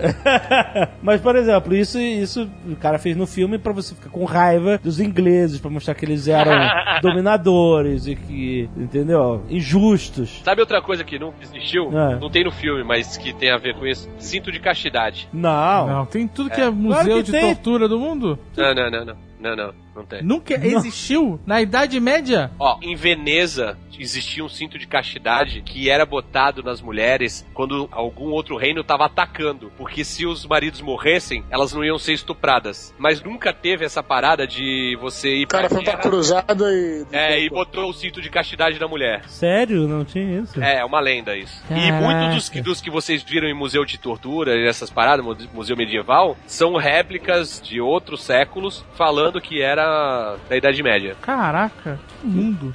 [1.01, 4.79] Mas, por exemplo, isso, isso o cara fez no filme pra você ficar com raiva
[4.83, 6.51] dos ingleses, pra mostrar que eles eram
[7.01, 9.43] dominadores e que, entendeu?
[9.49, 10.41] Injustos.
[10.43, 11.89] Sabe outra coisa que não existiu?
[11.97, 12.19] É.
[12.19, 14.09] Não tem no filme, mas que tem a ver com isso?
[14.17, 15.27] Cinto de castidade.
[15.33, 15.87] Não.
[15.87, 17.53] Não, tem tudo que é, museu que de tem.
[17.55, 18.37] tortura do mundo.
[18.55, 19.26] Não, não, não, não.
[19.39, 20.23] Não, não, não tem.
[20.23, 22.51] Nunca existiu na Idade Média.
[22.59, 28.29] Ó, em Veneza existia um cinto de castidade que era botado nas mulheres quando algum
[28.29, 29.71] outro reino tava atacando.
[29.77, 32.93] Porque se os maridos morressem, elas não iam ser estupradas.
[32.97, 37.05] Mas nunca teve essa parada de você ir O cara foi pra cruzada e.
[37.11, 39.23] É, e botou o cinto de castidade na mulher.
[39.27, 39.87] Sério?
[39.87, 40.61] Não tinha isso?
[40.61, 41.63] É, é uma lenda isso.
[41.71, 41.93] E Caraca.
[42.01, 45.35] muitos dos que, dos que vocês viram em museu de tortura, e essas paradas, mu-
[45.53, 51.15] museu medieval, são réplicas de outros séculos falando que era da Idade Média.
[51.21, 52.73] Caraca, que mundo.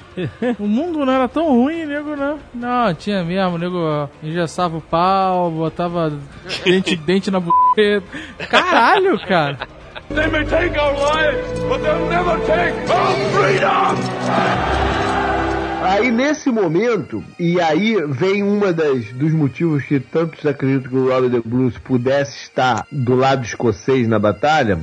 [0.59, 2.38] o mundo não era tão ruim, nego, não.
[2.55, 6.12] Não, tinha mesmo, nego engessava o pau, botava
[6.64, 8.07] dente, dente na buceta.
[8.48, 9.59] Caralho, cara.
[10.09, 13.96] They may take our lives, but they'll never take our freedom!
[15.84, 21.08] Aí nesse momento, e aí vem uma das dos motivos que tantos acreditam que o
[21.12, 24.78] Robert de Bruce pudesse estar do lado escocês na batalha,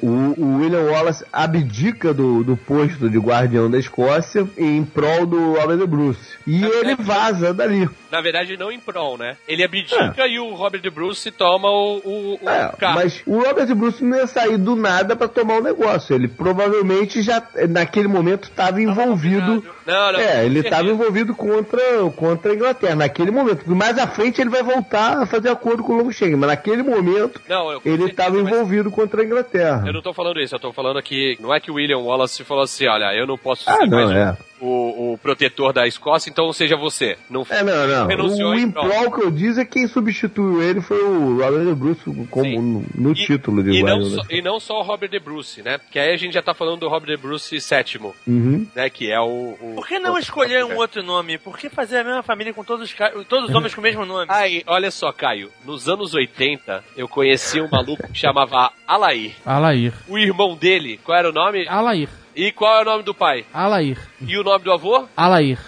[0.00, 5.54] o, o William Wallace abdica do, do posto de guardião da Escócia em prol do
[5.54, 6.36] Robert de Bruce.
[6.46, 7.88] E ele vaza dali.
[8.10, 9.36] Na verdade, não em prol, né?
[9.48, 12.94] Ele abdica e o Robert De Bruce toma o, o, o É, carro.
[12.94, 16.14] mas o Robert Bruce não ia sair do nada pra tomar o negócio.
[16.14, 19.64] Ele provavelmente já, naquele momento, estava envolvido.
[19.84, 20.20] Não, não.
[20.20, 21.80] É, ele com estava envolvido contra,
[22.16, 22.94] contra a Inglaterra.
[22.94, 23.68] Naquele momento.
[23.74, 26.38] Mais à frente ele vai voltar a fazer acordo com o Longshanks.
[26.38, 29.84] Mas naquele momento, Não, eu, ele estava envolvido contra a Inglaterra.
[29.86, 32.44] Eu não tô falando isso, eu tô falando que não é que o William Wallace
[32.44, 34.36] falou assim, olha, eu não posso Ah, ser não, mais é.
[34.60, 37.16] O, o protetor da Escócia, então seja você.
[37.30, 38.06] Não, É, não, não.
[38.06, 42.02] Renunciou O improl que eu diz é que quem substituiu ele foi o Robert Bruce
[42.30, 45.18] como no, no título de E não, só, da- e não só o Robert De
[45.18, 45.78] Bruce, né?
[45.90, 48.66] Que aí a gente já tá falando do Robert De Bruce sétimo, Uhum.
[48.74, 48.88] né?
[48.88, 49.56] Que é o...
[49.60, 51.38] o Por que não escolher um outro nome?
[51.38, 52.96] Por que fazer a mesma família com todos os,
[53.28, 54.26] todos os homens com o mesmo nome?
[54.28, 55.50] Aí, olha só, Caio.
[55.64, 59.32] Nos anos 80, eu conheci um maluco que chamava Alair.
[59.44, 59.92] Alair.
[60.08, 61.66] O irmão dele, qual era o nome?
[61.68, 62.08] Alair.
[62.36, 63.44] E qual é o nome do pai?
[63.52, 63.98] Alair.
[64.20, 65.08] E o nome do avô?
[65.16, 65.58] Alair.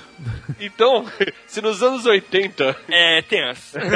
[0.61, 1.05] Então,
[1.47, 2.77] se nos anos 80...
[2.91, 3.79] É, tenso.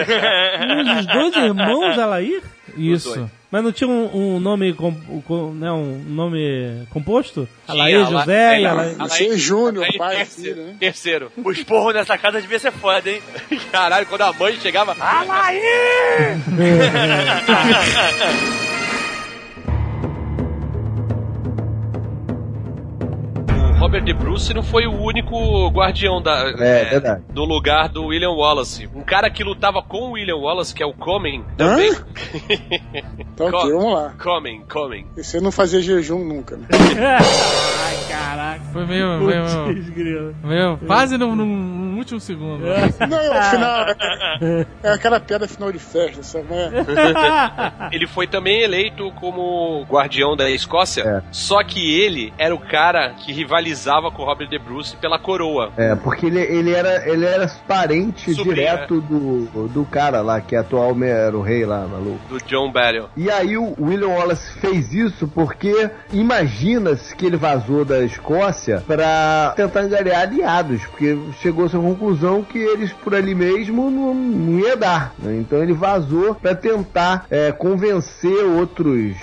[0.72, 2.42] Um dos dois irmãos Alair?
[2.76, 3.28] Isso.
[3.50, 7.46] Mas não tinha um, um nome com, com- né, um nome composto?
[7.66, 8.94] Tinha, Alair Ala- José e é, Alair...
[8.98, 10.76] Alair- Ser Júnior, Alair pai terceiro, filho, né?
[10.80, 11.32] terceiro.
[11.44, 13.20] o esporro nessa casa devia ser foda, hein?
[13.70, 14.96] Caralho, quando a mãe chegava...
[14.98, 16.38] Alair!
[23.82, 27.24] Robert De Bruce não foi o único guardião da, É, verdade.
[27.30, 28.88] do lugar do William Wallace.
[28.94, 31.90] Um cara que lutava com o William Wallace, que é o Comen, também.
[33.34, 34.14] Então, ok, vamos lá.
[34.22, 35.06] Comen, Comen.
[35.16, 36.66] Esse aí não fazia jejum nunca, né?
[36.70, 38.60] Ai, caraca.
[38.72, 39.18] Foi meio.
[39.20, 40.34] meio, grilo.
[40.44, 42.62] meio quase no, no- no último segundo.
[42.62, 43.86] Não, no final.
[44.40, 46.46] É, é aquela piada final de festa, sabe?
[46.52, 47.88] É.
[47.94, 53.32] Ele foi também eleito como guardião da Escócia, só que ele era o cara que
[53.32, 53.71] rivalizava
[54.10, 55.72] com o Robert De Bruce pela coroa.
[55.76, 60.54] É, porque ele, ele, era, ele era parente Sobrinho, direto do, do cara lá, que
[60.56, 62.20] atual era o rei lá, maluco.
[62.28, 63.08] Do John Barrow.
[63.16, 69.52] E aí o William Wallace fez isso porque imagina-se que ele vazou da Escócia pra
[69.56, 74.76] tentar angariar aliados, porque chegou-se à conclusão que eles por ali mesmo não, não ia
[74.76, 75.14] dar.
[75.18, 75.36] né?
[75.38, 79.16] Então ele vazou pra tentar é, convencer outros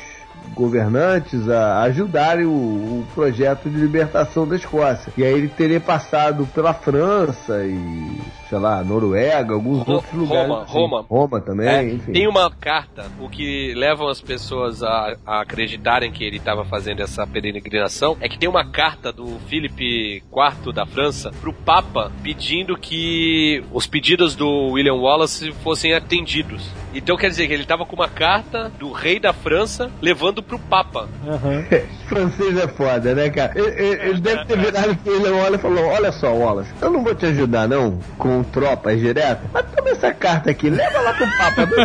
[0.53, 5.11] governantes a ajudarem o, o projeto de libertação da Escócia.
[5.17, 10.47] E aí ele teria passado pela França e, sei lá, Noruega, alguns Ro- outros lugares.
[10.49, 10.73] Roma, assim.
[10.73, 11.05] Roma.
[11.09, 12.11] Roma também, É, enfim.
[12.11, 17.01] tem uma carta, o que levam as pessoas a, a acreditarem que ele estava fazendo
[17.01, 22.77] essa peregrinação, é que tem uma carta do Felipe IV da França pro Papa pedindo
[22.77, 26.69] que os pedidos do William Wallace fossem atendidos.
[26.93, 30.57] Então quer dizer que ele estava com uma carta do rei da França levando pro
[30.57, 31.07] Papa.
[32.09, 33.51] Francês é foda, né, cara?
[33.55, 36.89] Ele, ele- ele deve ter virado pro William Wallace e falou: Olha só, Wallace, eu
[36.89, 41.13] não vou te ajudar, não, com tropas direto, mas toma essa carta aqui, leva lá
[41.13, 41.79] pro Papa, ele.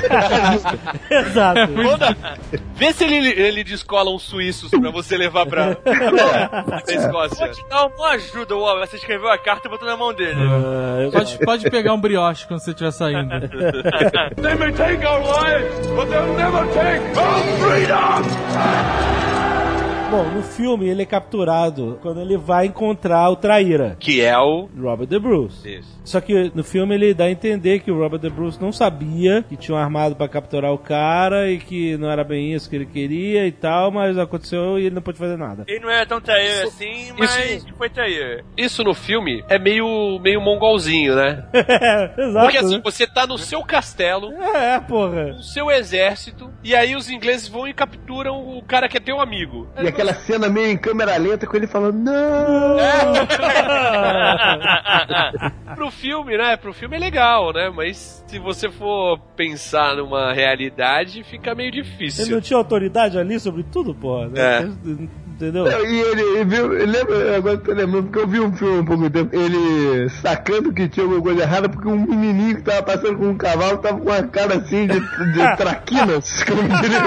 [1.28, 1.72] Exato.
[1.72, 2.16] Manda-
[2.74, 7.47] Vê se ele, ele descola uns suíços pra você levar pra, pra Escócia.
[7.47, 8.93] Vou te dar uma ajuda, Wallace.
[8.93, 10.40] Você escreveu a carta e botou na mão dele.
[11.12, 13.31] Pode, pode pegar um brioche quando você estiver saindo.
[14.94, 19.34] Take our lives, but they'll never take our freedom!
[20.15, 23.97] Bom, no filme ele é capturado quando ele vai encontrar o traíra.
[23.99, 24.69] Que é o.
[24.81, 25.69] Robert The Bruce.
[25.69, 26.01] Isso.
[26.05, 29.43] Só que no filme ele dá a entender que o Robert The Bruce não sabia
[29.49, 32.86] que tinham armado pra capturar o cara e que não era bem isso que ele
[32.86, 35.65] queria e tal, mas aconteceu e ele não pôde fazer nada.
[35.66, 38.45] Ele não era tão traíra assim, mas isso- foi traíra.
[38.57, 41.45] Isso no filme é meio, meio mongolzinho, né?
[42.16, 42.45] Exato.
[42.45, 42.81] Porque assim, né?
[42.85, 45.32] você tá no seu castelo, É, porra.
[45.32, 49.19] no seu exército, e aí os ingleses vão e capturam o cara que é teu
[49.20, 49.66] amigo.
[49.77, 52.14] E aquela cena meio em câmera lenta com ele falando: Não!
[55.74, 56.56] Pro filme, né?
[56.56, 57.70] Pro filme é legal, né?
[57.74, 62.35] Mas se você for pensar numa realidade, fica meio Ele difícil.
[62.35, 64.28] não tinha autoridade ali sobre tudo, porra.
[64.28, 64.40] né?
[64.40, 64.60] É.
[65.35, 65.65] Entendeu?
[65.65, 68.52] Não, E ele, ele viu, ele lembra, agora eu tô lembrando, porque eu vi um
[68.52, 72.56] filme há um pouco tempo, ele sacando que tinha alguma coisa errada, porque um menininho
[72.56, 76.61] que tava passando com um cavalo tava com uma cara assim de, de traquinas, como
[76.62, 76.98] ele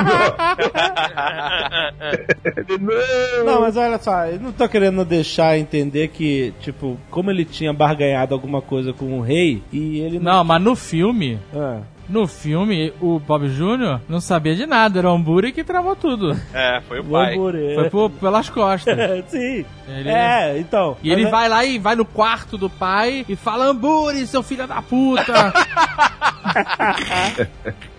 [3.37, 3.45] não.
[3.45, 7.71] Não, mas olha só, eu não tô querendo deixar entender que, tipo, como ele tinha
[7.71, 11.39] barganhado alguma coisa com o rei e ele Não, mas no filme.
[11.55, 11.79] Ah.
[12.09, 13.99] No filme, o Bob Jr.
[14.07, 16.39] não sabia de nada, era o Hambúrguer que travou tudo.
[16.53, 17.33] É, foi o O pai.
[17.33, 17.75] hambúrguer.
[17.75, 18.97] Foi por- pelas costas.
[19.27, 19.65] Sim.
[19.87, 20.95] Ele- É, então.
[21.03, 24.41] E ele Mas- vai lá e vai no quarto do pai e fala: Hambúrguer, seu
[24.41, 25.53] filho da puta!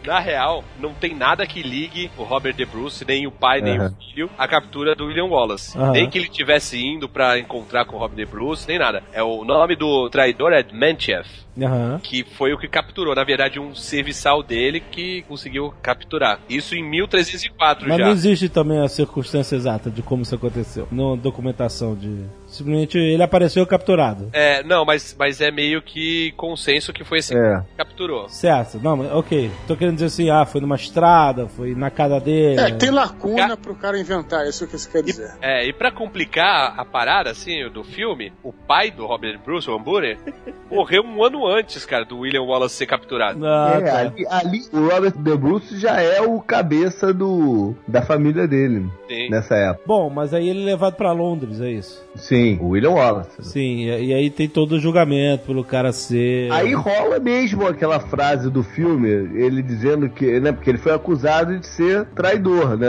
[0.05, 3.77] Na real, não tem nada que ligue o Robert De Bruce, nem o pai, nem
[3.79, 3.95] Aham.
[3.99, 5.77] o filho, à captura do William Wallace.
[5.77, 5.93] Aham.
[5.93, 9.03] Nem que ele tivesse indo pra encontrar com o Robert De Bruce, nem nada.
[9.13, 11.27] É o nome do traidor é Menchev.
[11.61, 12.01] Aham.
[12.03, 13.15] Que foi o que capturou.
[13.15, 16.39] Na verdade, um serviçal dele que conseguiu capturar.
[16.49, 18.05] Isso em 1304 Mas já.
[18.05, 20.87] não existe também a circunstância exata de como isso aconteceu.
[20.93, 22.25] Na documentação de.
[22.49, 24.31] Simplesmente ele apareceu capturado.
[24.33, 27.61] É, não, mas, mas é meio que consenso que foi assim É.
[27.61, 28.29] que capturou.
[28.29, 29.51] Certo, não, mas ok.
[29.67, 32.61] Tô querendo dizer assim, ah, foi numa estrada, foi na casa dele.
[32.61, 35.31] É, tem lacuna pro cara inventar, é isso que você quer dizer.
[35.43, 39.75] É, e pra complicar a parada, assim, do filme, o pai do Robert Bruce, o
[39.77, 40.19] Hambúrguer,
[40.71, 43.45] morreu um ano antes, cara, do William Wallace ser capturado.
[43.47, 43.99] Ah, É, tá.
[43.99, 49.29] ali, ali o Robert De Bruce já é o cabeça do, da família dele Sim.
[49.31, 49.83] nessa época.
[49.87, 52.03] Bom, mas aí ele é levado pra Londres, é isso?
[52.17, 53.43] Sim, o William Wallace.
[53.43, 56.51] Sim, e, aí tem todo o julgamento pelo cara ser.
[56.53, 61.59] Aí rola mesmo aquela frase do filme, ele dizendo que, né, porque ele foi acusado
[61.59, 62.89] de ser traidor, né,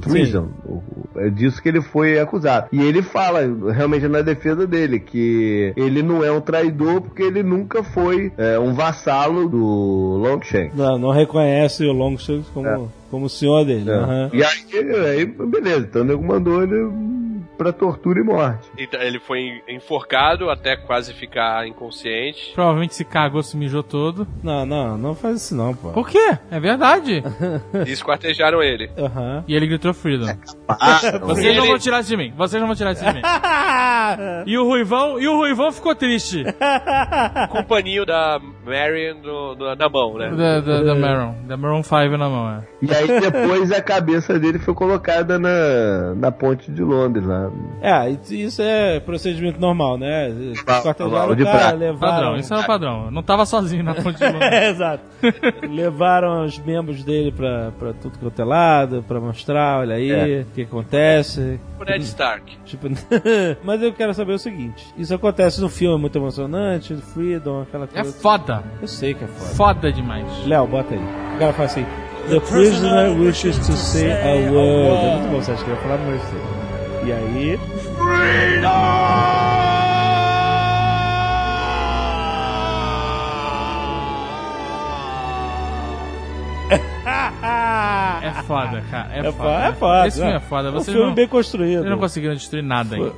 [0.00, 0.48] treason,
[1.16, 2.68] é disso que ele foi acusado.
[2.72, 3.40] E ele fala,
[3.72, 8.58] realmente na defesa dele, que ele não é um traidor porque ele nunca foi é,
[8.58, 10.76] um vassalo do Longshanks.
[10.76, 12.80] Não, não reconhece o Longshanks como, É.
[13.10, 13.90] como o senhor dele.
[13.90, 13.94] É.
[13.94, 14.30] aham.
[14.32, 17.15] E aí, aí, beleza, então o nego mandou ele
[17.56, 18.68] pra tortura e morte.
[18.78, 22.52] Então, ele foi enforcado até quase ficar inconsciente.
[22.54, 24.26] Provavelmente se cagou, se mijou todo.
[24.42, 25.90] Não, não, não faz isso não, pô.
[25.90, 26.38] Por quê?
[26.50, 27.22] É verdade.
[27.86, 28.90] E esquartejaram ele.
[28.98, 29.44] Aham.
[29.48, 30.26] E ele gritou Freedom.
[30.68, 32.32] Ah, Vocês não vão tirar isso de mim.
[32.36, 33.22] Vocês não vão tirar isso de mim.
[34.46, 36.44] E o Ruivão, e o Ruivão ficou triste.
[37.50, 40.30] Com o paninho da Marion no- no- na mão, né?
[40.30, 41.34] Da, da, da Maroon.
[41.46, 42.60] Da Maroon 5 na mão, é.
[42.82, 47.45] E aí depois a cabeça dele foi colocada na, na ponte de Londres lá.
[47.80, 50.32] É, isso é procedimento normal, né?
[50.82, 51.74] Cortajaram de o cara, prata.
[51.76, 51.98] levaram...
[52.14, 53.10] Padrão, isso é o padrão.
[53.10, 54.24] Não tava sozinho na ponte de.
[54.46, 55.02] É, exato.
[55.68, 60.40] Levaram os membros dele pra, pra tudo quanto é lado, pra mostrar, olha aí, É.
[60.42, 61.60] o que acontece.
[61.80, 62.56] O Ned Stark.
[62.64, 62.88] Tipo,
[63.64, 67.84] mas eu quero saber o seguinte: isso acontece no filme, é muito emocionante, Freedom, aquela
[67.84, 68.12] É coisa.
[68.20, 68.62] foda.
[68.80, 69.50] Eu sei que é foda.
[69.54, 70.26] Foda demais.
[70.46, 71.00] Léo, bota aí.
[71.34, 71.86] O cara fala assim:
[72.28, 75.04] The prisoner wishes to say a word.
[75.06, 76.36] É muito bom, você acha que eu ia falar mercy.
[77.06, 77.58] E aí.
[88.22, 89.08] É foda, cara.
[89.14, 89.34] É, É foda.
[89.34, 90.06] foda, é foda.
[90.08, 90.68] Esse filme é foda.
[90.68, 91.78] É um Vocês filme não, bem construído.
[91.78, 93.12] vocês não conseguiram destruir nada ainda.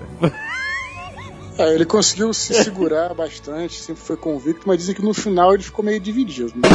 [1.59, 5.63] É, ele conseguiu se segurar bastante, sempre foi convicto, mas dizem que no final ele
[5.63, 6.53] ficou meio dividido.
[6.57, 6.69] né?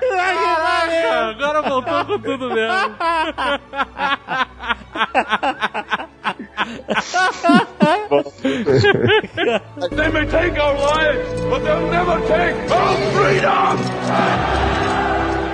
[0.00, 2.94] Caraca, agora voltou com tudo mesmo.
[9.90, 13.78] They may take our lives, but they'll never take our freedom!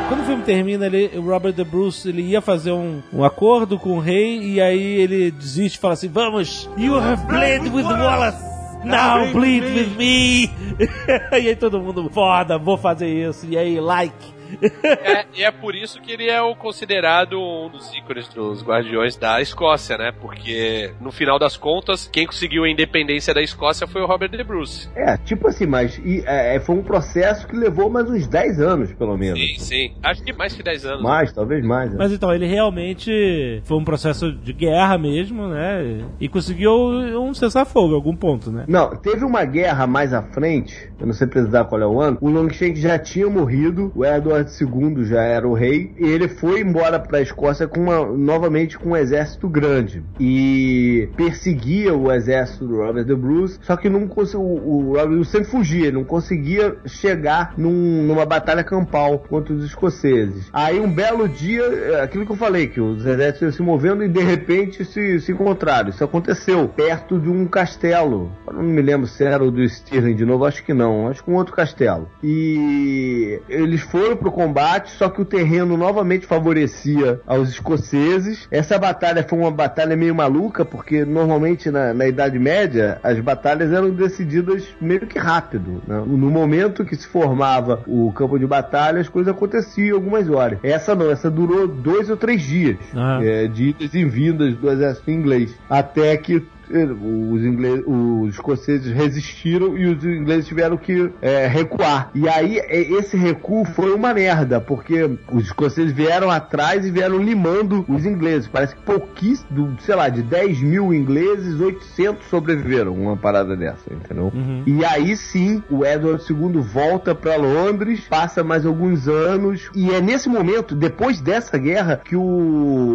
[0.08, 3.78] Quando o filme termina, ele, o Robert De Bruce ele ia fazer um, um acordo
[3.78, 7.84] com o rei e aí ele desiste e fala assim: Vamos, you have bled with
[7.84, 8.54] Wallace.
[8.84, 10.44] Now bleed with me.
[11.32, 13.46] e aí todo mundo, foda, vou fazer isso.
[13.48, 14.33] E aí, like.
[14.82, 19.16] É, e é por isso que ele é o considerado um dos ícones dos guardiões
[19.16, 20.12] da Escócia, né?
[20.12, 24.44] Porque, no final das contas, quem conseguiu a independência da Escócia foi o Robert De
[24.44, 24.88] Bruce.
[24.94, 28.92] É, tipo assim, mas e, é, foi um processo que levou mais uns 10 anos,
[28.92, 29.38] pelo menos.
[29.38, 29.94] Sim, sim.
[30.02, 31.02] Acho que mais que 10 anos.
[31.02, 31.90] Mais, talvez mais.
[31.90, 31.96] né?
[31.98, 36.04] Mas então, ele realmente foi um processo de guerra mesmo, né?
[36.20, 38.64] E conseguiu um cessar-fogo em algum ponto, né?
[38.68, 42.18] Não, teve uma guerra mais à frente, eu não sei precisar qual é o ano,
[42.20, 46.60] o Longshank já tinha morrido, o Edward II já era o rei, e ele foi
[46.60, 50.02] embora pra Escócia com uma, novamente com um exército grande.
[50.20, 55.14] E perseguia o exército do Robert de Bruce, só que não conseguiu, o Robert de
[55.16, 60.48] Bruce sempre fugia, não conseguia chegar num- numa batalha campal contra os escoceses.
[60.52, 64.08] Aí um belo dia, é, aquilo que eu falei, que os exércitos se movendo e
[64.08, 65.88] de repente se, se encontraram.
[65.90, 68.30] Isso aconteceu perto de um castelo.
[68.46, 71.22] Eu não me lembro se era o do Stirling de novo, acho que não, acho
[71.24, 72.08] que um outro castelo.
[72.22, 78.48] E eles foram pro combate, só que o terreno novamente favorecia aos escoceses.
[78.50, 83.72] Essa batalha foi uma batalha meio maluca, porque normalmente na, na Idade Média as batalhas
[83.72, 85.80] eram decididas meio que rápido.
[85.86, 86.02] né?
[86.06, 90.58] No momento que se formava o campo de batalha, as coisas aconteciam em algumas horas.
[90.62, 93.20] Essa não, essa durou dois ou três dias Ah.
[93.22, 95.54] é, de idas e vindas do exército inglês.
[95.70, 97.42] Até que os,
[97.86, 102.10] os escoceses resistiram e os ingleses tiveram que eh, recuar.
[102.14, 107.18] E aí eh, esse recuo foi uma merda, porque os escoceses vieram atrás e vieram
[107.18, 108.48] limando os ingleses.
[108.48, 114.32] Parece que pouquíssimo, sei lá, de 10 mil ingleses, 800 sobreviveram, uma parada dessa, entendeu?
[114.66, 120.00] E aí sim, o Edward II volta para Londres, passa mais alguns anos, e é
[120.00, 122.20] nesse momento, depois dessa guerra, que o,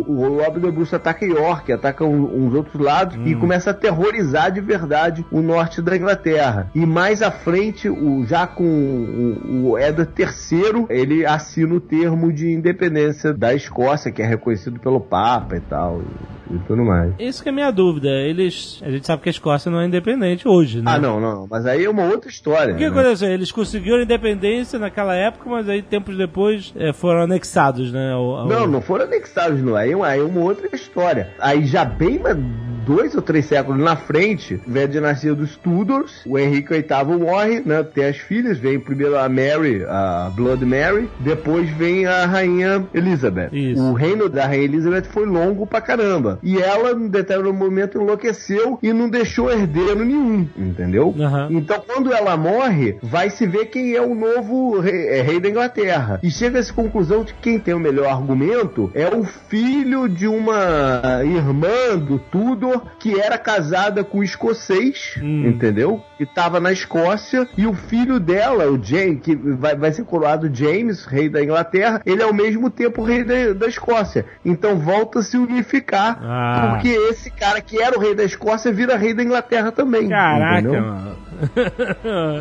[0.08, 4.52] o Robert de Bruce ataca York, ataca um- uns outros lados e começa a terrorizar
[4.52, 6.70] de verdade o norte da Inglaterra.
[6.74, 12.32] E mais à frente, o, já com o, o Edward III, ele assina o termo
[12.32, 16.04] de independência da Escócia, que é reconhecido pelo Papa e tal,
[16.50, 17.14] e, tudo mais.
[17.20, 18.08] Isso que é a minha dúvida.
[18.10, 18.82] Eles.
[18.84, 20.92] A gente sabe que a Escócia não é independente hoje, né?
[20.94, 22.74] Ah, não, não, mas aí é uma outra história.
[22.74, 22.90] O que né?
[22.90, 23.30] aconteceu?
[23.30, 28.12] Eles conseguiram a independência naquela época, mas aí tempos depois eh, foram anexados, né?
[28.14, 29.76] ao- ao- Não, não foram anexados, não.
[29.76, 31.30] Aí, é uma- aí é uma outra história.
[31.40, 32.20] Aí já bem
[32.86, 37.62] dois ou três séculos na frente, vem a dinastia dos Tudors, o Henrique VIII morre,
[37.66, 37.84] né?
[37.84, 43.50] Tem as filhas, vem primeiro a Mary, a Blood Mary, depois vem a rainha Elizabeth.
[43.52, 43.82] Isso.
[43.82, 46.39] O reino da rainha Elizabeth foi longo pra caramba.
[46.44, 51.14] E ela, em determinado momento, enlouqueceu e não deixou herdeiro nenhum, entendeu?
[51.20, 51.48] Aham.
[51.52, 55.50] Então, quando ela morre, vai se ver quem é o novo rei, é, rei da
[55.50, 56.20] Inglaterra.
[56.24, 60.08] E chega a essa conclusão de que quem tem o melhor argumento é o filho
[60.08, 65.48] de uma irmã do Tudor que era casada com um escocês, Hum.
[65.48, 66.02] entendeu?
[66.20, 70.50] E tava na Escócia, e o filho dela, o James, que vai, vai ser coroado
[70.54, 74.26] James, rei da Inglaterra, ele é ao mesmo tempo rei da, da Escócia.
[74.44, 76.29] Então volta a se unificar, Ah.
[76.72, 80.10] Porque esse cara que era o rei da Escócia vira rei da Inglaterra também.
[80.10, 80.82] Caraca, entendeu?
[80.82, 81.18] mano.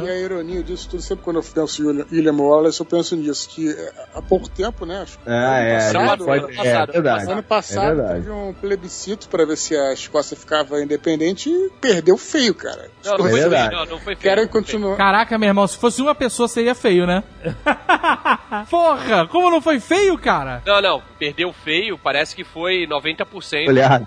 [0.04, 3.16] E a ironia disso tudo, sempre quando eu penso em William, William Wallace, eu penso
[3.16, 5.02] nisso, que eh, há pouco tempo, né?
[5.02, 7.32] Acho que Ah, é, ano passado, pode- ano é passado, verdade.
[7.32, 8.14] ano passado É verdade.
[8.20, 12.90] teve um plebiscito pra ver se a Escócia ficava independente e perdeu feio, cara.
[13.04, 13.68] Não, não É foi verdade.
[13.68, 14.18] feio, não, não foi feio.
[14.34, 14.96] Querem continuar.
[14.96, 17.22] Caraca, meu irmão, se fosse uma pessoa seria feio, né?
[18.70, 20.62] Porra, como não foi feio, cara?
[20.66, 23.68] Não, não, perdeu feio, parece que foi 90%.
[23.68, 24.06] Olha errado.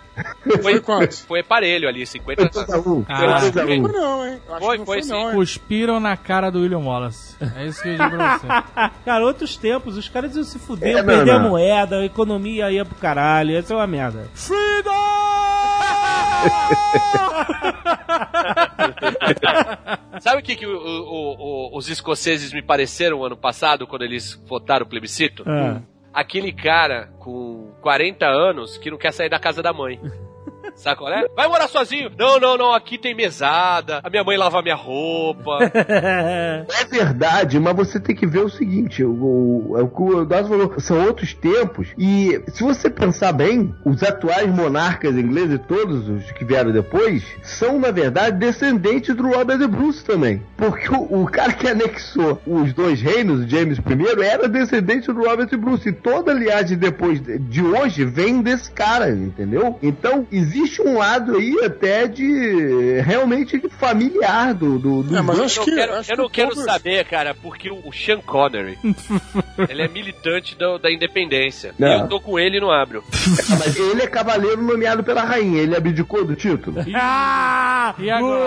[0.61, 1.15] Foi, quanto?
[1.25, 3.05] foi aparelho ali, 50 Foi 2 a 1.
[3.07, 3.81] Ah, Foi 2 a Não 1.
[3.81, 4.39] foi não, hein?
[4.47, 5.33] Eu acho Foi, que não foi não?
[5.33, 7.35] Cuspiram na cara do William Wallace.
[7.55, 8.47] É isso que eu digo pra você.
[9.05, 12.85] Cara, outros tempos, os caras iam se fuder, É, perder a moeda, a economia ia
[12.85, 14.29] pro caralho, isso é uma merda.
[20.19, 21.35] Sabe o que, que o- o-
[21.73, 25.43] o- os escoceses me pareceram ano passado, quando eles votaram o plebiscito?
[25.47, 25.81] Ah.
[26.13, 29.99] Aquele cara com 40 anos que não quer sair da casa da mãe.
[30.75, 31.27] Sabe qual é?
[31.35, 32.09] Vai morar sozinho.
[32.17, 35.59] Não, não, não, aqui tem mesada, a minha mãe lava minha roupa.
[36.81, 39.11] É verdade, mas você tem que ver o seguinte: o,
[39.71, 43.73] o, é o que o Dawson falou, são outros tempos, e se você pensar bem,
[43.85, 49.57] os atuais monarcas ingleses, todos os que vieram depois, são, na verdade, descendentes do Robert
[49.57, 50.41] de Bruce também.
[50.57, 55.47] Porque o, o cara que anexou os dois reinos, James I, era descendente do Robert
[55.47, 59.77] de Bruce, e toda a linhagem depois de- de hoje vem desse cara, entendeu?
[59.81, 65.37] Então, existe um lado aí até de realmente de familiar do, do, do É, mas
[65.37, 65.75] Eu acho não que.
[65.75, 68.77] quero, acho eu não que quero saber, cara, porque o Sean Connery,
[69.69, 71.73] ele é militante da, da independência.
[71.77, 72.01] Não.
[72.01, 73.03] Eu tô com ele e não abro.
[73.59, 76.83] Mas ele é cavaleiro nomeado pela rainha, ele abdicou do título?
[76.95, 77.93] Ah!
[77.97, 78.41] E agora?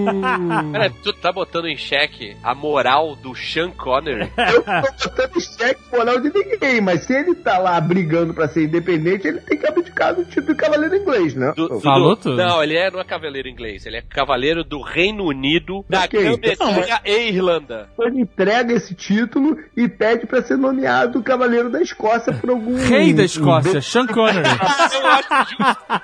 [0.72, 4.30] Cara, tu tá botando em xeque a moral do Sean Connery?
[4.38, 8.32] Eu não tô botando em xeque moral de ninguém, mas se ele tá lá brigando
[8.34, 11.52] pra ser independente, ele tem que abdicar do título de cavaleiro inglês, né?
[11.56, 12.36] Do- do- Falou tudo?
[12.36, 16.20] Não, ele é, não é cavaleiro inglês, ele é cavaleiro do Reino Unido, da Ok.
[16.20, 17.88] Grã-Bretanha e Irlanda.
[17.98, 22.76] Ele entrega esse título e pede pra ser nomeado cavaleiro da Escócia por algum...
[22.76, 24.48] Rei da Escócia, Sean Connery.
[25.00, 26.00] Eu acho justo.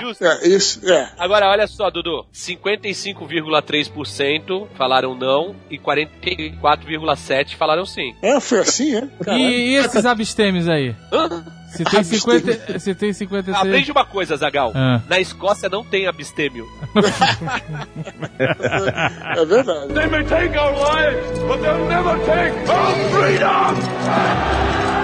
[0.00, 0.24] Justo.
[0.26, 1.08] É, isso, é.
[1.18, 2.26] Agora, olha só, Dudu.
[2.34, 8.14] 55,3% falaram não e 44,7% falaram sim.
[8.22, 9.08] É, foi assim, é?
[9.36, 10.94] E, e esses abstêmios aí?
[11.76, 13.56] Se tem, 50, se tem 53...
[13.56, 14.72] Aprende uma coisa, Zagal.
[14.74, 15.00] Ah.
[15.08, 16.66] Na Escócia não tem abstêmio.
[18.38, 19.92] É verdade.
[19.92, 24.95] They may take our lives, but they'll never take our freedom!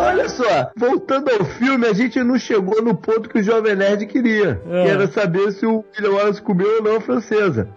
[0.00, 4.06] Olha só, voltando ao filme, a gente não chegou no ponto que o Jovem Nerd
[4.06, 4.60] queria.
[4.68, 4.84] É.
[4.84, 7.68] Que era saber se o William Wallace comeu ou não a francesa.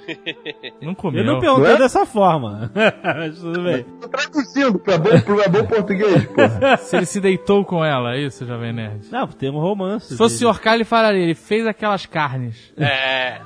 [0.82, 1.22] Não comeu.
[1.22, 1.78] Ele não perguntou Não é?
[1.78, 2.72] dessa forma.
[3.04, 3.86] Mas tudo bem.
[4.02, 6.78] Tô traduzindo pra bom, pra bom português, porra.
[6.84, 9.08] Se ele se deitou com ela, é isso, Jovem Nerd?
[9.12, 10.08] Não, tem um romance.
[10.10, 10.54] Se fosse o.
[10.54, 10.60] Sr.
[10.62, 12.74] Kyle, ele falaria, ele fez aquelas carnes.
[12.78, 13.40] É.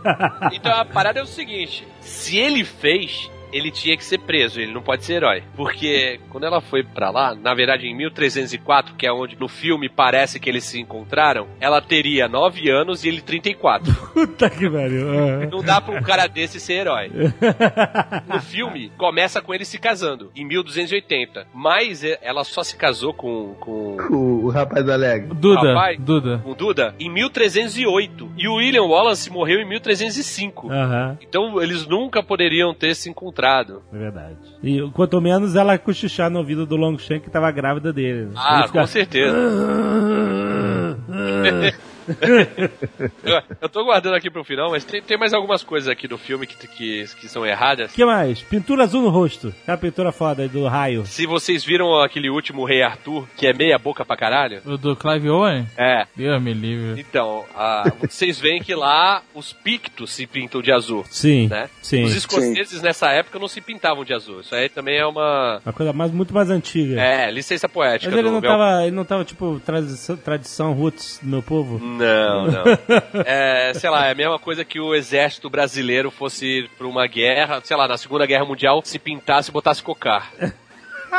[0.53, 3.29] Então a parada é o seguinte: se ele fez.
[3.51, 5.43] Ele tinha que ser preso, ele não pode ser herói.
[5.55, 9.89] Porque quando ela foi pra lá, na verdade em 1304, que é onde no filme
[9.89, 13.93] parece que eles se encontraram, ela teria 9 anos e ele 34.
[14.13, 15.07] Puta que pariu.
[15.09, 15.47] Ah.
[15.51, 17.11] Não dá pra um cara desse ser herói.
[18.27, 21.47] No filme, começa com ele se casando, em 1280.
[21.53, 25.29] Mas é, ela só se casou com, com, O, o rapaz alegre.
[25.33, 25.99] Duda, Rapaz.
[25.99, 26.41] Duda.
[26.43, 28.31] com Duda em 1308.
[28.37, 30.71] E o William Wallace morreu em 1305.
[30.71, 33.37] Aham, Então eles nunca poderiam ter se encontrado.
[33.93, 34.37] É verdade.
[34.63, 38.25] E quanto menos ela cochichar no ouvido do Longshank que tava grávida dele.
[38.25, 38.31] né?
[38.35, 39.35] Ah, fica- com certeza.
[42.07, 46.17] eu, eu tô guardando aqui pro final, mas tem, tem mais algumas coisas aqui do
[46.17, 47.91] filme que, que, que são erradas.
[47.91, 48.41] O que mais?
[48.41, 49.53] Pintura azul no rosto.
[49.63, 51.05] Aquela pintura foda aí do raio.
[51.05, 54.95] Se vocês viram aquele último Rei Arthur, que é meia boca pra caralho, O do
[54.95, 55.67] Clive Owen?
[55.77, 56.05] é.
[56.15, 56.99] Deus me livre.
[56.99, 61.03] Então, ah, vocês veem que lá os pictos se pintam de azul.
[61.09, 61.69] Sim, Né?
[61.81, 62.03] sim.
[62.03, 64.41] Os escoceses nessa época não se pintavam de azul.
[64.41, 65.61] Isso aí também é uma.
[65.65, 66.99] Uma coisa mais, muito mais antiga.
[67.01, 71.19] É, licença poética Mas ele do não, tava, ele não tava, tipo, tradição, tradição roots
[71.21, 71.79] do meu povo?
[71.97, 72.63] Não, não.
[73.25, 77.59] É, sei lá, é a mesma coisa que o exército brasileiro fosse pra uma guerra,
[77.63, 80.31] sei lá, na Segunda Guerra Mundial, se pintasse e botasse cocar.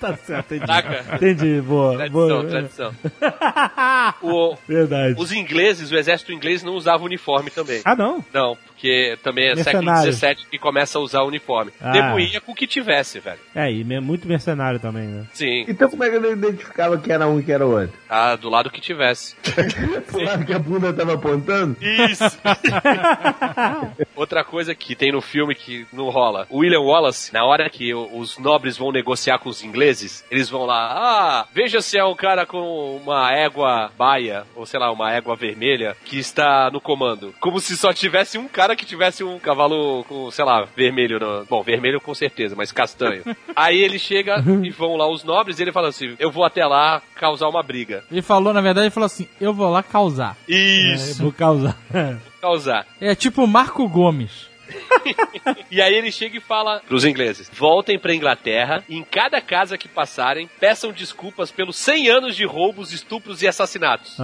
[0.00, 0.66] tá certo, entendi.
[0.72, 1.04] Saca?
[1.16, 1.94] Entendi, boa.
[1.96, 2.44] Tradição, boa.
[2.44, 2.94] tradição.
[4.22, 5.14] O- Verdade.
[5.18, 7.82] os ingleses, o exército inglês não usava uniforme também.
[7.84, 8.24] Ah, não?
[8.32, 9.90] Não, porque também é século.
[10.12, 11.72] XVII que começa a usar uniforme.
[11.80, 11.92] Ah.
[11.92, 13.38] Nego ia com o que tivesse, velho.
[13.54, 15.24] É, e muito mercenário também, né?
[15.32, 17.96] Sim, Então como é que ele identificava que era um e que era o outro?
[18.08, 19.34] ah, do lado que tivesse.
[20.06, 21.76] Pro lado que a bunda tava apontando?
[21.80, 22.24] Isso!
[24.14, 26.46] Outra coisa que tem no filme que não rola.
[26.50, 30.48] O William Wallace, na hora que o- os nobres vão negociar com os ingleses, eles
[30.48, 34.90] vão lá, ah, veja se é um cara com uma égua baia, ou sei lá,
[34.92, 37.34] uma égua vermelha, que está no comando.
[37.40, 41.20] Como se só tivesse um cara que tivesse um cavalo com, sei lá, vermelho.
[41.20, 41.44] No...
[41.44, 43.22] Bom, vermelho com certeza, mas castanho.
[43.54, 46.66] Aí ele chega e vão lá os nobres e ele fala assim, eu vou até
[46.66, 48.02] lá causar uma briga.
[48.10, 50.36] Ele falou, na verdade, ele falou assim: eu vou lá causar.
[50.48, 51.76] Isso, Vou causar.
[52.40, 52.86] causar.
[53.00, 54.48] É tipo Marco Gomes.
[55.70, 59.76] E aí ele chega e fala pros ingleses: voltem pra Inglaterra e em cada casa
[59.76, 64.16] que passarem, peçam desculpas pelos 100 anos de roubos, estupros e assassinatos.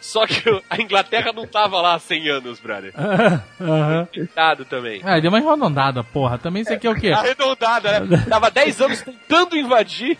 [0.00, 2.92] Só que a Inglaterra não tava lá há 100 anos, brother.
[4.14, 5.00] Coitado também.
[5.04, 6.38] Ah, deu uma arredondada, porra.
[6.38, 7.10] Também isso aqui é o quê?
[7.10, 8.24] Arredondada, né?
[8.28, 10.16] Tava 10 anos tentando invadir.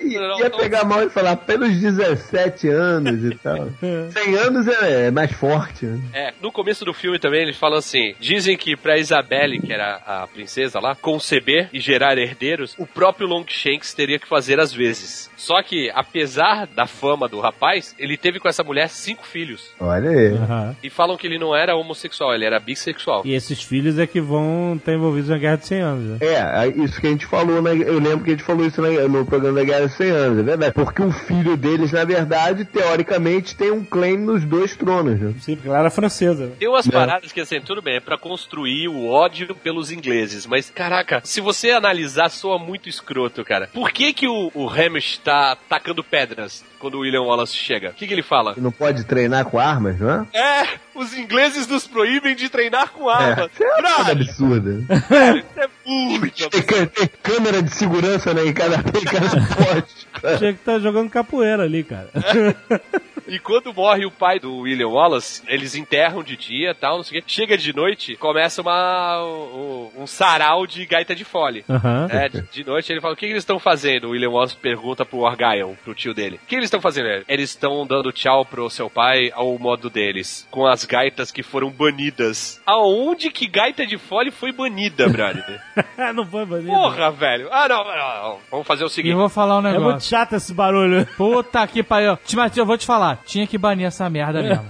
[0.00, 0.12] I-
[0.42, 3.68] Ia pegar mal e falar pelos 17 anos e tal.
[4.12, 5.86] 100 anos é, é mais forte.
[5.86, 6.00] né?
[6.12, 9.96] É, no começo do filme também eles falam assim: dizem que pra Isabelle, que era
[10.06, 15.30] a princesa lá, conceber e gerar herdeiros, o próprio Longshanks teria que fazer às vezes.
[15.36, 19.70] Só que, apesar da fama do rapaz, ele teve com essa mulher cinco filhos.
[19.80, 20.28] Olha aí.
[20.36, 20.76] Aham.
[20.82, 23.22] E falam que ele não era homossexual, ele era bissexual.
[23.24, 26.18] E esses filhos é que vão estar envolvidos na Guerra de 100 anos, né?
[26.20, 27.72] É, aí isso que a gente falou, né?
[27.72, 30.42] eu lembro que a gente falou isso no programa da Guerra dos 100 Anos, é
[30.42, 30.72] verdade.
[30.74, 35.18] Porque o filho deles, na verdade, teoricamente, tem um claim nos dois tronos.
[35.20, 35.34] Né?
[35.40, 36.46] Sim, porque ela era francesa.
[36.46, 36.52] né?
[36.58, 36.90] Tem umas É.
[36.92, 41.40] paradas que, assim, tudo bem, é pra construir o ódio pelos ingleses, mas, caraca, se
[41.40, 43.68] você analisar, soa muito escroto, cara.
[43.72, 47.90] Por que que o, o Hamish tá tacando pedras quando o William Wallace chega?
[47.90, 48.54] O que que ele fala?
[48.56, 50.62] Não pode treinar com armas, não é?
[50.62, 53.50] É, os ingleses nos proíbem de treinar com armas.
[53.52, 54.84] Isso é uma coisa absurda.
[55.56, 56.66] é muito Tem, absurdo.
[56.66, 60.06] ca- tem câmera de segurança né, em cada, em cada poste.
[60.38, 62.10] Tinha que estar jogando capoeira ali, cara.
[63.28, 67.18] E quando morre o pai do William Wallace, eles enterram de dia tal, não sei
[67.18, 67.28] o quê.
[67.28, 71.64] Chega de noite, começa uma, um, um sarau de gaita de fole.
[71.68, 72.08] Aham.
[72.10, 74.08] É, de, de noite ele fala, o que, que eles estão fazendo?
[74.08, 76.40] O William Wallace pergunta pro Argyle, pro tio dele.
[76.42, 77.24] O que eles estão fazendo?
[77.28, 81.70] Eles estão dando tchau pro seu pai ao modo deles, com as gaitas que foram
[81.70, 82.60] banidas.
[82.66, 85.60] Aonde que gaita de fole foi banida, brother?
[86.14, 86.68] não foi banido.
[86.70, 87.48] Porra, velho.
[87.50, 88.38] Ah, não, não, não.
[88.50, 89.12] Vamos fazer o seguinte.
[89.12, 89.90] eu vou falar um É negócio.
[89.90, 91.06] muito chato esse barulho.
[91.16, 92.18] Puta que pariu.
[92.34, 94.64] Mas eu vou te falar, tinha que banir essa merda mesmo.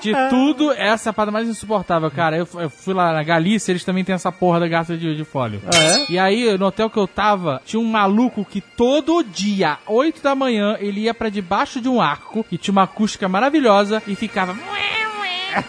[0.00, 2.36] De tudo, essa é a parada mais insuportável, cara.
[2.36, 5.24] Eu, eu fui lá na Galícia, eles também têm essa porra da gata de, de
[5.24, 5.60] fólio.
[5.66, 6.06] Ah, é?
[6.10, 10.34] E aí, no hotel que eu tava, tinha um maluco que todo dia, 8 da
[10.34, 14.54] manhã, ele ia pra debaixo de um arco, e tinha uma acústica maravilhosa, e ficava...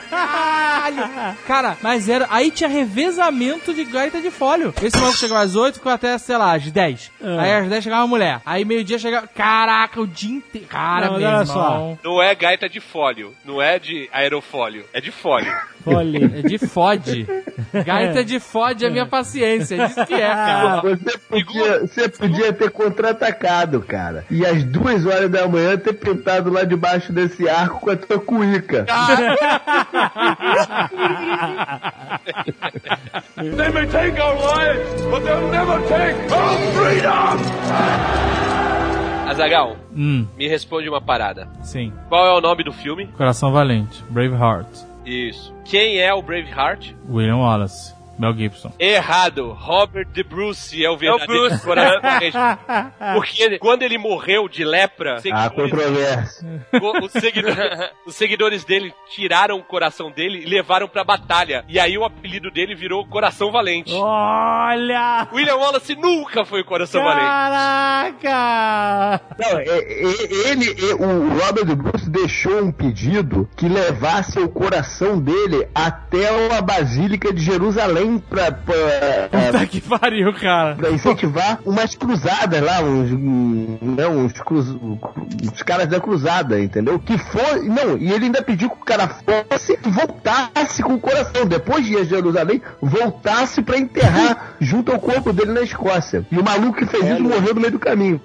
[0.09, 1.37] Caralho!
[1.47, 2.27] Cara, mas era.
[2.29, 4.73] Aí tinha revezamento de gaita de fólio.
[4.81, 7.11] Esse maluco chegava às 8 ficou até, sei lá, às 10.
[7.21, 7.39] É.
[7.39, 8.41] Aí às 10 chegava a mulher.
[8.45, 9.27] Aí meio-dia chegava.
[9.27, 10.67] Caraca, o dia inteiro.
[10.67, 11.99] Cara, Não, meu olha irmão.
[12.03, 15.53] Não é gaita de fólio, não é de aerofólio, é de fólio.
[15.83, 16.23] Fole.
[16.39, 17.27] É de fode.
[17.85, 19.75] Gaita de fode a minha paciência.
[19.75, 20.81] É disso que é, cara.
[20.81, 24.25] Você podia, você podia ter contra-atacado, cara.
[24.31, 28.19] E às duas horas da manhã ter pintado lá debaixo desse arco com a tua
[28.19, 28.85] cuíca.
[33.35, 37.39] They may take our lives, but they'll never take our freedom!
[39.27, 41.47] Azagal, Hum, me responde uma parada.
[41.63, 41.91] sim.
[42.09, 43.07] Qual é o nome do filme?
[43.17, 44.03] Coração Valente.
[44.09, 44.67] Braveheart.
[45.05, 45.53] Isso.
[45.65, 46.93] Quem é o Braveheart?
[47.09, 47.92] William Wallace.
[48.17, 48.71] Mel Gibson.
[48.79, 49.51] Errado.
[49.53, 51.63] Robert De Bruce é o verdadeiro Bruce.
[51.65, 52.37] coração valente.
[53.15, 56.63] Porque ele- quando ele morreu de lepra, seguidores, controvérsia.
[56.81, 57.57] o- os, seguidores,
[58.05, 61.65] os seguidores dele tiraram o coração dele e levaram pra batalha.
[61.67, 63.91] E aí o apelido dele virou Coração Valente.
[63.93, 65.27] Olha!
[65.33, 67.25] William Wallace nunca foi o Coração Valente.
[68.23, 69.21] Caraca!
[69.39, 75.19] Não, é- é- ele, é- o Robert Bruce deixou um pedido que levasse o coração
[75.19, 78.75] dele até a Basílica de Jerusalém pra, pra,
[79.29, 80.75] Puta que pariu, cara.
[80.75, 86.99] pra incentivar umas cruzadas lá, uns, um, né, uns, cruz, uns caras da cruzada, entendeu?
[86.99, 87.67] Que foi.
[87.67, 91.45] Não, e ele ainda pediu que o cara fosse e voltasse com o coração.
[91.45, 96.25] Depois de ir a Jerusalém, voltasse pra enterrar junto ao corpo dele na Escócia.
[96.31, 98.19] E o maluco que fez isso morreu no meio do caminho.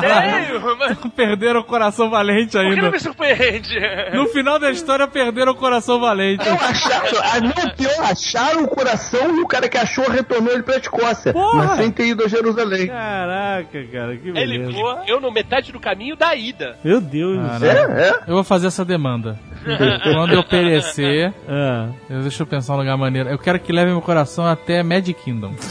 [0.00, 0.76] Sério?
[0.78, 2.90] Mas Perderam o coração valente por que não ainda.
[2.90, 3.78] me surpreende?
[4.14, 6.46] No final da história, perderam o coração valente.
[6.46, 10.62] Eu acharam, ah, não, pior, acharam o coração e o cara que achou retornou ele
[10.62, 11.32] pra Escócia.
[11.32, 11.64] Porra!
[11.66, 12.86] Mas sem ter ido a Jerusalém.
[12.88, 15.02] Caraca, cara, que Ele beleza.
[15.06, 16.76] eu no metade do caminho da ida.
[16.84, 17.58] Meu Deus do Caraca.
[17.58, 17.90] céu.
[17.96, 18.14] É, é.
[18.28, 19.38] Eu vou fazer essa demanda.
[20.02, 21.88] Quando eu perecer, Ah.
[22.08, 23.28] eu- deixa eu pensar um lugar maneiro.
[23.28, 25.54] Eu quero que leve meu coração até Magic Kingdom.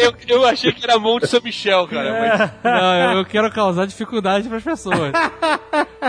[0.00, 2.12] Eu, eu achei que era Monte São Michel, cara.
[2.12, 2.50] Mas...
[2.64, 5.12] Não, eu, eu quero causar dificuldade pras pessoas.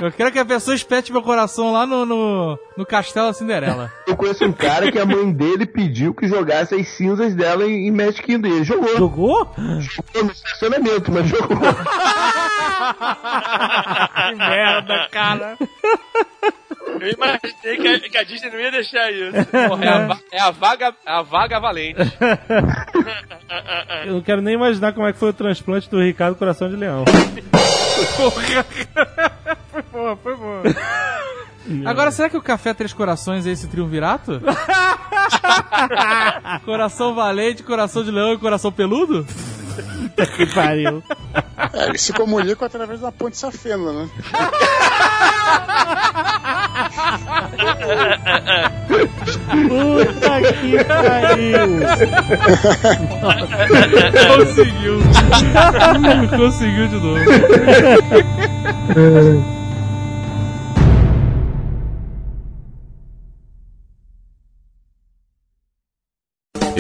[0.01, 3.91] Eu quero que a pessoa espete meu coração lá no, no, no Castelo da Cinderela.
[4.07, 7.87] Eu conheço um cara que a mãe dele pediu que jogasse as cinzas dela em,
[7.87, 8.47] em Magic Kingdom.
[8.47, 8.97] Ele jogou.
[8.97, 9.53] Jogou?
[9.79, 11.57] Jogou no estacionamento, mas jogou.
[14.15, 15.57] que merda, cara.
[16.99, 19.31] Eu imaginei que a, que a Disney não ia deixar isso.
[19.67, 21.99] Porra, é, a, é a vaga, é a vaga valente.
[24.05, 26.75] Eu não quero nem imaginar como é que foi o transplante do Ricardo Coração de
[26.75, 27.05] Leão.
[28.17, 28.65] Porra.
[29.71, 30.63] Foi boa, foi boa.
[31.85, 34.41] Agora, será que o Café Três Corações é esse triunvirato?
[36.65, 39.25] coração valente, coração de leão e coração peludo?
[40.11, 41.03] Que pariu.
[41.73, 44.09] É, eles se comunicam através da ponte safena, né?
[49.67, 51.79] Puta que pariu.
[54.37, 54.99] Conseguiu.
[56.37, 57.21] Conseguiu de novo.